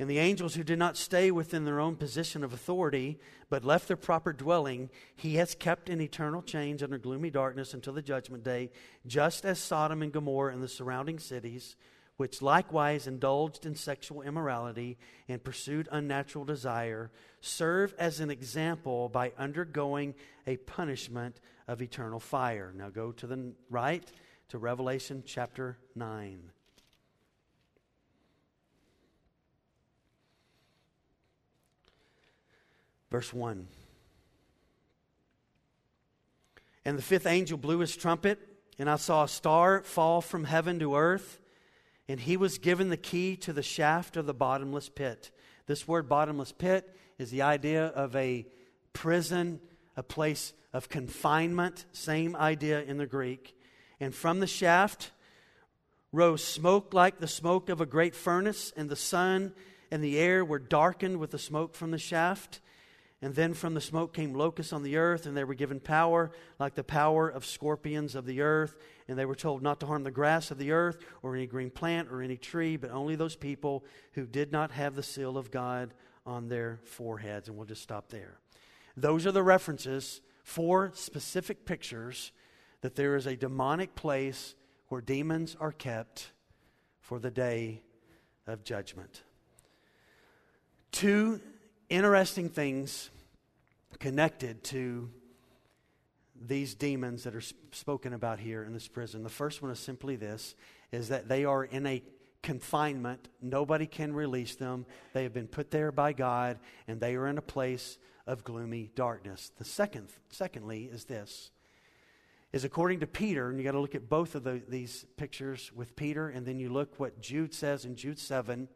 And 0.00 0.10
the 0.10 0.18
angels 0.18 0.56
who 0.56 0.64
did 0.64 0.78
not 0.78 0.96
stay 0.96 1.30
within 1.30 1.64
their 1.64 1.78
own 1.78 1.94
position 1.94 2.42
of 2.42 2.52
authority, 2.52 3.20
but 3.48 3.64
left 3.64 3.86
their 3.86 3.96
proper 3.96 4.32
dwelling, 4.32 4.90
he 5.14 5.36
has 5.36 5.54
kept 5.54 5.88
in 5.88 6.00
eternal 6.00 6.42
chains 6.42 6.82
under 6.82 6.98
gloomy 6.98 7.30
darkness 7.30 7.72
until 7.72 7.92
the 7.92 8.02
judgment 8.02 8.42
day, 8.42 8.72
just 9.06 9.44
as 9.44 9.60
Sodom 9.60 10.02
and 10.02 10.10
Gomorrah 10.10 10.52
and 10.52 10.60
the 10.60 10.66
surrounding 10.66 11.20
cities, 11.20 11.76
which 12.16 12.42
likewise 12.42 13.06
indulged 13.06 13.64
in 13.64 13.76
sexual 13.76 14.22
immorality 14.22 14.98
and 15.28 15.44
pursued 15.44 15.88
unnatural 15.92 16.44
desire, 16.44 17.12
serve 17.40 17.94
as 17.96 18.18
an 18.18 18.30
example 18.30 19.08
by 19.08 19.32
undergoing 19.38 20.16
a 20.48 20.56
punishment 20.56 21.40
of 21.68 21.80
eternal 21.80 22.18
fire. 22.18 22.72
Now 22.74 22.88
go 22.88 23.12
to 23.12 23.26
the 23.28 23.52
right 23.70 24.10
to 24.48 24.58
Revelation 24.58 25.22
chapter 25.24 25.78
9. 25.94 26.50
Verse 33.12 33.30
1. 33.30 33.68
And 36.86 36.96
the 36.96 37.02
fifth 37.02 37.26
angel 37.26 37.58
blew 37.58 37.80
his 37.80 37.94
trumpet, 37.94 38.38
and 38.78 38.88
I 38.88 38.96
saw 38.96 39.24
a 39.24 39.28
star 39.28 39.82
fall 39.82 40.22
from 40.22 40.44
heaven 40.44 40.78
to 40.78 40.96
earth, 40.96 41.38
and 42.08 42.18
he 42.18 42.38
was 42.38 42.56
given 42.56 42.88
the 42.88 42.96
key 42.96 43.36
to 43.36 43.52
the 43.52 43.62
shaft 43.62 44.16
of 44.16 44.24
the 44.24 44.32
bottomless 44.32 44.88
pit. 44.88 45.30
This 45.66 45.86
word, 45.86 46.08
bottomless 46.08 46.52
pit, 46.52 46.96
is 47.18 47.30
the 47.30 47.42
idea 47.42 47.88
of 47.88 48.16
a 48.16 48.46
prison, 48.94 49.60
a 49.94 50.02
place 50.02 50.54
of 50.72 50.88
confinement. 50.88 51.84
Same 51.92 52.34
idea 52.34 52.80
in 52.80 52.96
the 52.96 53.06
Greek. 53.06 53.54
And 54.00 54.14
from 54.14 54.40
the 54.40 54.46
shaft 54.46 55.10
rose 56.12 56.42
smoke 56.42 56.94
like 56.94 57.18
the 57.18 57.28
smoke 57.28 57.68
of 57.68 57.82
a 57.82 57.86
great 57.86 58.14
furnace, 58.14 58.72
and 58.74 58.88
the 58.88 58.96
sun 58.96 59.52
and 59.90 60.02
the 60.02 60.18
air 60.18 60.42
were 60.42 60.58
darkened 60.58 61.18
with 61.18 61.32
the 61.32 61.38
smoke 61.38 61.74
from 61.74 61.90
the 61.90 61.98
shaft. 61.98 62.60
And 63.24 63.36
then 63.36 63.54
from 63.54 63.74
the 63.74 63.80
smoke 63.80 64.12
came 64.12 64.34
locusts 64.34 64.72
on 64.72 64.82
the 64.82 64.96
earth, 64.96 65.26
and 65.26 65.36
they 65.36 65.44
were 65.44 65.54
given 65.54 65.78
power 65.78 66.32
like 66.58 66.74
the 66.74 66.82
power 66.82 67.28
of 67.28 67.46
scorpions 67.46 68.16
of 68.16 68.26
the 68.26 68.40
earth. 68.40 68.76
And 69.06 69.16
they 69.16 69.24
were 69.24 69.36
told 69.36 69.62
not 69.62 69.78
to 69.80 69.86
harm 69.86 70.02
the 70.02 70.10
grass 70.10 70.50
of 70.50 70.58
the 70.58 70.72
earth, 70.72 70.98
or 71.22 71.36
any 71.36 71.46
green 71.46 71.70
plant, 71.70 72.08
or 72.10 72.20
any 72.20 72.36
tree, 72.36 72.76
but 72.76 72.90
only 72.90 73.14
those 73.14 73.36
people 73.36 73.84
who 74.14 74.26
did 74.26 74.50
not 74.50 74.72
have 74.72 74.96
the 74.96 75.04
seal 75.04 75.38
of 75.38 75.52
God 75.52 75.94
on 76.26 76.48
their 76.48 76.80
foreheads. 76.82 77.48
And 77.48 77.56
we'll 77.56 77.66
just 77.66 77.82
stop 77.82 78.08
there. 78.08 78.38
Those 78.96 79.24
are 79.24 79.32
the 79.32 79.42
references, 79.42 80.20
four 80.42 80.90
specific 80.94 81.64
pictures 81.64 82.32
that 82.80 82.96
there 82.96 83.14
is 83.14 83.26
a 83.26 83.36
demonic 83.36 83.94
place 83.94 84.56
where 84.88 85.00
demons 85.00 85.56
are 85.60 85.72
kept 85.72 86.32
for 87.00 87.20
the 87.20 87.30
day 87.30 87.82
of 88.48 88.64
judgment. 88.64 89.22
Two 90.90 91.40
interesting 91.92 92.48
things 92.48 93.10
connected 93.98 94.64
to 94.64 95.10
these 96.34 96.74
demons 96.74 97.24
that 97.24 97.34
are 97.34 97.42
spoken 97.70 98.14
about 98.14 98.40
here 98.40 98.64
in 98.64 98.72
this 98.72 98.88
prison. 98.88 99.22
The 99.22 99.28
first 99.28 99.60
one 99.60 99.70
is 99.70 99.78
simply 99.78 100.16
this 100.16 100.54
is 100.90 101.10
that 101.10 101.28
they 101.28 101.44
are 101.44 101.64
in 101.64 101.86
a 101.86 102.02
confinement. 102.42 103.28
Nobody 103.42 103.86
can 103.86 104.14
release 104.14 104.54
them. 104.54 104.86
They 105.12 105.22
have 105.22 105.34
been 105.34 105.46
put 105.46 105.70
there 105.70 105.92
by 105.92 106.14
God, 106.14 106.58
and 106.88 106.98
they 106.98 107.14
are 107.14 107.28
in 107.28 107.36
a 107.36 107.42
place 107.42 107.98
of 108.26 108.42
gloomy 108.42 108.90
darkness. 108.94 109.52
The 109.58 109.64
second, 109.64 110.08
secondly, 110.30 110.84
is 110.90 111.04
this 111.04 111.50
is 112.54 112.64
according 112.64 113.00
to 113.00 113.06
Peter, 113.06 113.48
and 113.48 113.58
you 113.58 113.64
got 113.64 113.72
to 113.72 113.80
look 113.80 113.94
at 113.94 114.08
both 114.08 114.34
of 114.34 114.44
the, 114.44 114.62
these 114.68 115.06
pictures 115.16 115.70
with 115.74 115.96
Peter, 115.96 116.28
and 116.28 116.46
then 116.46 116.58
you 116.58 116.70
look 116.70 116.98
what 116.98 117.20
Jude 117.20 117.54
says 117.54 117.84
in 117.84 117.96
Jude 117.96 118.18
7. 118.18 118.68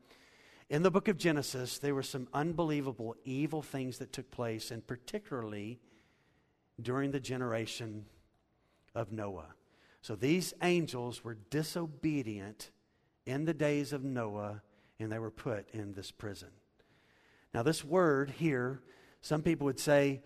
In 0.68 0.82
the 0.82 0.90
book 0.90 1.06
of 1.06 1.16
Genesis, 1.16 1.78
there 1.78 1.94
were 1.94 2.02
some 2.02 2.26
unbelievable 2.34 3.14
evil 3.24 3.62
things 3.62 3.98
that 3.98 4.12
took 4.12 4.32
place, 4.32 4.72
and 4.72 4.84
particularly 4.84 5.78
during 6.82 7.12
the 7.12 7.20
generation 7.20 8.06
of 8.92 9.12
Noah. 9.12 9.54
So 10.02 10.16
these 10.16 10.54
angels 10.62 11.22
were 11.22 11.38
disobedient 11.50 12.70
in 13.26 13.44
the 13.44 13.54
days 13.54 13.92
of 13.92 14.02
Noah, 14.02 14.62
and 14.98 15.12
they 15.12 15.20
were 15.20 15.30
put 15.30 15.70
in 15.70 15.92
this 15.92 16.10
prison. 16.10 16.50
Now, 17.54 17.62
this 17.62 17.84
word 17.84 18.30
here, 18.30 18.82
some 19.20 19.42
people 19.42 19.66
would 19.66 19.80
say, 19.80 20.20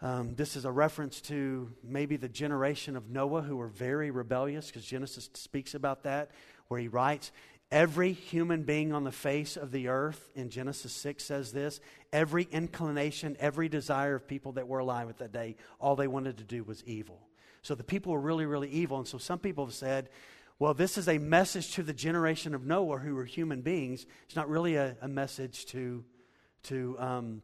um, 0.00 0.34
this 0.34 0.56
is 0.56 0.64
a 0.64 0.72
reference 0.72 1.20
to 1.22 1.72
maybe 1.84 2.16
the 2.16 2.28
generation 2.28 2.96
of 2.96 3.10
Noah 3.10 3.42
who 3.42 3.56
were 3.56 3.68
very 3.68 4.10
rebellious, 4.10 4.66
because 4.66 4.84
Genesis 4.84 5.30
speaks 5.34 5.74
about 5.74 6.02
that, 6.02 6.32
where 6.66 6.80
he 6.80 6.88
writes, 6.88 7.30
Every 7.74 8.12
human 8.12 8.62
being 8.62 8.92
on 8.92 9.02
the 9.02 9.10
face 9.10 9.56
of 9.56 9.72
the 9.72 9.88
earth, 9.88 10.30
in 10.36 10.48
Genesis 10.48 10.92
6 10.92 11.24
says 11.24 11.50
this, 11.50 11.80
every 12.12 12.44
inclination, 12.52 13.36
every 13.40 13.68
desire 13.68 14.14
of 14.14 14.28
people 14.28 14.52
that 14.52 14.68
were 14.68 14.78
alive 14.78 15.08
at 15.08 15.18
that 15.18 15.32
day, 15.32 15.56
all 15.80 15.96
they 15.96 16.06
wanted 16.06 16.38
to 16.38 16.44
do 16.44 16.62
was 16.62 16.84
evil. 16.84 17.18
So 17.62 17.74
the 17.74 17.82
people 17.82 18.12
were 18.12 18.20
really, 18.20 18.46
really 18.46 18.68
evil. 18.68 18.98
And 18.98 19.08
so 19.08 19.18
some 19.18 19.40
people 19.40 19.66
have 19.66 19.74
said, 19.74 20.08
well, 20.60 20.72
this 20.72 20.96
is 20.96 21.08
a 21.08 21.18
message 21.18 21.72
to 21.72 21.82
the 21.82 21.92
generation 21.92 22.54
of 22.54 22.64
Noah 22.64 22.98
who 22.98 23.16
were 23.16 23.24
human 23.24 23.60
beings. 23.60 24.06
It's 24.26 24.36
not 24.36 24.48
really 24.48 24.76
a, 24.76 24.96
a 25.02 25.08
message 25.08 25.66
to, 25.66 26.04
to 26.64 26.96
um, 27.00 27.42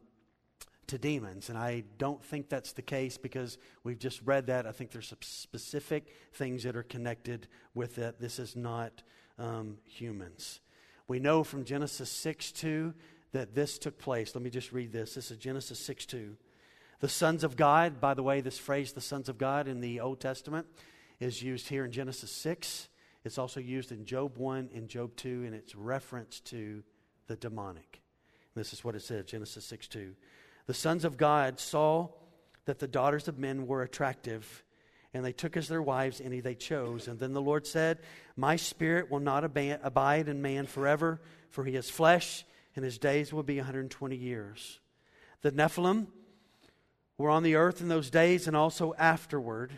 to 0.87 0.97
demons. 0.97 1.49
And 1.49 1.57
I 1.57 1.83
don't 1.97 2.23
think 2.23 2.47
that's 2.47 2.71
the 2.71 2.81
case 2.81 3.17
because 3.17 3.57
we've 3.83 3.99
just 3.99 4.21
read 4.23 4.47
that. 4.47 4.65
I 4.65 4.71
think 4.71 4.91
there's 4.91 5.07
some 5.07 5.17
specific 5.21 6.15
things 6.33 6.63
that 6.63 6.77
are 6.77 6.83
connected 6.83 7.47
with 7.73 7.97
it. 7.97 8.19
This 8.19 8.39
is 8.39 8.55
not 8.55 9.01
um, 9.37 9.77
humans. 9.85 10.59
We 11.07 11.19
know 11.19 11.43
from 11.43 11.65
Genesis 11.65 12.09
6 12.09 12.51
2 12.51 12.93
that 13.33 13.55
this 13.55 13.77
took 13.77 13.97
place. 13.97 14.35
Let 14.35 14.43
me 14.43 14.49
just 14.49 14.71
read 14.71 14.91
this. 14.91 15.15
This 15.15 15.31
is 15.31 15.37
Genesis 15.37 15.79
6 15.79 16.05
2. 16.05 16.35
The 16.99 17.09
sons 17.09 17.43
of 17.43 17.55
God, 17.55 17.99
by 17.99 18.13
the 18.13 18.23
way, 18.23 18.41
this 18.41 18.59
phrase, 18.59 18.93
the 18.93 19.01
sons 19.01 19.27
of 19.27 19.37
God, 19.37 19.67
in 19.67 19.81
the 19.81 19.99
Old 19.99 20.19
Testament 20.19 20.67
is 21.19 21.41
used 21.41 21.67
here 21.67 21.85
in 21.85 21.91
Genesis 21.91 22.31
6. 22.31 22.89
It's 23.23 23.37
also 23.37 23.59
used 23.59 23.91
in 23.91 24.05
Job 24.05 24.37
1 24.37 24.69
and 24.73 24.87
Job 24.87 25.15
2, 25.15 25.43
and 25.45 25.55
it's 25.55 25.75
reference 25.75 26.39
to 26.41 26.83
the 27.27 27.35
demonic. 27.35 28.01
This 28.55 28.73
is 28.73 28.83
what 28.83 28.95
it 28.95 29.01
says 29.01 29.25
Genesis 29.25 29.65
6 29.65 29.87
2. 29.87 30.15
The 30.67 30.73
sons 30.73 31.05
of 31.05 31.17
God 31.17 31.59
saw 31.59 32.09
that 32.65 32.79
the 32.79 32.87
daughters 32.87 33.27
of 33.27 33.39
men 33.39 33.67
were 33.67 33.81
attractive, 33.81 34.63
and 35.13 35.25
they 35.25 35.33
took 35.33 35.57
as 35.57 35.67
their 35.67 35.81
wives 35.81 36.21
any 36.21 36.39
they 36.39 36.55
chose. 36.55 37.07
And 37.07 37.19
then 37.19 37.33
the 37.33 37.41
Lord 37.41 37.67
said, 37.67 37.99
My 38.35 38.55
spirit 38.55 39.11
will 39.11 39.19
not 39.19 39.43
abide 39.43 40.27
in 40.29 40.41
man 40.41 40.65
forever, 40.65 41.21
for 41.49 41.65
he 41.65 41.75
is 41.75 41.89
flesh, 41.89 42.45
and 42.75 42.85
his 42.85 42.97
days 42.97 43.33
will 43.33 43.43
be 43.43 43.57
120 43.57 44.15
years. 44.15 44.79
The 45.41 45.51
Nephilim 45.51 46.07
were 47.17 47.29
on 47.29 47.43
the 47.43 47.55
earth 47.55 47.81
in 47.81 47.87
those 47.87 48.09
days 48.09 48.47
and 48.47 48.55
also 48.55 48.93
afterward, 48.97 49.71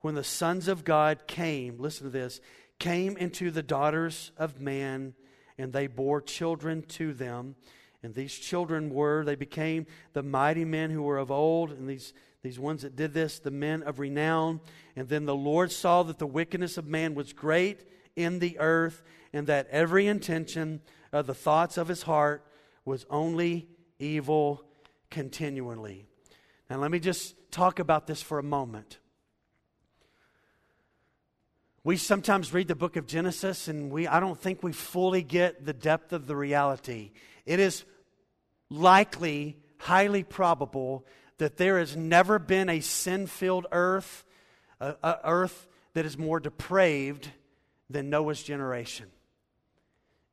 when 0.00 0.14
the 0.16 0.24
sons 0.24 0.66
of 0.66 0.84
God 0.84 1.26
came, 1.28 1.78
listen 1.78 2.04
to 2.04 2.10
this, 2.10 2.40
came 2.80 3.16
into 3.16 3.52
the 3.52 3.62
daughters 3.62 4.32
of 4.36 4.60
man, 4.60 5.14
and 5.56 5.72
they 5.72 5.86
bore 5.86 6.20
children 6.20 6.82
to 6.82 7.14
them. 7.14 7.54
And 8.02 8.12
these 8.12 8.34
children 8.34 8.90
were, 8.90 9.24
they 9.24 9.36
became 9.36 9.86
the 10.12 10.24
mighty 10.24 10.64
men 10.64 10.90
who 10.90 11.02
were 11.02 11.18
of 11.18 11.30
old, 11.30 11.70
and 11.70 11.88
these, 11.88 12.12
these 12.42 12.58
ones 12.58 12.82
that 12.82 12.96
did 12.96 13.14
this, 13.14 13.38
the 13.38 13.50
men 13.50 13.82
of 13.82 13.98
renown. 13.98 14.60
And 14.96 15.08
then 15.08 15.26
the 15.26 15.34
Lord 15.34 15.70
saw 15.70 16.02
that 16.02 16.18
the 16.18 16.26
wickedness 16.26 16.76
of 16.76 16.86
man 16.86 17.14
was 17.14 17.32
great 17.32 17.84
in 18.16 18.40
the 18.40 18.58
earth, 18.58 19.02
and 19.32 19.46
that 19.46 19.68
every 19.70 20.06
intention 20.06 20.82
of 21.12 21.26
the 21.26 21.34
thoughts 21.34 21.78
of 21.78 21.88
his 21.88 22.02
heart 22.02 22.44
was 22.84 23.06
only 23.08 23.68
evil 23.98 24.64
continually. 25.10 26.06
Now, 26.68 26.78
let 26.78 26.90
me 26.90 26.98
just 26.98 27.34
talk 27.50 27.78
about 27.78 28.06
this 28.06 28.20
for 28.20 28.38
a 28.38 28.42
moment. 28.42 28.98
We 31.84 31.96
sometimes 31.96 32.52
read 32.52 32.68
the 32.68 32.76
book 32.76 32.96
of 32.96 33.06
Genesis 33.06 33.66
and 33.66 33.90
we 33.90 34.06
I 34.06 34.20
don't 34.20 34.38
think 34.38 34.62
we 34.62 34.72
fully 34.72 35.22
get 35.22 35.66
the 35.66 35.72
depth 35.72 36.12
of 36.12 36.28
the 36.28 36.36
reality. 36.36 37.10
It 37.44 37.58
is 37.58 37.84
likely, 38.70 39.58
highly 39.78 40.22
probable, 40.22 41.04
that 41.38 41.56
there 41.56 41.78
has 41.78 41.96
never 41.96 42.38
been 42.38 42.68
a 42.68 42.80
sin 42.80 43.26
filled 43.26 43.66
earth, 43.72 44.24
a, 44.80 44.94
a 45.02 45.18
earth 45.24 45.66
that 45.94 46.06
is 46.06 46.16
more 46.16 46.40
depraved 46.40 47.30
than 47.90 48.10
Noah's 48.10 48.42
generation. 48.42 49.06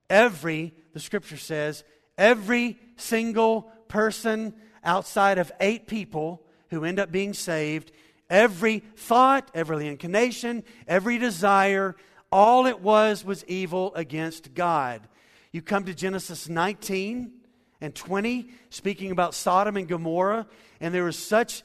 Every, 0.10 0.74
the 0.93 1.00
scripture 1.00 1.38
says, 1.38 1.84
every 2.18 2.80
single 2.97 3.64
person 3.88 4.54
outside 4.84 5.38
of 5.38 5.52
eight 5.60 5.88
people 5.88 6.41
who 6.70 6.84
end 6.84 7.00
up 7.00 7.12
being 7.12 7.34
saved, 7.34 7.91
every 8.30 8.80
thought, 8.95 9.52
every 9.54 9.88
inclination, 9.88 10.64
every 10.88 11.18
desire, 11.18 11.95
all 12.32 12.66
it 12.66 12.80
was 12.80 13.26
was 13.26 13.43
evil 13.45 13.93
against 13.95 14.54
God. 14.54 15.08
You 15.52 15.62
come 15.62 15.86
to 15.86 15.93
Genesis 15.93 16.47
19, 16.47 17.34
and 17.82 17.95
20, 17.95 18.50
speaking 18.70 19.12
about 19.12 19.34
Sodom 19.34 19.78
and 19.78 19.88
Gomorrah, 19.88 20.47
and 20.80 20.93
there 20.93 21.03
was 21.03 21.17
such 21.17 21.63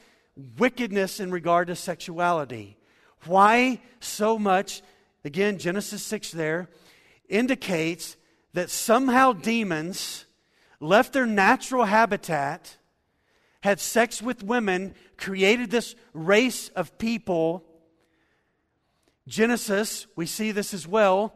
wickedness 0.59 1.21
in 1.21 1.31
regard 1.31 1.69
to 1.69 1.77
sexuality. 1.77 2.77
Why 3.27 3.81
so 4.01 4.39
much? 4.39 4.83
Again, 5.25 5.59
Genesis 5.59 6.03
6 6.03 6.33
there 6.33 6.69
indicates 7.29 8.17
that 8.53 8.71
somehow 8.71 9.33
demons 9.33 10.27
left 10.81 11.13
their 11.13 11.27
natural 11.27 11.85
habitat, 11.85 12.77
had 13.63 13.81
sex 13.81 14.21
with 14.21 14.43
women, 14.43 14.95
created 15.17 15.71
this 15.71 15.95
race 16.13 16.69
of 16.71 16.99
people. 16.99 17.65
Genesis, 19.27 20.07
we 20.17 20.27
see 20.27 20.53
this 20.53 20.75
as 20.75 20.87
well. 20.87 21.35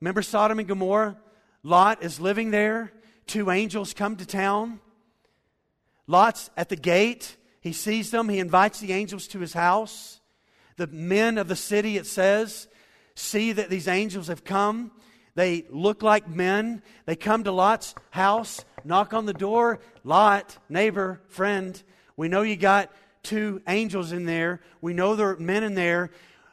Remember 0.00 0.22
Sodom 0.22 0.58
and 0.58 0.68
Gomorrah? 0.68 1.16
Lot 1.62 2.02
is 2.02 2.20
living 2.20 2.50
there 2.50 2.92
two 3.30 3.50
angels 3.52 3.94
come 3.94 4.16
to 4.16 4.26
town. 4.26 4.80
Lot's 6.10 6.50
at 6.56 6.68
the 6.68 6.76
gate. 6.76 7.36
He 7.60 7.72
sees 7.72 8.10
them. 8.10 8.28
He 8.28 8.40
invites 8.40 8.80
the 8.80 8.92
angels 8.92 9.28
to 9.28 9.38
his 9.38 9.52
house. 9.52 10.20
The 10.76 10.88
men 10.88 11.38
of 11.38 11.46
the 11.46 11.54
city, 11.54 11.96
it 11.96 12.06
says, 12.06 12.66
see 13.14 13.52
that 13.52 13.70
these 13.70 13.86
angels 13.86 14.26
have 14.26 14.42
come. 14.42 14.90
They 15.36 15.66
look 15.70 16.02
like 16.02 16.28
men. 16.28 16.82
They 17.06 17.14
come 17.14 17.44
to 17.44 17.52
Lot's 17.52 17.94
house, 18.10 18.64
knock 18.84 19.14
on 19.14 19.26
the 19.26 19.32
door. 19.32 19.78
Lot, 20.02 20.58
neighbor, 20.68 21.20
friend, 21.28 21.80
we 22.16 22.26
know 22.26 22.42
you 22.42 22.56
got 22.56 22.90
two 23.22 23.62
angels 23.68 24.10
in 24.10 24.24
there. 24.24 24.62
We 24.80 24.92
know 24.92 25.14
there 25.14 25.30
are 25.30 25.36
men 25.36 25.62
in 25.62 25.74
there. 25.74 26.10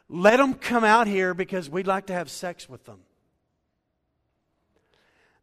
Let 0.08 0.36
them 0.36 0.54
come 0.54 0.84
out 0.84 1.08
here 1.08 1.34
because 1.34 1.68
we'd 1.68 1.88
like 1.88 2.06
to 2.06 2.12
have 2.12 2.30
sex 2.30 2.68
with 2.68 2.84
them. 2.84 3.00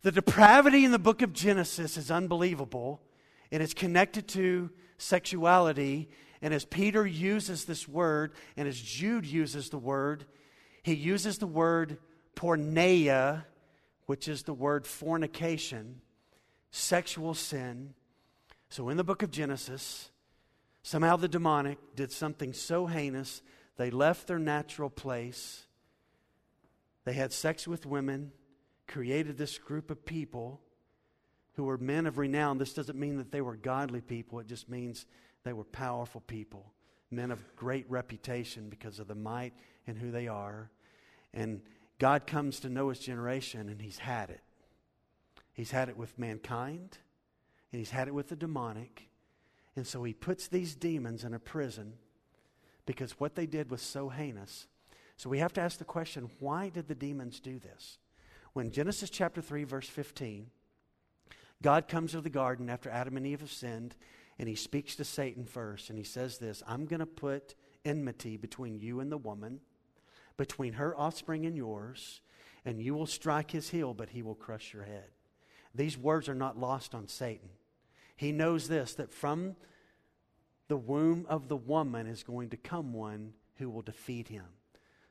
The 0.03 0.11
depravity 0.13 0.85
in 0.85 0.91
the 0.91 0.99
book 0.99 1.21
of 1.21 1.33
Genesis 1.33 1.97
is 1.97 2.09
unbelievable, 2.09 3.01
and 3.51 3.61
it's 3.61 3.73
connected 3.73 4.27
to 4.29 4.69
sexuality. 4.97 6.09
And 6.41 6.53
as 6.53 6.65
Peter 6.65 7.05
uses 7.05 7.65
this 7.65 7.87
word, 7.87 8.33
and 8.57 8.67
as 8.67 8.79
Jude 8.79 9.25
uses 9.25 9.69
the 9.69 9.77
word, 9.77 10.25
he 10.83 10.93
uses 10.93 11.37
the 11.37 11.47
word 11.47 11.97
porneia, 12.35 13.45
which 14.05 14.27
is 14.27 14.43
the 14.43 14.53
word 14.53 14.85
fornication, 14.85 16.01
sexual 16.71 17.33
sin. 17.33 17.93
So 18.69 18.89
in 18.89 18.97
the 18.97 19.03
book 19.03 19.23
of 19.23 19.31
Genesis, 19.31 20.11
somehow 20.83 21.15
the 21.15 21.27
demonic 21.27 21.77
did 21.95 22.11
something 22.11 22.53
so 22.53 22.85
heinous, 22.85 23.41
they 23.77 23.89
left 23.89 24.27
their 24.27 24.39
natural 24.39 24.89
place. 24.89 25.65
They 27.03 27.13
had 27.13 27.33
sex 27.33 27.67
with 27.67 27.85
women 27.85 28.31
created 28.87 29.37
this 29.37 29.57
group 29.57 29.89
of 29.89 30.05
people 30.05 30.61
who 31.55 31.63
were 31.63 31.77
men 31.77 32.05
of 32.05 32.17
renown. 32.17 32.57
This 32.57 32.73
doesn't 32.73 32.99
mean 32.99 33.17
that 33.17 33.31
they 33.31 33.41
were 33.41 33.55
godly 33.55 34.01
people, 34.01 34.39
it 34.39 34.47
just 34.47 34.69
means 34.69 35.05
they 35.43 35.53
were 35.53 35.63
powerful 35.63 36.21
people, 36.21 36.73
men 37.11 37.31
of 37.31 37.55
great 37.55 37.89
reputation 37.89 38.69
because 38.69 38.99
of 38.99 39.07
the 39.07 39.15
might 39.15 39.53
and 39.87 39.97
who 39.97 40.11
they 40.11 40.27
are. 40.27 40.69
And 41.33 41.61
God 41.99 42.25
comes 42.27 42.59
to 42.61 42.69
Noah's 42.69 42.99
generation 42.99 43.69
and 43.69 43.81
he's 43.81 43.99
had 43.99 44.29
it. 44.29 44.41
He's 45.53 45.71
had 45.71 45.89
it 45.89 45.97
with 45.97 46.17
mankind 46.17 46.97
and 47.71 47.79
he's 47.79 47.91
had 47.91 48.07
it 48.07 48.13
with 48.13 48.29
the 48.29 48.35
demonic. 48.35 49.07
And 49.75 49.85
so 49.85 50.03
he 50.03 50.13
puts 50.13 50.47
these 50.47 50.75
demons 50.75 51.23
in 51.23 51.33
a 51.33 51.39
prison 51.39 51.93
because 52.85 53.19
what 53.19 53.35
they 53.35 53.45
did 53.45 53.69
was 53.69 53.81
so 53.81 54.09
heinous. 54.09 54.67
So 55.17 55.29
we 55.29 55.39
have 55.39 55.53
to 55.53 55.61
ask 55.61 55.77
the 55.77 55.85
question 55.85 56.29
why 56.39 56.69
did 56.69 56.87
the 56.87 56.95
demons 56.95 57.39
do 57.39 57.59
this? 57.59 57.97
when 58.55 58.71
Genesis 58.71 59.09
chapter 59.09 59.41
3, 59.41 59.65
verse 59.65 59.89
15, 59.89 60.47
God 61.61 61.87
comes 61.87 62.11
to 62.11 62.21
the 62.21 62.29
garden 62.29 62.69
after 62.69 62.89
Adam 62.89 63.17
and 63.17 63.25
Eve 63.25 63.41
have 63.41 63.51
sinned, 63.51 63.95
And 64.37 64.49
he 64.49 64.55
speaks 64.55 64.95
to 64.95 65.05
Satan 65.05 65.45
first, 65.45 65.89
and 65.89 65.97
he 65.97 66.03
says 66.03 66.37
this 66.37 66.61
I'm 66.67 66.85
going 66.85 66.99
to 66.99 67.05
put 67.05 67.55
enmity 67.83 68.37
between 68.37 68.79
you 68.79 68.99
and 68.99 69.11
the 69.11 69.17
woman, 69.17 69.61
between 70.37 70.73
her 70.73 70.97
offspring 70.97 71.45
and 71.45 71.55
yours, 71.55 72.21
and 72.65 72.81
you 72.81 72.93
will 72.93 73.05
strike 73.05 73.51
his 73.51 73.69
heel, 73.69 73.93
but 73.93 74.09
he 74.09 74.23
will 74.23 74.35
crush 74.35 74.73
your 74.73 74.83
head. 74.83 75.09
These 75.73 75.97
words 75.97 76.29
are 76.29 76.35
not 76.35 76.57
lost 76.57 76.95
on 76.95 77.07
Satan. 77.07 77.49
He 78.15 78.31
knows 78.31 78.67
this 78.67 78.95
that 78.95 79.13
from 79.13 79.55
the 80.67 80.77
womb 80.77 81.25
of 81.29 81.47
the 81.47 81.57
woman 81.57 82.07
is 82.07 82.23
going 82.23 82.49
to 82.49 82.57
come 82.57 82.93
one 82.93 83.33
who 83.57 83.69
will 83.69 83.81
defeat 83.81 84.29
him. 84.29 84.45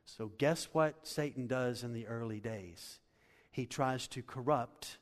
So, 0.04 0.32
guess 0.38 0.68
what 0.72 1.06
Satan 1.06 1.46
does 1.46 1.82
in 1.82 1.92
the 1.92 2.06
early 2.06 2.40
days? 2.40 2.98
He 3.50 3.66
tries 3.66 4.08
to 4.08 4.22
corrupt 4.22 4.98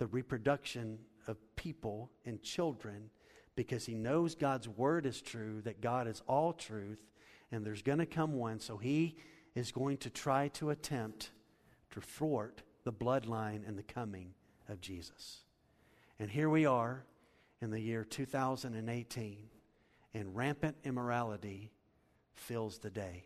the 0.00 0.06
reproduction 0.06 0.98
of 1.28 1.36
people 1.56 2.10
and 2.24 2.42
children 2.42 3.10
because 3.54 3.84
he 3.84 3.94
knows 3.94 4.34
God's 4.34 4.66
word 4.66 5.04
is 5.04 5.20
true, 5.20 5.60
that 5.64 5.82
God 5.82 6.08
is 6.08 6.22
all 6.26 6.54
truth, 6.54 7.02
and 7.52 7.66
there's 7.66 7.82
going 7.82 7.98
to 7.98 8.06
come 8.06 8.32
one. 8.32 8.60
So, 8.60 8.78
he 8.78 9.16
is 9.54 9.70
going 9.70 9.98
to 9.98 10.08
try 10.08 10.48
to 10.48 10.70
attempt 10.70 11.32
to 11.90 12.00
thwart 12.00 12.62
the 12.84 12.92
bloodline 12.92 13.68
and 13.68 13.76
the 13.76 13.82
coming 13.82 14.32
of 14.70 14.80
Jesus. 14.80 15.40
And 16.18 16.30
here 16.30 16.48
we 16.48 16.64
are 16.64 17.04
in 17.60 17.70
the 17.70 17.80
year 17.80 18.02
2018, 18.02 19.36
and 20.14 20.34
rampant 20.34 20.76
immorality 20.82 21.72
fills 22.32 22.78
the 22.78 22.88
day. 22.88 23.24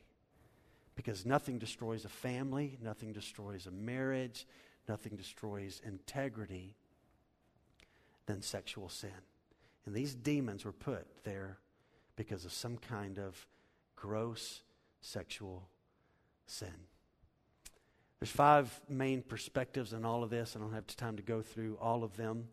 Because 0.97 1.25
nothing 1.25 1.61
destroys 1.61 2.05
a 2.05 2.09
family, 2.09 2.79
nothing 2.83 3.13
destroys 3.13 3.69
a 3.69 3.71
marriage, 3.71 4.45
nothing 4.89 5.17
destroys 5.17 5.81
integrity 5.85 6.75
than 8.27 8.43
sexual 8.43 8.89
sin. 8.89 9.11
And 9.87 9.95
these 9.95 10.15
demons 10.15 10.65
were 10.65 10.73
put 10.73 11.07
there 11.25 11.59
because 12.17 12.45
of 12.45 12.53
some 12.53 12.79
kind 12.79 13.19
of 13.19 13.47
gross 13.97 14.63
sexual 15.01 15.69
sin. 16.47 16.73
There's 18.21 18.31
five 18.31 18.81
main 18.89 19.23
perspectives 19.23 19.93
in 19.93 20.05
all 20.05 20.23
of 20.23 20.31
this. 20.31 20.57
I 20.57 20.61
don't 20.61 20.73
have 20.73 20.87
time 20.87 21.17
to 21.17 21.23
go 21.23 21.43
through 21.43 21.77
all 21.81 22.05
of 22.05 22.17
them. 22.17 22.49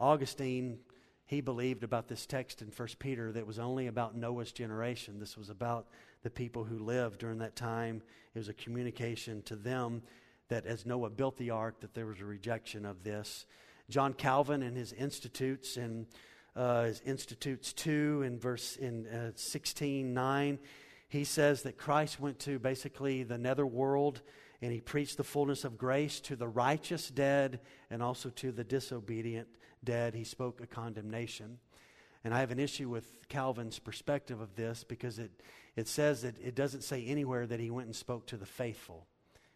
Augustine, 0.00 0.78
he 1.26 1.40
believed 1.40 1.84
about 1.84 2.08
this 2.08 2.24
text 2.24 2.62
in 2.62 2.68
1 2.68 2.88
Peter 2.98 3.30
that 3.32 3.46
was 3.46 3.58
only 3.58 3.88
about 3.88 4.16
Noah's 4.16 4.52
generation. 4.52 5.18
This 5.18 5.36
was 5.36 5.50
about 5.50 5.88
the 6.22 6.30
people 6.30 6.64
who 6.64 6.78
lived 6.78 7.18
during 7.18 7.38
that 7.38 7.56
time. 7.56 8.02
It 8.34 8.38
was 8.38 8.48
a 8.48 8.54
communication 8.54 9.42
to 9.42 9.56
them 9.56 10.02
that 10.48 10.66
as 10.66 10.86
Noah 10.86 11.10
built 11.10 11.36
the 11.36 11.50
ark, 11.50 11.80
that 11.80 11.94
there 11.94 12.06
was 12.06 12.20
a 12.20 12.24
rejection 12.24 12.84
of 12.84 13.04
this. 13.04 13.46
John 13.88 14.14
Calvin 14.14 14.62
in 14.62 14.74
his 14.74 14.92
Institutes 14.92 15.76
in 15.76 16.06
uh, 16.54 16.84
his 16.84 17.00
Institutes 17.00 17.72
2 17.72 18.22
in 18.26 18.38
verse 18.38 18.76
in 18.76 19.06
uh, 19.06 19.32
16 19.34 20.12
9, 20.12 20.58
he 21.08 21.24
says 21.24 21.62
that 21.62 21.78
Christ 21.78 22.20
went 22.20 22.38
to 22.40 22.58
basically 22.58 23.22
the 23.22 23.38
nether 23.38 23.66
world 23.66 24.22
and 24.60 24.72
he 24.72 24.80
preached 24.80 25.16
the 25.16 25.24
fullness 25.24 25.64
of 25.64 25.76
grace 25.76 26.20
to 26.20 26.36
the 26.36 26.48
righteous 26.48 27.08
dead 27.08 27.60
and 27.90 28.02
also 28.02 28.30
to 28.30 28.52
the 28.52 28.64
disobedient 28.64 29.48
dead. 29.82 30.14
He 30.14 30.24
spoke 30.24 30.60
a 30.60 30.66
condemnation. 30.66 31.58
And 32.24 32.32
I 32.32 32.40
have 32.40 32.52
an 32.52 32.60
issue 32.60 32.88
with 32.88 33.28
Calvin's 33.28 33.80
perspective 33.80 34.40
of 34.40 34.54
this 34.54 34.84
because 34.84 35.18
it, 35.18 35.32
it 35.74 35.88
says 35.88 36.22
that 36.22 36.38
it 36.38 36.54
doesn't 36.54 36.84
say 36.84 37.04
anywhere 37.04 37.46
that 37.46 37.58
he 37.58 37.70
went 37.70 37.86
and 37.86 37.96
spoke 37.96 38.26
to 38.28 38.36
the 38.36 38.46
faithful. 38.46 39.06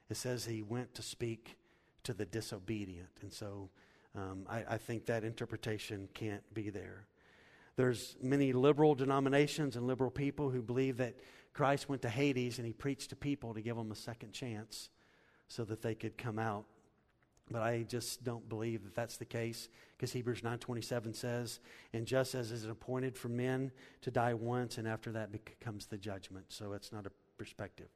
It 0.09 0.17
says 0.17 0.45
he 0.45 0.63
went 0.63 0.95
to 0.95 1.03
speak 1.03 1.57
to 2.05 2.15
the 2.15 2.25
disobedient. 2.25 3.09
And 3.23 3.33
so 3.33 3.71
um, 4.15 4.47
I, 4.49 4.65
I 4.71 4.79
think 4.79 5.07
that 5.07 5.25
interpretation 5.25 6.09
can't 6.15 6.43
be 6.55 6.71
there. 6.71 7.07
There's 7.77 8.17
many 8.23 8.53
liberal 8.53 8.95
denominations 8.95 9.77
and 9.77 9.87
liberal 9.87 10.11
people 10.11 10.51
who 10.51 10.63
believe 10.63 10.97
that 10.97 11.17
Christ 11.53 11.89
went 11.89 12.03
to 12.03 12.09
Hades 12.09 12.59
and 12.59 12.67
he 12.67 12.73
preached 12.73 13.11
to 13.11 13.17
people 13.17 13.55
to 13.55 13.61
give 13.61 13.77
them 13.77 13.93
a 13.93 13.97
second 13.97 14.33
chance 14.33 14.89
so 15.49 15.65
that 15.65 15.83
they 15.83 15.95
could 15.95 16.17
come 16.17 16.39
out. 16.39 16.65
But 17.51 17.63
I 17.63 17.83
just 17.83 18.25
don't 18.25 18.49
believe 18.49 18.83
that 18.85 18.95
that's 18.95 19.19
the 19.19 19.25
case 19.25 19.69
because 19.97 20.13
Hebrews 20.13 20.43
9:27 20.43 21.15
says, 21.15 21.61
"And 21.93 22.07
just 22.07 22.35
as 22.35 22.51
is 22.51 22.65
appointed 22.65 23.17
for 23.17 23.29
men 23.29 23.71
to 24.01 24.11
die 24.11 24.35
once 24.35 24.79
and 24.79 24.89
after 24.89 25.13
that 25.13 25.31
becomes 25.31 25.87
the 25.87 25.99
judgment." 25.99 26.47
So 26.53 26.73
it's 26.73 26.93
not 26.93 27.07
a 27.07 27.13
perspective. 27.39 27.89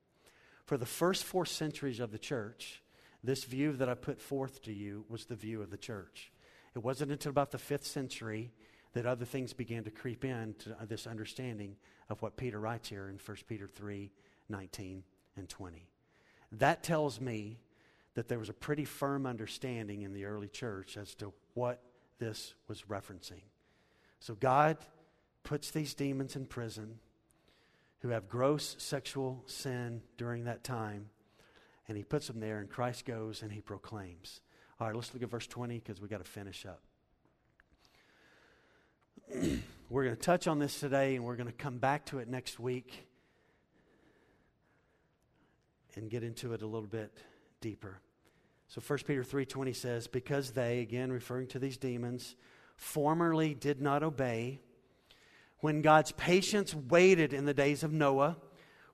For 0.71 0.79
the 0.79 0.87
first 0.87 1.25
4 1.25 1.47
centuries 1.47 1.99
of 1.99 2.13
the 2.13 2.19
church, 2.19 2.81
this 3.25 3.43
view 3.43 3.73
that 3.73 3.89
I 3.89 3.95
put 3.95 4.21
forth 4.21 4.63
to 4.63 4.73
you 4.73 5.05
was 5.09 5.25
the 5.25 5.35
view 5.35 5.63
of 5.63 5.71
the 5.71 5.77
church. 5.77 6.31
It 6.77 6.79
wasn't 6.79 7.11
until 7.11 7.31
about 7.31 7.51
the 7.51 7.59
5th 7.59 7.83
century 7.83 8.53
that 8.93 9.05
other 9.05 9.25
things 9.25 9.53
began 9.53 9.83
to 9.83 9.91
creep 9.91 10.25
in 10.25 10.55
to 10.61 10.71
uh, 10.81 10.85
this 10.85 11.09
understanding 11.09 11.75
of 12.09 12.23
what 12.23 12.37
Peter 12.37 12.61
writes 12.61 12.89
here 12.89 13.09
in 13.09 13.19
1 13.19 13.37
Peter 13.49 13.67
3 13.67 14.13
19 14.49 15.03
and 15.37 15.49
20. 15.49 15.89
That 16.53 16.85
tells 16.85 17.21
me 17.21 17.59
that 18.15 18.29
there 18.29 18.39
was 18.39 18.49
a 18.49 18.53
pretty 18.53 18.85
firm 18.85 19.27
understanding 19.27 20.03
in 20.03 20.13
the 20.13 20.25
early 20.25 20.47
church 20.47 20.97
as 20.97 21.17
to 21.17 21.33
what 21.55 21.83
this 22.21 22.55
was 22.69 22.83
referencing. 22.83 23.43
So 24.21 24.37
God 24.37 24.77
puts 25.43 25.73
these 25.73 25.95
demons 25.95 26.37
in 26.37 26.47
prison 26.47 27.01
who 28.01 28.09
have 28.09 28.29
gross 28.29 28.77
sexual 28.79 29.43
sin 29.47 30.03
during 30.17 30.45
that 30.45 30.65
time, 30.65 31.07
and 31.89 31.97
he 31.97 32.05
puts 32.05 32.27
them 32.27 32.41
there, 32.41 32.59
and 32.59 32.69
Christ 32.69 33.05
goes 33.05 33.43
and 33.43 33.53
he 33.53 33.61
proclaims. 33.61 34.41
All 34.79 34.87
right, 34.87 34.97
let's 34.97 35.13
look 35.13 35.23
at 35.23 35.31
verse 35.31 35.47
20 35.47 35.79
because 35.79 36.01
we 36.01 36.09
got 36.09 36.25
to 36.25 36.31
finish 36.31 36.65
up. 36.65 36.81
we're 39.91 40.05
going 40.05 40.17
to 40.17 40.23
touch 40.23 40.47
on 40.47 40.59
this 40.59 40.81
today, 40.81 41.17
and 41.17 41.25
we're 41.25 41.37
going 41.37 41.47
to 41.47 41.53
come 41.53 41.79
back 41.79 42.07
to 42.07 42.19
it 42.19 42.29
next 42.29 42.59
week 42.59 43.07
and 45.95 46.09
get 46.09 46.23
into 46.23 46.55
it 46.55 46.63
a 46.63 46.67
little 46.67 46.89
bit 46.89 47.13
deeper. 47.61 48.01
So 48.69 48.81
1 48.81 49.01
Peter 49.01 49.25
3:20 49.25 49.75
says, 49.75 50.07
"Because 50.07 50.53
they, 50.53 50.81
again 50.81 51.11
referring 51.11 51.49
to 51.49 51.59
these 51.59 51.77
demons, 51.77 52.37
formerly 52.77 53.53
did 53.53 53.83
not 53.83 54.03
obey, 54.03 54.61
when 55.61 55.83
God's 55.83 56.13
patience 56.13 56.75
waited 56.75 57.33
in 57.33 57.45
the 57.45 57.55
days 57.55 57.83
of 57.83 57.93
Noah, 57.93 58.37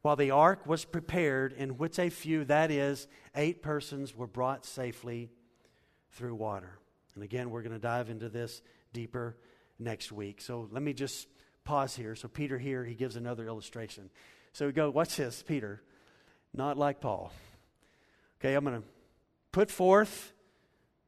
while 0.02 0.16
the 0.16 0.30
ark 0.30 0.66
was 0.66 0.84
prepared, 0.84 1.52
in 1.52 1.78
which 1.78 1.98
a 1.98 2.10
few, 2.10 2.44
that 2.44 2.70
is, 2.70 3.08
eight 3.34 3.62
persons, 3.62 4.14
were 4.14 4.26
brought 4.26 4.64
safely 4.64 5.30
through 6.12 6.34
water." 6.34 6.78
And 7.14 7.24
again, 7.24 7.50
we're 7.50 7.62
going 7.62 7.72
to 7.72 7.78
dive 7.78 8.10
into 8.10 8.28
this 8.28 8.62
deeper 8.92 9.36
next 9.78 10.12
week. 10.12 10.40
So 10.40 10.68
let 10.70 10.82
me 10.82 10.92
just 10.92 11.28
pause 11.64 11.96
here. 11.96 12.14
So 12.14 12.28
Peter 12.28 12.58
here, 12.58 12.84
he 12.84 12.94
gives 12.94 13.16
another 13.16 13.46
illustration. 13.46 14.10
So 14.52 14.66
we 14.66 14.72
go, 14.72 14.90
watch 14.90 15.16
this, 15.16 15.42
Peter 15.42 15.82
not 16.56 16.78
like 16.78 17.00
Paul. 17.00 17.30
Okay, 18.40 18.54
I'm 18.54 18.64
going 18.64 18.80
to 18.80 18.88
put 19.52 19.70
forth 19.70 20.32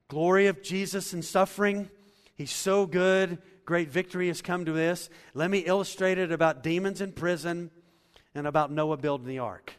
glory 0.09 0.47
of 0.47 0.63
Jesus 0.63 1.13
and 1.13 1.25
suffering. 1.25 1.91
He's 2.35 2.51
so 2.51 2.87
good. 2.87 3.39
Great 3.69 3.91
victory 3.91 4.29
has 4.29 4.41
come 4.41 4.65
to 4.65 4.73
this. 4.73 5.11
Let 5.35 5.51
me 5.51 5.59
illustrate 5.59 6.17
it 6.17 6.33
about 6.33 6.63
demons 6.63 7.03
in 7.03 7.13
prison 7.13 7.71
and 8.35 8.47
about 8.47 8.73
Noah 8.73 8.97
building 8.97 9.27
the 9.27 9.41
ark. 9.41 9.75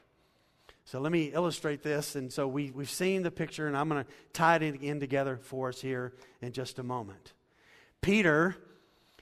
So 0.86 1.00
let 1.00 1.12
me 1.12 1.32
illustrate 1.34 1.82
this. 1.82 2.16
And 2.16 2.32
so 2.32 2.48
we, 2.48 2.70
we've 2.70 2.88
seen 2.88 3.24
the 3.24 3.32
picture, 3.32 3.68
and 3.68 3.76
I'm 3.76 3.90
going 3.90 4.04
to 4.04 4.12
tie 4.32 4.58
it 4.58 4.62
in 4.62 5.00
together 5.00 5.40
for 5.42 5.70
us 5.70 5.82
here 5.82 6.14
in 6.40 6.52
just 6.52 6.78
a 6.78 6.84
moment. 6.84 7.34
Peter 8.00 8.56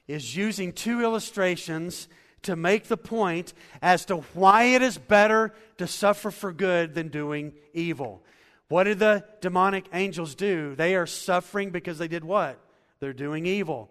is 0.06 0.36
using 0.36 0.74
two 0.74 1.02
illustrations 1.02 2.10
to 2.42 2.58
make 2.58 2.90
the 2.90 2.98
point 2.98 3.54
as 3.82 4.04
to 4.08 4.18
why 4.34 4.64
it 4.64 4.82
is 4.82 4.98
better 4.98 5.54
to 5.78 5.88
suffer 5.88 6.30
for 6.30 6.52
good 6.52 6.94
than 6.94 7.08
doing 7.08 7.54
evil. 7.74 8.22
What 8.68 8.84
did 8.84 9.00
the 9.00 9.24
demonic 9.40 9.86
angels 9.94 10.36
do? 10.36 10.76
They 10.76 10.98
are 10.98 11.08
suffering 11.08 11.70
because 11.70 12.00
they 12.00 12.10
did 12.10 12.26
what? 12.26 12.60
They're 13.00 13.14
doing 13.14 13.46
evil. 13.46 13.90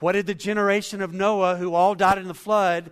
What 0.00 0.12
did 0.12 0.26
the 0.26 0.34
generation 0.34 1.02
of 1.02 1.12
Noah, 1.12 1.56
who 1.56 1.74
all 1.74 1.94
died 1.94 2.18
in 2.18 2.28
the 2.28 2.34
flood, 2.34 2.90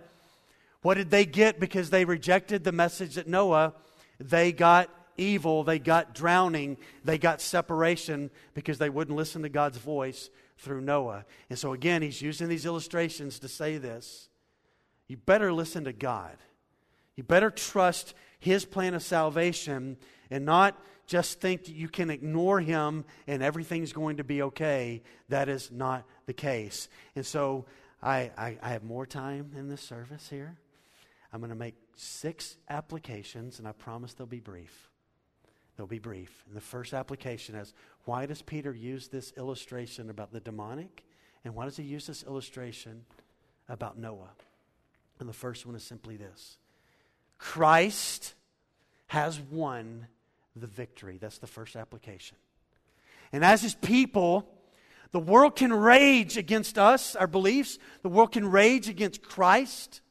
what 0.81 0.95
did 0.95 1.09
they 1.09 1.25
get 1.25 1.59
because 1.59 1.89
they 1.89 2.05
rejected 2.05 2.63
the 2.63 2.71
message 2.71 3.15
that 3.15 3.27
Noah? 3.27 3.73
They 4.19 4.51
got 4.51 4.89
evil, 5.17 5.63
they 5.63 5.79
got 5.79 6.13
drowning, 6.13 6.77
they 7.03 7.17
got 7.17 7.41
separation 7.41 8.29
because 8.53 8.77
they 8.77 8.89
wouldn't 8.89 9.17
listen 9.17 9.41
to 9.43 9.49
God's 9.49 9.77
voice 9.77 10.29
through 10.57 10.81
Noah. 10.81 11.25
And 11.49 11.57
so, 11.57 11.73
again, 11.73 12.01
he's 12.01 12.21
using 12.21 12.49
these 12.49 12.65
illustrations 12.65 13.39
to 13.39 13.47
say 13.47 13.77
this 13.77 14.29
you 15.07 15.17
better 15.17 15.53
listen 15.53 15.85
to 15.85 15.93
God. 15.93 16.37
You 17.15 17.23
better 17.23 17.49
trust 17.49 18.13
His 18.39 18.65
plan 18.65 18.93
of 18.93 19.01
salvation 19.01 19.97
and 20.29 20.45
not 20.45 20.77
just 21.07 21.41
think 21.41 21.65
that 21.65 21.73
you 21.73 21.87
can 21.87 22.09
ignore 22.09 22.59
Him 22.59 23.05
and 23.25 23.41
everything's 23.41 23.93
going 23.93 24.17
to 24.17 24.23
be 24.23 24.41
okay. 24.43 25.01
That 25.29 25.49
is 25.49 25.71
not 25.71 26.05
the 26.25 26.33
case. 26.33 26.89
And 27.15 27.25
so 27.25 27.65
I, 28.01 28.31
I, 28.37 28.57
I 28.61 28.69
have 28.69 28.83
more 28.83 29.05
time 29.05 29.51
in 29.55 29.69
this 29.69 29.81
service 29.81 30.29
here. 30.29 30.57
I'm 31.33 31.39
going 31.39 31.49
to 31.49 31.55
make 31.55 31.75
six 31.95 32.57
applications, 32.69 33.59
and 33.59 33.67
I 33.67 33.71
promise 33.71 34.13
they'll 34.13 34.27
be 34.27 34.39
brief. 34.39 34.89
They'll 35.75 35.87
be 35.87 35.99
brief. 35.99 36.43
And 36.47 36.55
the 36.55 36.61
first 36.61 36.93
application 36.93 37.55
is 37.55 37.73
why 38.05 38.25
does 38.25 38.41
Peter 38.41 38.73
use 38.73 39.07
this 39.07 39.33
illustration 39.37 40.09
about 40.09 40.31
the 40.31 40.39
demonic? 40.39 41.03
And 41.43 41.53
why 41.53 41.65
does 41.65 41.77
he 41.77 41.83
use 41.83 42.07
this 42.07 42.23
illustration 42.23 43.05
about 43.69 43.97
Noah. 43.97 44.31
And 45.19 45.27
the 45.27 45.33
first 45.33 45.65
one 45.65 45.75
is 45.75 45.83
simply 45.83 46.17
this 46.17 46.57
Christ 47.37 48.35
has 49.07 49.39
won 49.39 50.07
the 50.59 50.67
victory. 50.67 51.17
That's 51.17 51.37
the 51.37 51.47
first 51.47 51.75
application. 51.75 52.37
And 53.31 53.43
as 53.43 53.61
his 53.61 53.75
people, 53.75 54.47
the 55.11 55.19
world 55.19 55.55
can 55.55 55.73
rage 55.73 56.37
against 56.37 56.77
us, 56.77 57.15
our 57.15 57.27
beliefs. 57.27 57.79
The 58.01 58.09
world 58.09 58.31
can 58.31 58.49
rage 58.49 58.89
against 58.89 59.21
Christ. 59.21 60.01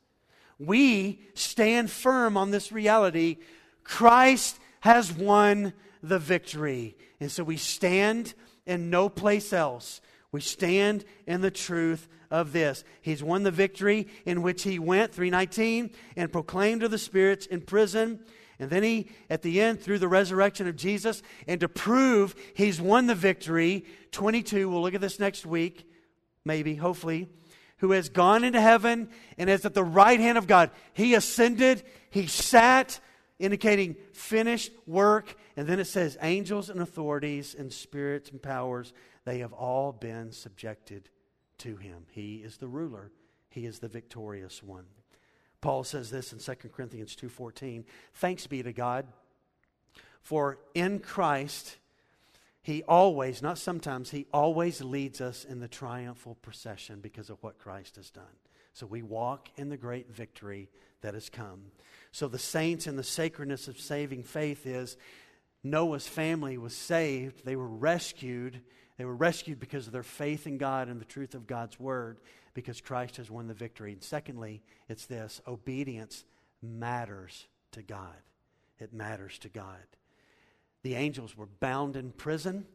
We 0.59 1.21
stand 1.35 1.91
firm 1.91 2.37
on 2.37 2.51
this 2.51 2.73
reality. 2.73 3.39
Christ 3.85 4.59
has 4.81 5.13
won 5.13 5.73
the 6.03 6.19
victory. 6.19 6.97
And 7.21 7.31
so 7.31 7.45
we 7.45 7.57
stand 7.57 8.35
in 8.67 8.91
no 8.91 9.09
place 9.09 9.53
else. 9.53 10.01
We 10.33 10.41
stand 10.41 11.05
in 11.27 11.41
the 11.41 11.51
truth 11.51 12.09
of 12.31 12.53
this. 12.53 12.85
He's 13.01 13.23
won 13.23 13.43
the 13.43 13.51
victory 13.51 14.09
in 14.25 14.43
which 14.43 14.63
he 14.65 14.79
went, 14.79 15.13
319, 15.13 15.91
and 16.17 16.33
proclaimed 16.33 16.81
to 16.81 16.89
the 16.89 16.99
spirits 16.99 17.47
in 17.47 17.61
prison. 17.61 18.21
And 18.59 18.71
then 18.71 18.83
he, 18.83 19.11
at 19.29 19.43
the 19.43 19.61
end, 19.61 19.81
through 19.81 19.99
the 19.99 20.09
resurrection 20.09 20.67
of 20.67 20.77
Jesus, 20.77 21.23
and 21.47 21.61
to 21.61 21.69
prove 21.69 22.35
he's 22.55 22.81
won 22.81 23.07
the 23.07 23.15
victory, 23.15 23.85
22, 24.13 24.69
we'll 24.69 24.83
look 24.83 24.95
at 24.95 25.01
this 25.01 25.21
next 25.21 25.45
week, 25.45 25.89
maybe, 26.45 26.75
hopefully, 26.75 27.29
who 27.79 27.93
has 27.93 28.09
gone 28.09 28.45
into 28.45 28.61
heaven 28.61 29.11
and 29.37 29.51
is 29.51 29.67
at 29.67 29.75
the 29.75 29.85
right 29.85 30.19
hand 30.19 30.39
of 30.39 30.47
God. 30.47 30.71
He 30.95 31.15
ascended, 31.15 31.83
he 32.11 32.27
sat, 32.27 32.99
indicating 33.39 33.97
finished 34.13 34.73
work. 34.87 35.37
And 35.57 35.67
then 35.67 35.79
it 35.79 35.87
says, 35.87 36.17
angels 36.23 36.71
and 36.71 36.81
authorities 36.81 37.55
and 37.59 37.73
spirits 37.73 38.31
and 38.31 38.43
powers, 38.43 38.93
they 39.25 39.41
have 39.41 39.53
all 39.53 39.93
been 39.93 40.33
subjected 40.33 41.11
to 41.59 41.77
him. 41.77 42.07
He 42.11 42.37
is 42.37 42.57
the 42.57 42.69
ruler, 42.69 43.11
he 43.51 43.67
is 43.67 43.79
the 43.79 43.89
victorious 43.89 44.63
one. 44.63 44.87
Paul 45.61 45.85
says 45.85 46.11
this 46.11 46.33
in 46.33 46.39
2 46.39 46.73
Corinthians 46.73 47.17
2:14, 47.17 47.85
"Thanks 48.15 48.47
be 48.47 48.63
to 48.63 48.73
God, 48.73 49.07
for 50.21 50.59
in 50.75 51.01
Christ 51.01 51.79
he 52.63 52.83
always, 52.85 53.43
not 53.43 53.59
sometimes, 53.59 54.11
he 54.11 54.27
always 54.33 54.81
leads 54.81 55.21
us 55.21 55.45
in 55.45 55.61
the 55.61 55.69
triumphal 55.69 56.35
procession 56.37 57.01
because 57.01 57.31
of 57.31 57.43
what 57.43 57.59
Christ 57.59 57.97
has 57.97 58.11
done." 58.11 58.37
So 58.73 58.87
we 58.87 59.03
walk 59.03 59.49
in 59.57 59.71
the 59.71 59.77
great 59.77 60.11
victory 60.11 60.69
that 61.01 61.15
has 61.15 61.31
come. 61.31 61.73
So 62.13 62.29
the 62.29 62.39
saints 62.39 62.87
and 62.87 62.99
the 62.99 63.05
sacredness 63.05 63.69
of 63.69 63.81
saving 63.81 64.25
faith 64.25 64.67
is 64.67 64.97
Noah's 65.63 66.07
family 66.07 66.59
was 66.59 66.77
saved, 66.77 67.45
they 67.45 67.57
were 67.57 67.67
rescued. 67.67 68.63
They 68.97 69.05
were 69.05 69.15
rescued 69.15 69.61
because 69.61 69.87
of 69.87 69.93
their 69.93 70.03
faith 70.03 70.47
in 70.47 70.59
God 70.59 70.89
and 70.89 71.01
the 71.01 71.05
truth 71.05 71.35
of 71.35 71.47
God's 71.47 71.79
word 71.79 72.19
because 72.55 72.81
Christ 72.81 73.19
has 73.19 73.31
won 73.31 73.47
the 73.47 73.55
victory. 73.55 73.93
And 73.93 74.03
secondly, 74.03 74.63
it's 74.89 75.07
this 75.07 75.41
obedience 75.47 76.25
matters 76.63 77.47
to 77.73 77.83
God. 77.83 78.17
It 78.79 78.95
matters 78.95 79.39
to 79.41 79.49
God. 79.49 79.83
The 80.83 80.95
angels 80.95 81.37
were 81.37 81.47
bound 81.47 81.97
in 81.97 82.13
prison 82.13 82.67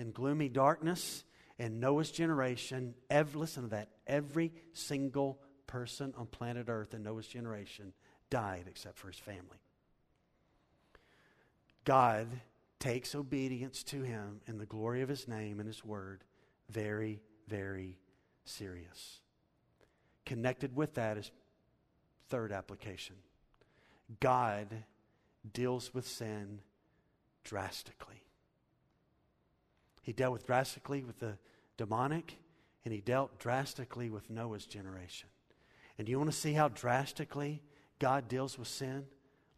in 0.00 0.12
gloomy 0.12 0.48
darkness, 0.48 1.24
and 1.58 1.78
Noah's 1.78 2.10
generation, 2.10 2.94
every, 3.10 3.38
listen 3.38 3.64
to 3.64 3.68
that, 3.70 3.88
every 4.06 4.50
single 4.72 5.38
person 5.66 6.14
on 6.16 6.26
planet 6.26 6.66
Earth 6.68 6.94
in 6.94 7.02
Noah's 7.02 7.26
generation 7.26 7.92
died 8.30 8.64
except 8.66 8.96
for 8.96 9.08
his 9.08 9.18
family. 9.18 9.58
God 11.84 12.28
takes 12.80 13.14
obedience 13.14 13.84
to 13.84 14.02
him 14.02 14.40
in 14.46 14.58
the 14.58 14.66
glory 14.66 15.02
of 15.02 15.08
his 15.08 15.28
name 15.28 15.60
and 15.60 15.68
his 15.68 15.84
word 15.84 16.24
very, 16.70 17.20
very 17.46 17.98
serious. 18.44 19.20
Connected 20.24 20.74
with 20.74 20.94
that 20.94 21.18
is 21.18 21.30
third 22.28 22.50
application. 22.52 23.16
God 24.18 24.68
deals 25.52 25.94
with 25.94 26.06
sin 26.06 26.60
drastically. 27.44 28.22
He 30.02 30.12
dealt 30.12 30.32
with 30.32 30.46
drastically 30.46 31.04
with 31.04 31.20
the 31.20 31.38
demonic, 31.76 32.38
and 32.84 32.94
he 32.94 33.00
dealt 33.00 33.38
drastically 33.38 34.10
with 34.10 34.30
Noah's 34.30 34.66
generation. 34.66 35.28
And 35.98 36.08
you 36.08 36.18
want 36.18 36.30
to 36.30 36.36
see 36.36 36.54
how 36.54 36.68
drastically 36.68 37.62
God 37.98 38.26
deals 38.26 38.58
with 38.58 38.68
sin? 38.68 39.04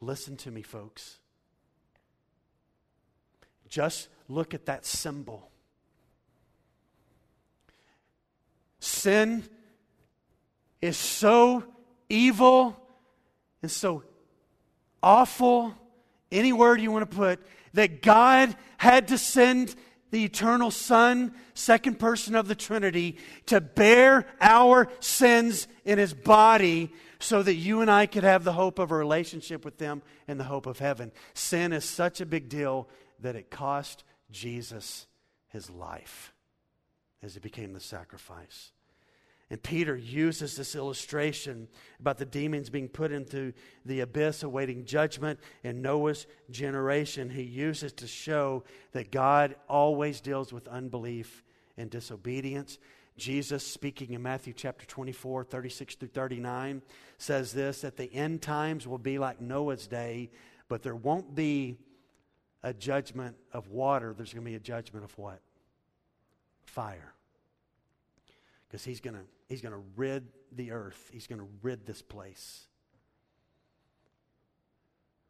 Listen 0.01 0.37
to 0.39 0.51
me, 0.51 0.63
folks. 0.63 1.21
Just 3.73 4.11
look 4.29 4.53
at 4.53 4.67
that 4.67 4.85
symbol. 4.85 5.51
Sin 8.81 9.43
is 10.83 10.99
so 10.99 11.65
evil 12.11 12.77
and 13.63 13.71
so 13.71 14.03
awful, 15.03 15.75
any 16.31 16.53
word 16.53 16.83
you 16.83 16.93
want 16.93 17.11
to 17.11 17.17
put, 17.17 17.41
that 17.73 18.03
God 18.03 18.55
had 18.77 19.09
to 19.09 19.17
send 19.17 19.75
the 20.11 20.23
eternal 20.23 20.71
Son, 20.71 21.33
second 21.55 21.99
person 21.99 22.35
of 22.35 22.49
the 22.49 22.55
Trinity, 22.55 23.17
to 23.47 23.63
bear 23.63 24.27
our 24.39 24.87
sins 25.01 25.67
in 25.87 25.97
his 25.97 26.13
body 26.13 26.93
so 27.21 27.43
that 27.43 27.55
you 27.55 27.81
and 27.81 27.91
I 27.91 28.05
could 28.05 28.25
have 28.25 28.45
the 28.45 28.53
hope 28.53 28.79
of 28.79 28.91
a 28.91 28.97
relationship 28.97 29.65
with 29.65 29.79
them 29.79 30.03
and 30.29 30.39
the 30.39 30.45
hope 30.45 30.67
of 30.67 30.79
heaven. 30.79 31.11
Sin 31.33 31.73
is 31.73 31.87
such 31.87 32.21
a 32.21 32.27
big 32.27 32.51
deal 32.51 32.87
that 33.23 33.37
it 33.37 33.51
cost 33.51 34.05
Jesus 34.31 35.07
his 35.49 35.71
life 35.71 36.33
as 37.23 37.35
he 37.35 37.41
became 37.41 37.73
the 37.73 37.81
sacrifice. 37.81 38.73
And 39.51 39.63
Peter 39.63 39.95
uses 39.95 40.57
this 40.57 40.75
illustration 40.75 41.69
about 42.01 42.17
the 42.17 42.25
demons 42.25 42.71
being 42.71 42.89
put 42.89 43.13
into 43.13 43.53
the 43.85 44.01
abyss 44.01 44.43
awaiting 44.43 44.87
judgment 44.87 45.39
in 45.63 45.83
Noah's 45.83 46.27
generation. 46.51 47.29
He 47.29 47.43
uses 47.43 47.93
to 47.95 48.07
show 48.07 48.65
that 48.93 49.13
God 49.13 49.57
always 49.69 50.23
deals 50.23 50.55
with 50.55 50.69
unbelief 50.69 51.45
and 51.77 51.91
disobedience. 51.91 52.79
Jesus, 53.19 53.67
speaking 53.67 54.15
in 54.15 54.23
Matthew 54.23 54.55
chapter 54.55 54.87
24, 54.87 55.45
36 55.45 55.97
through 55.97 56.09
39, 56.09 56.81
says 57.19 57.53
this 57.53 57.83
that 57.83 57.99
the 57.99 58.13
end 58.15 58.41
times 58.41 58.87
will 58.87 58.97
be 58.97 59.19
like 59.19 59.39
Noah's 59.39 59.87
day, 59.87 60.31
but 60.69 60.83
there 60.83 60.97
won't 60.97 61.35
be 61.35 61.77
a 62.63 62.73
judgment 62.73 63.37
of 63.53 63.69
water. 63.69 64.15
There's 64.17 64.33
going 64.33 64.45
to 64.45 64.51
be 64.51 64.57
a 64.57 64.61
judgment 64.61 65.05
of 65.05 65.17
what? 65.19 65.41
Fire. 66.65 67.15
Because 68.69 68.85
he's 68.85 69.01
going 69.01 69.15
to 69.15 69.23
He's 69.53 69.61
going 69.61 69.75
to 69.75 69.83
rid 69.97 70.29
the 70.51 70.71
earth, 70.71 71.11
He's 71.13 71.27
going 71.27 71.41
to 71.41 71.49
rid 71.61 71.85
this 71.85 72.01
place. 72.01 72.69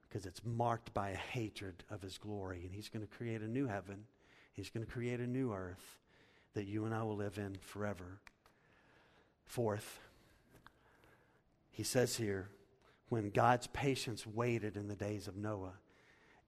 Because 0.09 0.27
it's 0.27 0.43
marked 0.45 0.95
by 0.95 1.11
a 1.11 1.17
hatred 1.17 1.83
of 1.91 2.03
His 2.03 2.19
glory. 2.19 2.63
And 2.65 2.73
He's 2.73 2.89
going 2.89 3.05
to 3.05 3.13
create 3.13 3.41
a 3.41 3.49
new 3.49 3.67
heaven, 3.67 4.05
He's 4.53 4.71
going 4.71 4.87
to 4.87 4.93
create 4.93 5.19
a 5.19 5.27
new 5.27 5.53
earth 5.53 5.99
that 6.55 6.67
you 6.67 6.85
and 6.85 6.95
I 6.95 7.03
will 7.03 7.17
live 7.17 7.37
in 7.37 7.57
forever. 7.61 8.21
Fourth, 9.45 9.99
he 11.73 11.83
says 11.83 12.15
here, 12.15 12.49
when 13.09 13.31
God's 13.31 13.67
patience 13.67 14.25
waited 14.25 14.77
in 14.77 14.87
the 14.87 14.95
days 14.95 15.27
of 15.27 15.37
Noah, 15.37 15.75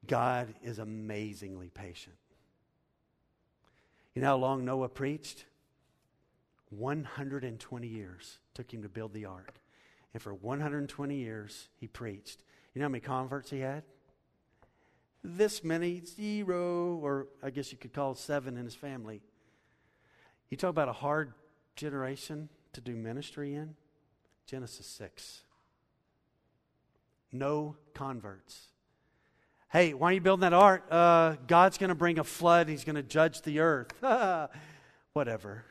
God 0.06 0.54
is 0.62 0.78
amazingly 0.78 1.68
patient. 1.68 2.16
You 4.14 4.22
know 4.22 4.28
how 4.28 4.36
long 4.36 4.64
Noah 4.64 4.88
preached? 4.88 5.44
120 6.70 7.86
years 7.86 8.38
took 8.54 8.72
him 8.72 8.82
to 8.82 8.88
build 8.88 9.12
the 9.12 9.24
ark. 9.24 9.60
And 10.12 10.22
for 10.22 10.34
120 10.34 11.16
years, 11.16 11.68
he 11.80 11.88
preached. 11.88 12.42
You 12.74 12.80
know 12.80 12.86
how 12.86 12.90
many 12.90 13.00
converts 13.00 13.50
he 13.50 13.60
had? 13.60 13.82
This 15.22 15.64
many, 15.64 16.02
zero, 16.04 16.96
or 16.96 17.28
I 17.42 17.50
guess 17.50 17.72
you 17.72 17.78
could 17.78 17.92
call 17.92 18.14
seven 18.14 18.56
in 18.56 18.64
his 18.64 18.74
family. 18.74 19.22
You 20.50 20.56
talk 20.56 20.70
about 20.70 20.88
a 20.88 20.92
hard 20.92 21.32
generation 21.76 22.48
to 22.74 22.80
do 22.80 22.94
ministry 22.94 23.54
in? 23.54 23.74
Genesis 24.46 24.86
6. 24.86 25.42
No 27.32 27.76
converts. 27.94 28.68
Hey, 29.74 29.92
why 29.92 30.10
are 30.10 30.12
you 30.12 30.20
building 30.20 30.42
that 30.42 30.52
ark? 30.52 30.86
Uh, 30.88 31.34
God's 31.48 31.78
going 31.78 31.88
to 31.88 31.96
bring 31.96 32.20
a 32.20 32.24
flood. 32.24 32.68
He's 32.68 32.84
going 32.84 32.94
to 32.94 33.02
judge 33.02 33.42
the 33.42 33.58
earth. 33.58 33.92
Whatever 35.14 35.64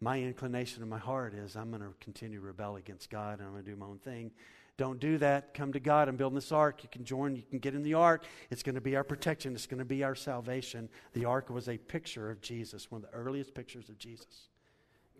my 0.00 0.22
inclination 0.22 0.82
in 0.82 0.88
my 0.88 0.96
heart 0.96 1.34
is 1.34 1.54
I'm 1.54 1.68
going 1.68 1.82
to 1.82 1.92
continue 2.00 2.40
to 2.40 2.46
rebel 2.46 2.76
against 2.76 3.10
God 3.10 3.40
and 3.40 3.46
I'm 3.46 3.52
going 3.52 3.64
to 3.66 3.70
do 3.70 3.76
my 3.76 3.84
own 3.84 3.98
thing. 3.98 4.30
Don't 4.78 4.98
do 4.98 5.18
that. 5.18 5.52
Come 5.52 5.74
to 5.74 5.80
God. 5.80 6.08
I'm 6.08 6.16
building 6.16 6.34
this 6.34 6.50
ark. 6.50 6.82
You 6.82 6.88
can 6.90 7.04
join. 7.04 7.36
You 7.36 7.42
can 7.42 7.58
get 7.58 7.74
in 7.74 7.82
the 7.82 7.92
ark. 7.92 8.24
It's 8.50 8.62
going 8.62 8.74
to 8.74 8.80
be 8.80 8.96
our 8.96 9.04
protection. 9.04 9.52
It's 9.52 9.66
going 9.66 9.78
to 9.78 9.84
be 9.84 10.02
our 10.02 10.14
salvation. 10.14 10.88
The 11.12 11.26
ark 11.26 11.50
was 11.50 11.68
a 11.68 11.76
picture 11.76 12.30
of 12.30 12.40
Jesus, 12.40 12.90
one 12.90 13.04
of 13.04 13.10
the 13.10 13.14
earliest 13.14 13.52
pictures 13.52 13.90
of 13.90 13.98
Jesus. 13.98 14.48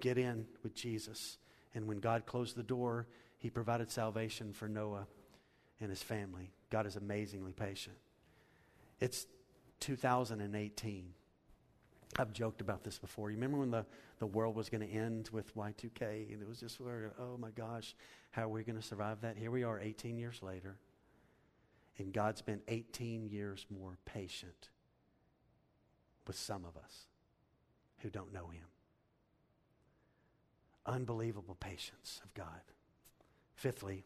Get 0.00 0.16
in 0.16 0.46
with 0.62 0.74
Jesus. 0.74 1.36
And 1.74 1.86
when 1.86 1.98
God 1.98 2.24
closed 2.24 2.56
the 2.56 2.62
door, 2.62 3.08
he 3.36 3.50
provided 3.50 3.90
salvation 3.90 4.54
for 4.54 4.68
Noah 4.68 5.06
and 5.82 5.90
his 5.90 6.02
family. 6.02 6.50
God 6.72 6.86
is 6.86 6.96
amazingly 6.96 7.52
patient. 7.52 7.96
It's 8.98 9.26
2018. 9.80 11.04
I've 12.18 12.32
joked 12.32 12.62
about 12.62 12.82
this 12.82 12.98
before. 12.98 13.30
You 13.30 13.36
remember 13.36 13.58
when 13.58 13.70
the, 13.70 13.84
the 14.18 14.26
world 14.26 14.56
was 14.56 14.70
going 14.70 14.80
to 14.80 14.90
end 14.90 15.28
with 15.32 15.54
Y2K 15.54 16.32
and 16.32 16.40
it 16.40 16.48
was 16.48 16.60
just, 16.60 16.80
oh 16.80 17.36
my 17.38 17.50
gosh, 17.50 17.94
how 18.30 18.44
are 18.44 18.48
we 18.48 18.64
going 18.64 18.80
to 18.80 18.82
survive 18.82 19.20
that? 19.20 19.36
Here 19.36 19.50
we 19.50 19.64
are 19.64 19.78
18 19.80 20.16
years 20.16 20.42
later, 20.42 20.78
and 21.98 22.10
God's 22.10 22.40
been 22.40 22.62
18 22.68 23.26
years 23.26 23.66
more 23.68 23.98
patient 24.06 24.70
with 26.26 26.36
some 26.36 26.64
of 26.64 26.82
us 26.82 27.06
who 27.98 28.08
don't 28.08 28.32
know 28.32 28.48
Him. 28.48 28.64
Unbelievable 30.86 31.56
patience 31.60 32.22
of 32.24 32.32
God. 32.32 32.62
Fifthly, 33.56 34.04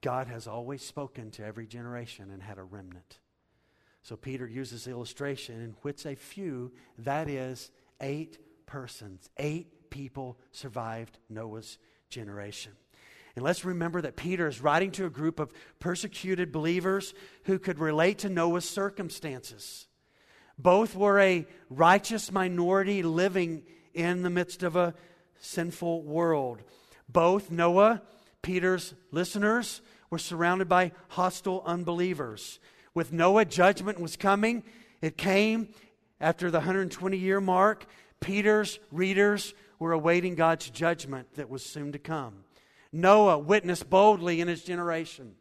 God 0.00 0.28
has 0.28 0.46
always 0.46 0.82
spoken 0.84 1.30
to 1.32 1.44
every 1.44 1.66
generation 1.66 2.30
and 2.30 2.42
had 2.42 2.58
a 2.58 2.62
remnant. 2.62 3.18
So 4.02 4.16
Peter 4.16 4.46
uses 4.46 4.86
illustration 4.86 5.60
in 5.60 5.74
which 5.82 6.06
a 6.06 6.14
few, 6.14 6.72
that 6.98 7.28
is, 7.28 7.70
eight 8.00 8.38
persons, 8.66 9.28
eight 9.36 9.90
people 9.90 10.38
survived 10.52 11.18
Noah's 11.28 11.78
generation. 12.08 12.72
And 13.34 13.44
let's 13.44 13.64
remember 13.64 14.00
that 14.02 14.16
Peter 14.16 14.48
is 14.48 14.60
writing 14.60 14.90
to 14.92 15.06
a 15.06 15.10
group 15.10 15.38
of 15.38 15.52
persecuted 15.78 16.52
believers 16.52 17.14
who 17.44 17.58
could 17.58 17.78
relate 17.78 18.18
to 18.18 18.28
Noah's 18.28 18.68
circumstances. 18.68 19.86
Both 20.58 20.96
were 20.96 21.20
a 21.20 21.46
righteous 21.70 22.32
minority 22.32 23.02
living 23.02 23.62
in 23.94 24.22
the 24.22 24.30
midst 24.30 24.62
of 24.62 24.74
a 24.74 24.94
sinful 25.38 26.02
world. 26.02 26.62
Both 27.08 27.50
Noah, 27.50 28.02
Peter's 28.42 28.94
listeners, 29.10 29.80
were 30.10 30.18
surrounded 30.18 30.68
by 30.68 30.92
hostile 31.08 31.62
unbelievers. 31.66 32.58
With 32.94 33.12
Noah, 33.12 33.44
judgment 33.44 34.00
was 34.00 34.16
coming. 34.16 34.64
It 35.00 35.16
came 35.16 35.68
after 36.20 36.50
the 36.50 36.58
120 36.58 37.16
year 37.16 37.40
mark. 37.40 37.86
Peter's 38.20 38.78
readers 38.90 39.54
were 39.78 39.92
awaiting 39.92 40.34
God's 40.34 40.70
judgment 40.70 41.34
that 41.34 41.50
was 41.50 41.64
soon 41.64 41.92
to 41.92 41.98
come. 41.98 42.44
Noah 42.90 43.38
witnessed 43.38 43.90
boldly 43.90 44.40
in 44.40 44.48
his 44.48 44.64
generation. 44.64 45.34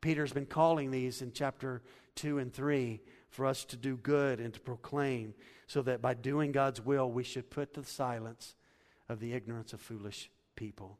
Peter's 0.00 0.32
been 0.32 0.46
calling 0.46 0.90
these 0.90 1.22
in 1.22 1.32
chapter 1.32 1.82
2 2.14 2.38
and 2.38 2.52
3 2.52 3.00
for 3.30 3.46
us 3.46 3.64
to 3.66 3.76
do 3.76 3.96
good 3.96 4.40
and 4.40 4.54
to 4.54 4.60
proclaim, 4.60 5.34
so 5.66 5.82
that 5.82 6.00
by 6.00 6.14
doing 6.14 6.52
God's 6.52 6.80
will, 6.80 7.10
we 7.10 7.24
should 7.24 7.50
put 7.50 7.74
to 7.74 7.84
silence 7.84 8.54
of 9.08 9.20
the 9.20 9.34
ignorance 9.34 9.72
of 9.72 9.80
foolish 9.80 10.30
people. 10.54 10.98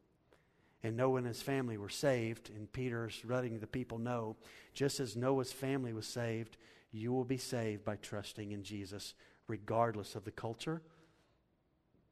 And 0.83 0.97
Noah 0.97 1.17
and 1.17 1.27
his 1.27 1.43
family 1.43 1.77
were 1.77 1.89
saved, 1.89 2.51
and 2.51 2.73
Peter's 2.73 3.21
letting 3.25 3.59
the 3.59 3.67
people 3.67 3.99
know 3.99 4.37
just 4.75 5.01
as 5.01 5.17
Noah's 5.17 5.53
family 5.53 5.93
was 5.93 6.07
saved, 6.07 6.57
you 6.93 7.13
will 7.13 7.25
be 7.25 7.37
saved 7.37 7.85
by 7.85 7.97
trusting 7.97 8.53
in 8.53 8.63
Jesus, 8.63 9.15
regardless 9.49 10.15
of 10.15 10.25
the 10.25 10.31
culture 10.31 10.83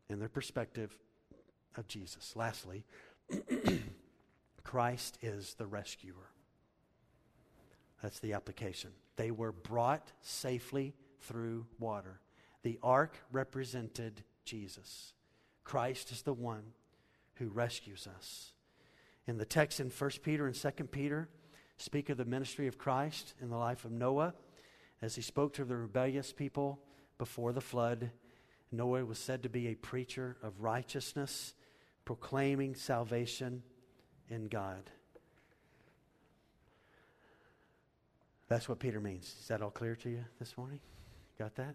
and 0.09 0.21
their 0.21 0.29
perspective 0.29 0.99
of 1.77 1.87
Jesus. 1.87 2.35
Lastly, 2.35 2.85
Christ 4.64 5.19
is 5.23 5.55
the 5.55 5.67
rescuer. 5.67 6.31
That's 8.03 8.19
the 8.21 8.33
application. 8.35 8.91
They 9.17 9.31
were 9.31 9.53
brought 9.53 10.12
safely 10.21 10.95
through 11.21 11.67
water. 11.79 12.21
The 12.62 12.79
ark 12.83 13.17
represented 13.33 14.23
Jesus. 14.45 15.12
Christ 15.64 16.12
is 16.12 16.23
the 16.23 16.33
one 16.33 16.64
who 17.35 17.49
rescues 17.49 18.07
us. 18.07 18.53
In 19.27 19.39
the 19.39 19.45
text 19.45 19.81
in 19.81 19.91
1 19.91 20.11
Peter 20.22 20.47
and 20.47 20.55
2 20.55 20.70
Peter, 20.85 21.29
speak 21.77 22.09
of 22.09 22.16
the 22.16 22.24
ministry 22.24 22.68
of 22.68 22.79
Christ 22.79 23.35
in 23.41 23.51
the 23.51 23.57
life 23.57 23.85
of 23.85 23.91
Noah 23.91 24.35
as 25.03 25.16
he 25.16 25.22
spoke 25.22 25.53
to 25.55 25.64
the 25.64 25.77
rebellious 25.77 26.33
people 26.33 26.79
before 27.18 27.53
the 27.53 27.61
flood. 27.61 28.11
Noah 28.70 29.05
was 29.05 29.18
said 29.18 29.43
to 29.43 29.49
be 29.49 29.68
a 29.68 29.74
preacher 29.74 30.37
of 30.43 30.61
righteousness, 30.61 31.55
proclaiming 32.05 32.74
salvation 32.74 33.62
in 34.29 34.49
God. 34.49 34.91
That's 38.49 38.68
what 38.68 38.79
Peter 38.79 39.01
means. 39.01 39.35
Is 39.41 39.49
that 39.49 39.61
all 39.61 39.70
clear 39.70 39.97
to 39.97 40.09
you 40.09 40.24
this 40.39 40.57
morning? 40.57 40.79
Got 41.37 41.57
that? 41.57 41.74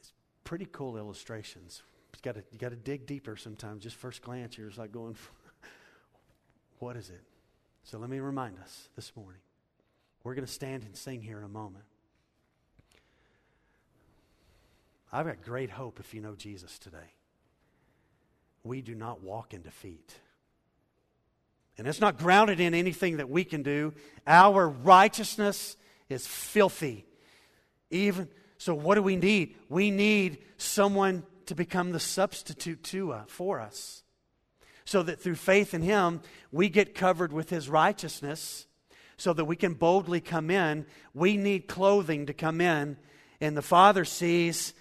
It's 0.00 0.12
pretty 0.42 0.66
cool 0.72 0.96
illustrations. 0.96 1.82
Got 2.22 2.36
to 2.36 2.44
you 2.52 2.58
got 2.58 2.70
to 2.70 2.76
dig 2.76 3.06
deeper 3.06 3.36
sometimes. 3.36 3.82
Just 3.82 3.96
first 3.96 4.22
glance, 4.22 4.56
you're 4.56 4.68
just 4.68 4.78
like 4.78 4.92
going, 4.92 5.16
"What 6.78 6.96
is 6.96 7.10
it?" 7.10 7.22
So 7.84 7.98
let 7.98 8.08
me 8.08 8.20
remind 8.20 8.58
us 8.58 8.88
this 8.94 9.12
morning. 9.16 9.40
We're 10.22 10.34
going 10.34 10.46
to 10.46 10.52
stand 10.52 10.84
and 10.84 10.96
sing 10.96 11.20
here 11.20 11.38
in 11.38 11.44
a 11.44 11.48
moment. 11.48 11.84
I've 15.12 15.26
got 15.26 15.42
great 15.42 15.70
hope 15.70 15.98
if 16.00 16.14
you 16.14 16.20
know 16.20 16.36
Jesus 16.36 16.78
today. 16.78 17.12
We 18.64 18.80
do 18.80 18.94
not 18.94 19.22
walk 19.22 19.52
in 19.52 19.62
defeat. 19.62 20.14
And 21.76 21.86
it's 21.86 22.00
not 22.00 22.18
grounded 22.18 22.60
in 22.60 22.74
anything 22.74 23.16
that 23.16 23.28
we 23.28 23.44
can 23.44 23.62
do. 23.62 23.94
Our 24.26 24.68
righteousness 24.68 25.76
is 26.08 26.26
filthy. 26.26 27.04
Even 27.90 28.28
so 28.58 28.74
what 28.74 28.94
do 28.94 29.02
we 29.02 29.16
need? 29.16 29.56
We 29.68 29.90
need 29.90 30.38
someone 30.56 31.24
to 31.46 31.54
become 31.54 31.92
the 31.92 32.00
substitute 32.00 32.82
to 32.84 33.12
uh, 33.12 33.24
for 33.26 33.60
us. 33.60 34.02
So 34.84 35.02
that 35.02 35.20
through 35.20 35.36
faith 35.36 35.74
in 35.74 35.82
him, 35.82 36.20
we 36.50 36.68
get 36.68 36.94
covered 36.94 37.32
with 37.32 37.50
his 37.50 37.68
righteousness 37.68 38.66
so 39.16 39.32
that 39.32 39.44
we 39.44 39.56
can 39.56 39.74
boldly 39.74 40.20
come 40.20 40.50
in. 40.50 40.86
We 41.14 41.36
need 41.36 41.68
clothing 41.68 42.26
to 42.26 42.32
come 42.32 42.60
in, 42.60 42.96
and 43.40 43.56
the 43.56 43.62
Father 43.62 44.04
sees 44.04 44.74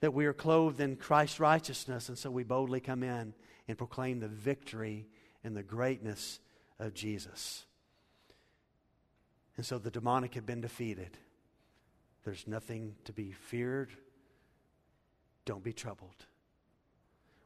that 0.00 0.12
we 0.12 0.26
are 0.26 0.32
clothed 0.32 0.80
in 0.80 0.96
Christ's 0.96 1.40
righteousness, 1.40 2.08
and 2.08 2.18
so 2.18 2.30
we 2.30 2.42
boldly 2.44 2.80
come 2.80 3.02
in 3.02 3.34
and 3.68 3.78
proclaim 3.78 4.20
the 4.20 4.28
victory 4.28 5.06
and 5.44 5.56
the 5.56 5.62
greatness 5.62 6.40
of 6.78 6.94
Jesus. 6.94 7.64
And 9.56 9.64
so 9.64 9.78
the 9.78 9.90
demonic 9.90 10.34
had 10.34 10.44
been 10.44 10.60
defeated. 10.60 11.16
There's 12.24 12.46
nothing 12.46 12.96
to 13.04 13.12
be 13.12 13.32
feared. 13.32 13.90
Don't 15.46 15.64
be 15.64 15.72
troubled. 15.72 16.26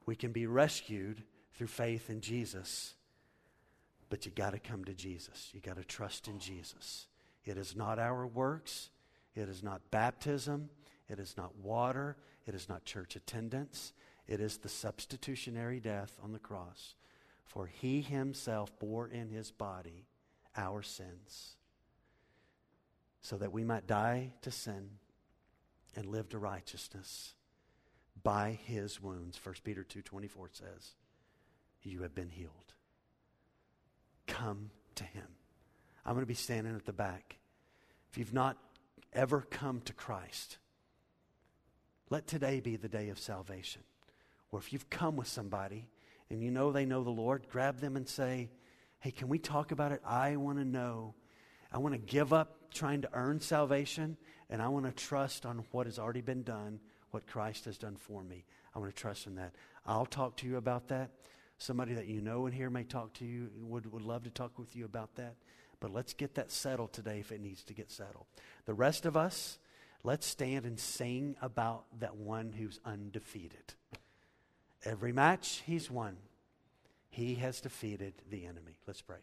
We 0.06 0.16
can 0.16 0.32
be 0.32 0.46
rescued 0.46 1.22
through 1.54 1.68
faith 1.68 2.10
in 2.10 2.20
Jesus, 2.20 2.94
but 4.08 4.26
you 4.26 4.32
got 4.32 4.50
to 4.50 4.58
come 4.58 4.84
to 4.86 4.94
Jesus. 4.94 5.50
You 5.52 5.60
got 5.60 5.76
to 5.76 5.84
trust 5.84 6.26
in 6.26 6.40
Jesus. 6.40 7.06
It 7.44 7.56
is 7.56 7.76
not 7.76 8.00
our 8.00 8.26
works, 8.26 8.90
it 9.36 9.48
is 9.48 9.62
not 9.62 9.92
baptism, 9.92 10.70
it 11.08 11.20
is 11.20 11.36
not 11.36 11.54
water, 11.56 12.16
it 12.44 12.56
is 12.56 12.68
not 12.68 12.84
church 12.84 13.14
attendance. 13.14 13.92
It 14.26 14.40
is 14.40 14.58
the 14.58 14.68
substitutionary 14.68 15.80
death 15.80 16.16
on 16.22 16.32
the 16.32 16.38
cross 16.38 16.94
for 17.50 17.66
he 17.66 18.00
himself 18.00 18.70
bore 18.78 19.08
in 19.08 19.28
his 19.28 19.50
body 19.50 20.06
our 20.56 20.82
sins, 20.82 21.56
so 23.20 23.36
that 23.38 23.52
we 23.52 23.64
might 23.64 23.88
die 23.88 24.32
to 24.42 24.52
sin 24.52 24.88
and 25.96 26.06
live 26.06 26.28
to 26.28 26.38
righteousness. 26.38 27.34
By 28.22 28.58
his 28.64 29.00
wounds, 29.00 29.38
1 29.42 29.56
Peter 29.64 29.84
2.24 29.84 30.30
says, 30.52 30.94
you 31.82 32.02
have 32.02 32.14
been 32.14 32.28
healed. 32.28 32.74
Come 34.26 34.70
to 34.96 35.04
him. 35.04 35.26
I'm 36.04 36.14
going 36.14 36.22
to 36.22 36.26
be 36.26 36.34
standing 36.34 36.74
at 36.74 36.86
the 36.86 36.92
back. 36.92 37.38
If 38.10 38.18
you've 38.18 38.34
not 38.34 38.56
ever 39.12 39.46
come 39.50 39.80
to 39.82 39.92
Christ, 39.92 40.58
let 42.10 42.26
today 42.26 42.60
be 42.60 42.76
the 42.76 42.88
day 42.88 43.08
of 43.08 43.18
salvation. 43.18 43.82
Or 44.52 44.58
if 44.58 44.72
you've 44.72 44.90
come 44.90 45.16
with 45.16 45.28
somebody 45.28 45.88
and 46.28 46.42
you 46.42 46.50
know 46.50 46.72
they 46.72 46.86
know 46.86 47.04
the 47.04 47.10
Lord, 47.10 47.46
grab 47.50 47.78
them 47.78 47.96
and 47.96 48.08
say, 48.08 48.50
Hey, 48.98 49.10
can 49.10 49.28
we 49.28 49.38
talk 49.38 49.72
about 49.72 49.92
it? 49.92 50.02
I 50.04 50.36
want 50.36 50.58
to 50.58 50.64
know. 50.64 51.14
I 51.72 51.78
want 51.78 51.94
to 51.94 51.98
give 51.98 52.32
up 52.32 52.70
trying 52.70 53.02
to 53.02 53.08
earn 53.14 53.40
salvation, 53.40 54.18
and 54.50 54.60
I 54.60 54.68
want 54.68 54.84
to 54.84 54.92
trust 54.92 55.46
on 55.46 55.64
what 55.70 55.86
has 55.86 55.98
already 55.98 56.20
been 56.20 56.42
done, 56.42 56.80
what 57.10 57.26
Christ 57.26 57.64
has 57.64 57.78
done 57.78 57.96
for 57.96 58.22
me. 58.22 58.44
I 58.74 58.78
want 58.78 58.94
to 58.94 59.00
trust 59.00 59.26
in 59.26 59.34
that. 59.36 59.52
I'll 59.86 60.06
talk 60.06 60.36
to 60.38 60.46
you 60.46 60.56
about 60.56 60.88
that. 60.88 61.10
Somebody 61.58 61.94
that 61.94 62.06
you 62.06 62.20
know 62.20 62.46
in 62.46 62.52
here 62.52 62.70
may 62.70 62.84
talk 62.84 63.12
to 63.14 63.24
you, 63.24 63.50
would, 63.62 63.90
would 63.92 64.02
love 64.02 64.24
to 64.24 64.30
talk 64.30 64.58
with 64.58 64.74
you 64.74 64.84
about 64.84 65.14
that. 65.16 65.34
But 65.80 65.92
let's 65.92 66.14
get 66.14 66.34
that 66.34 66.50
settled 66.50 66.92
today 66.92 67.20
if 67.20 67.32
it 67.32 67.40
needs 67.40 67.62
to 67.64 67.74
get 67.74 67.90
settled. 67.90 68.26
The 68.66 68.74
rest 68.74 69.06
of 69.06 69.16
us, 69.16 69.58
let's 70.02 70.26
stand 70.26 70.64
and 70.64 70.78
sing 70.78 71.36
about 71.42 71.84
that 72.00 72.16
one 72.16 72.52
who's 72.52 72.80
undefeated. 72.84 73.74
Every 74.84 75.12
match, 75.12 75.62
he's 75.66 75.90
won. 75.90 76.16
He 77.10 77.34
has 77.36 77.60
defeated 77.60 78.14
the 78.30 78.46
enemy. 78.46 78.78
Let's 78.86 79.02
pray. 79.02 79.18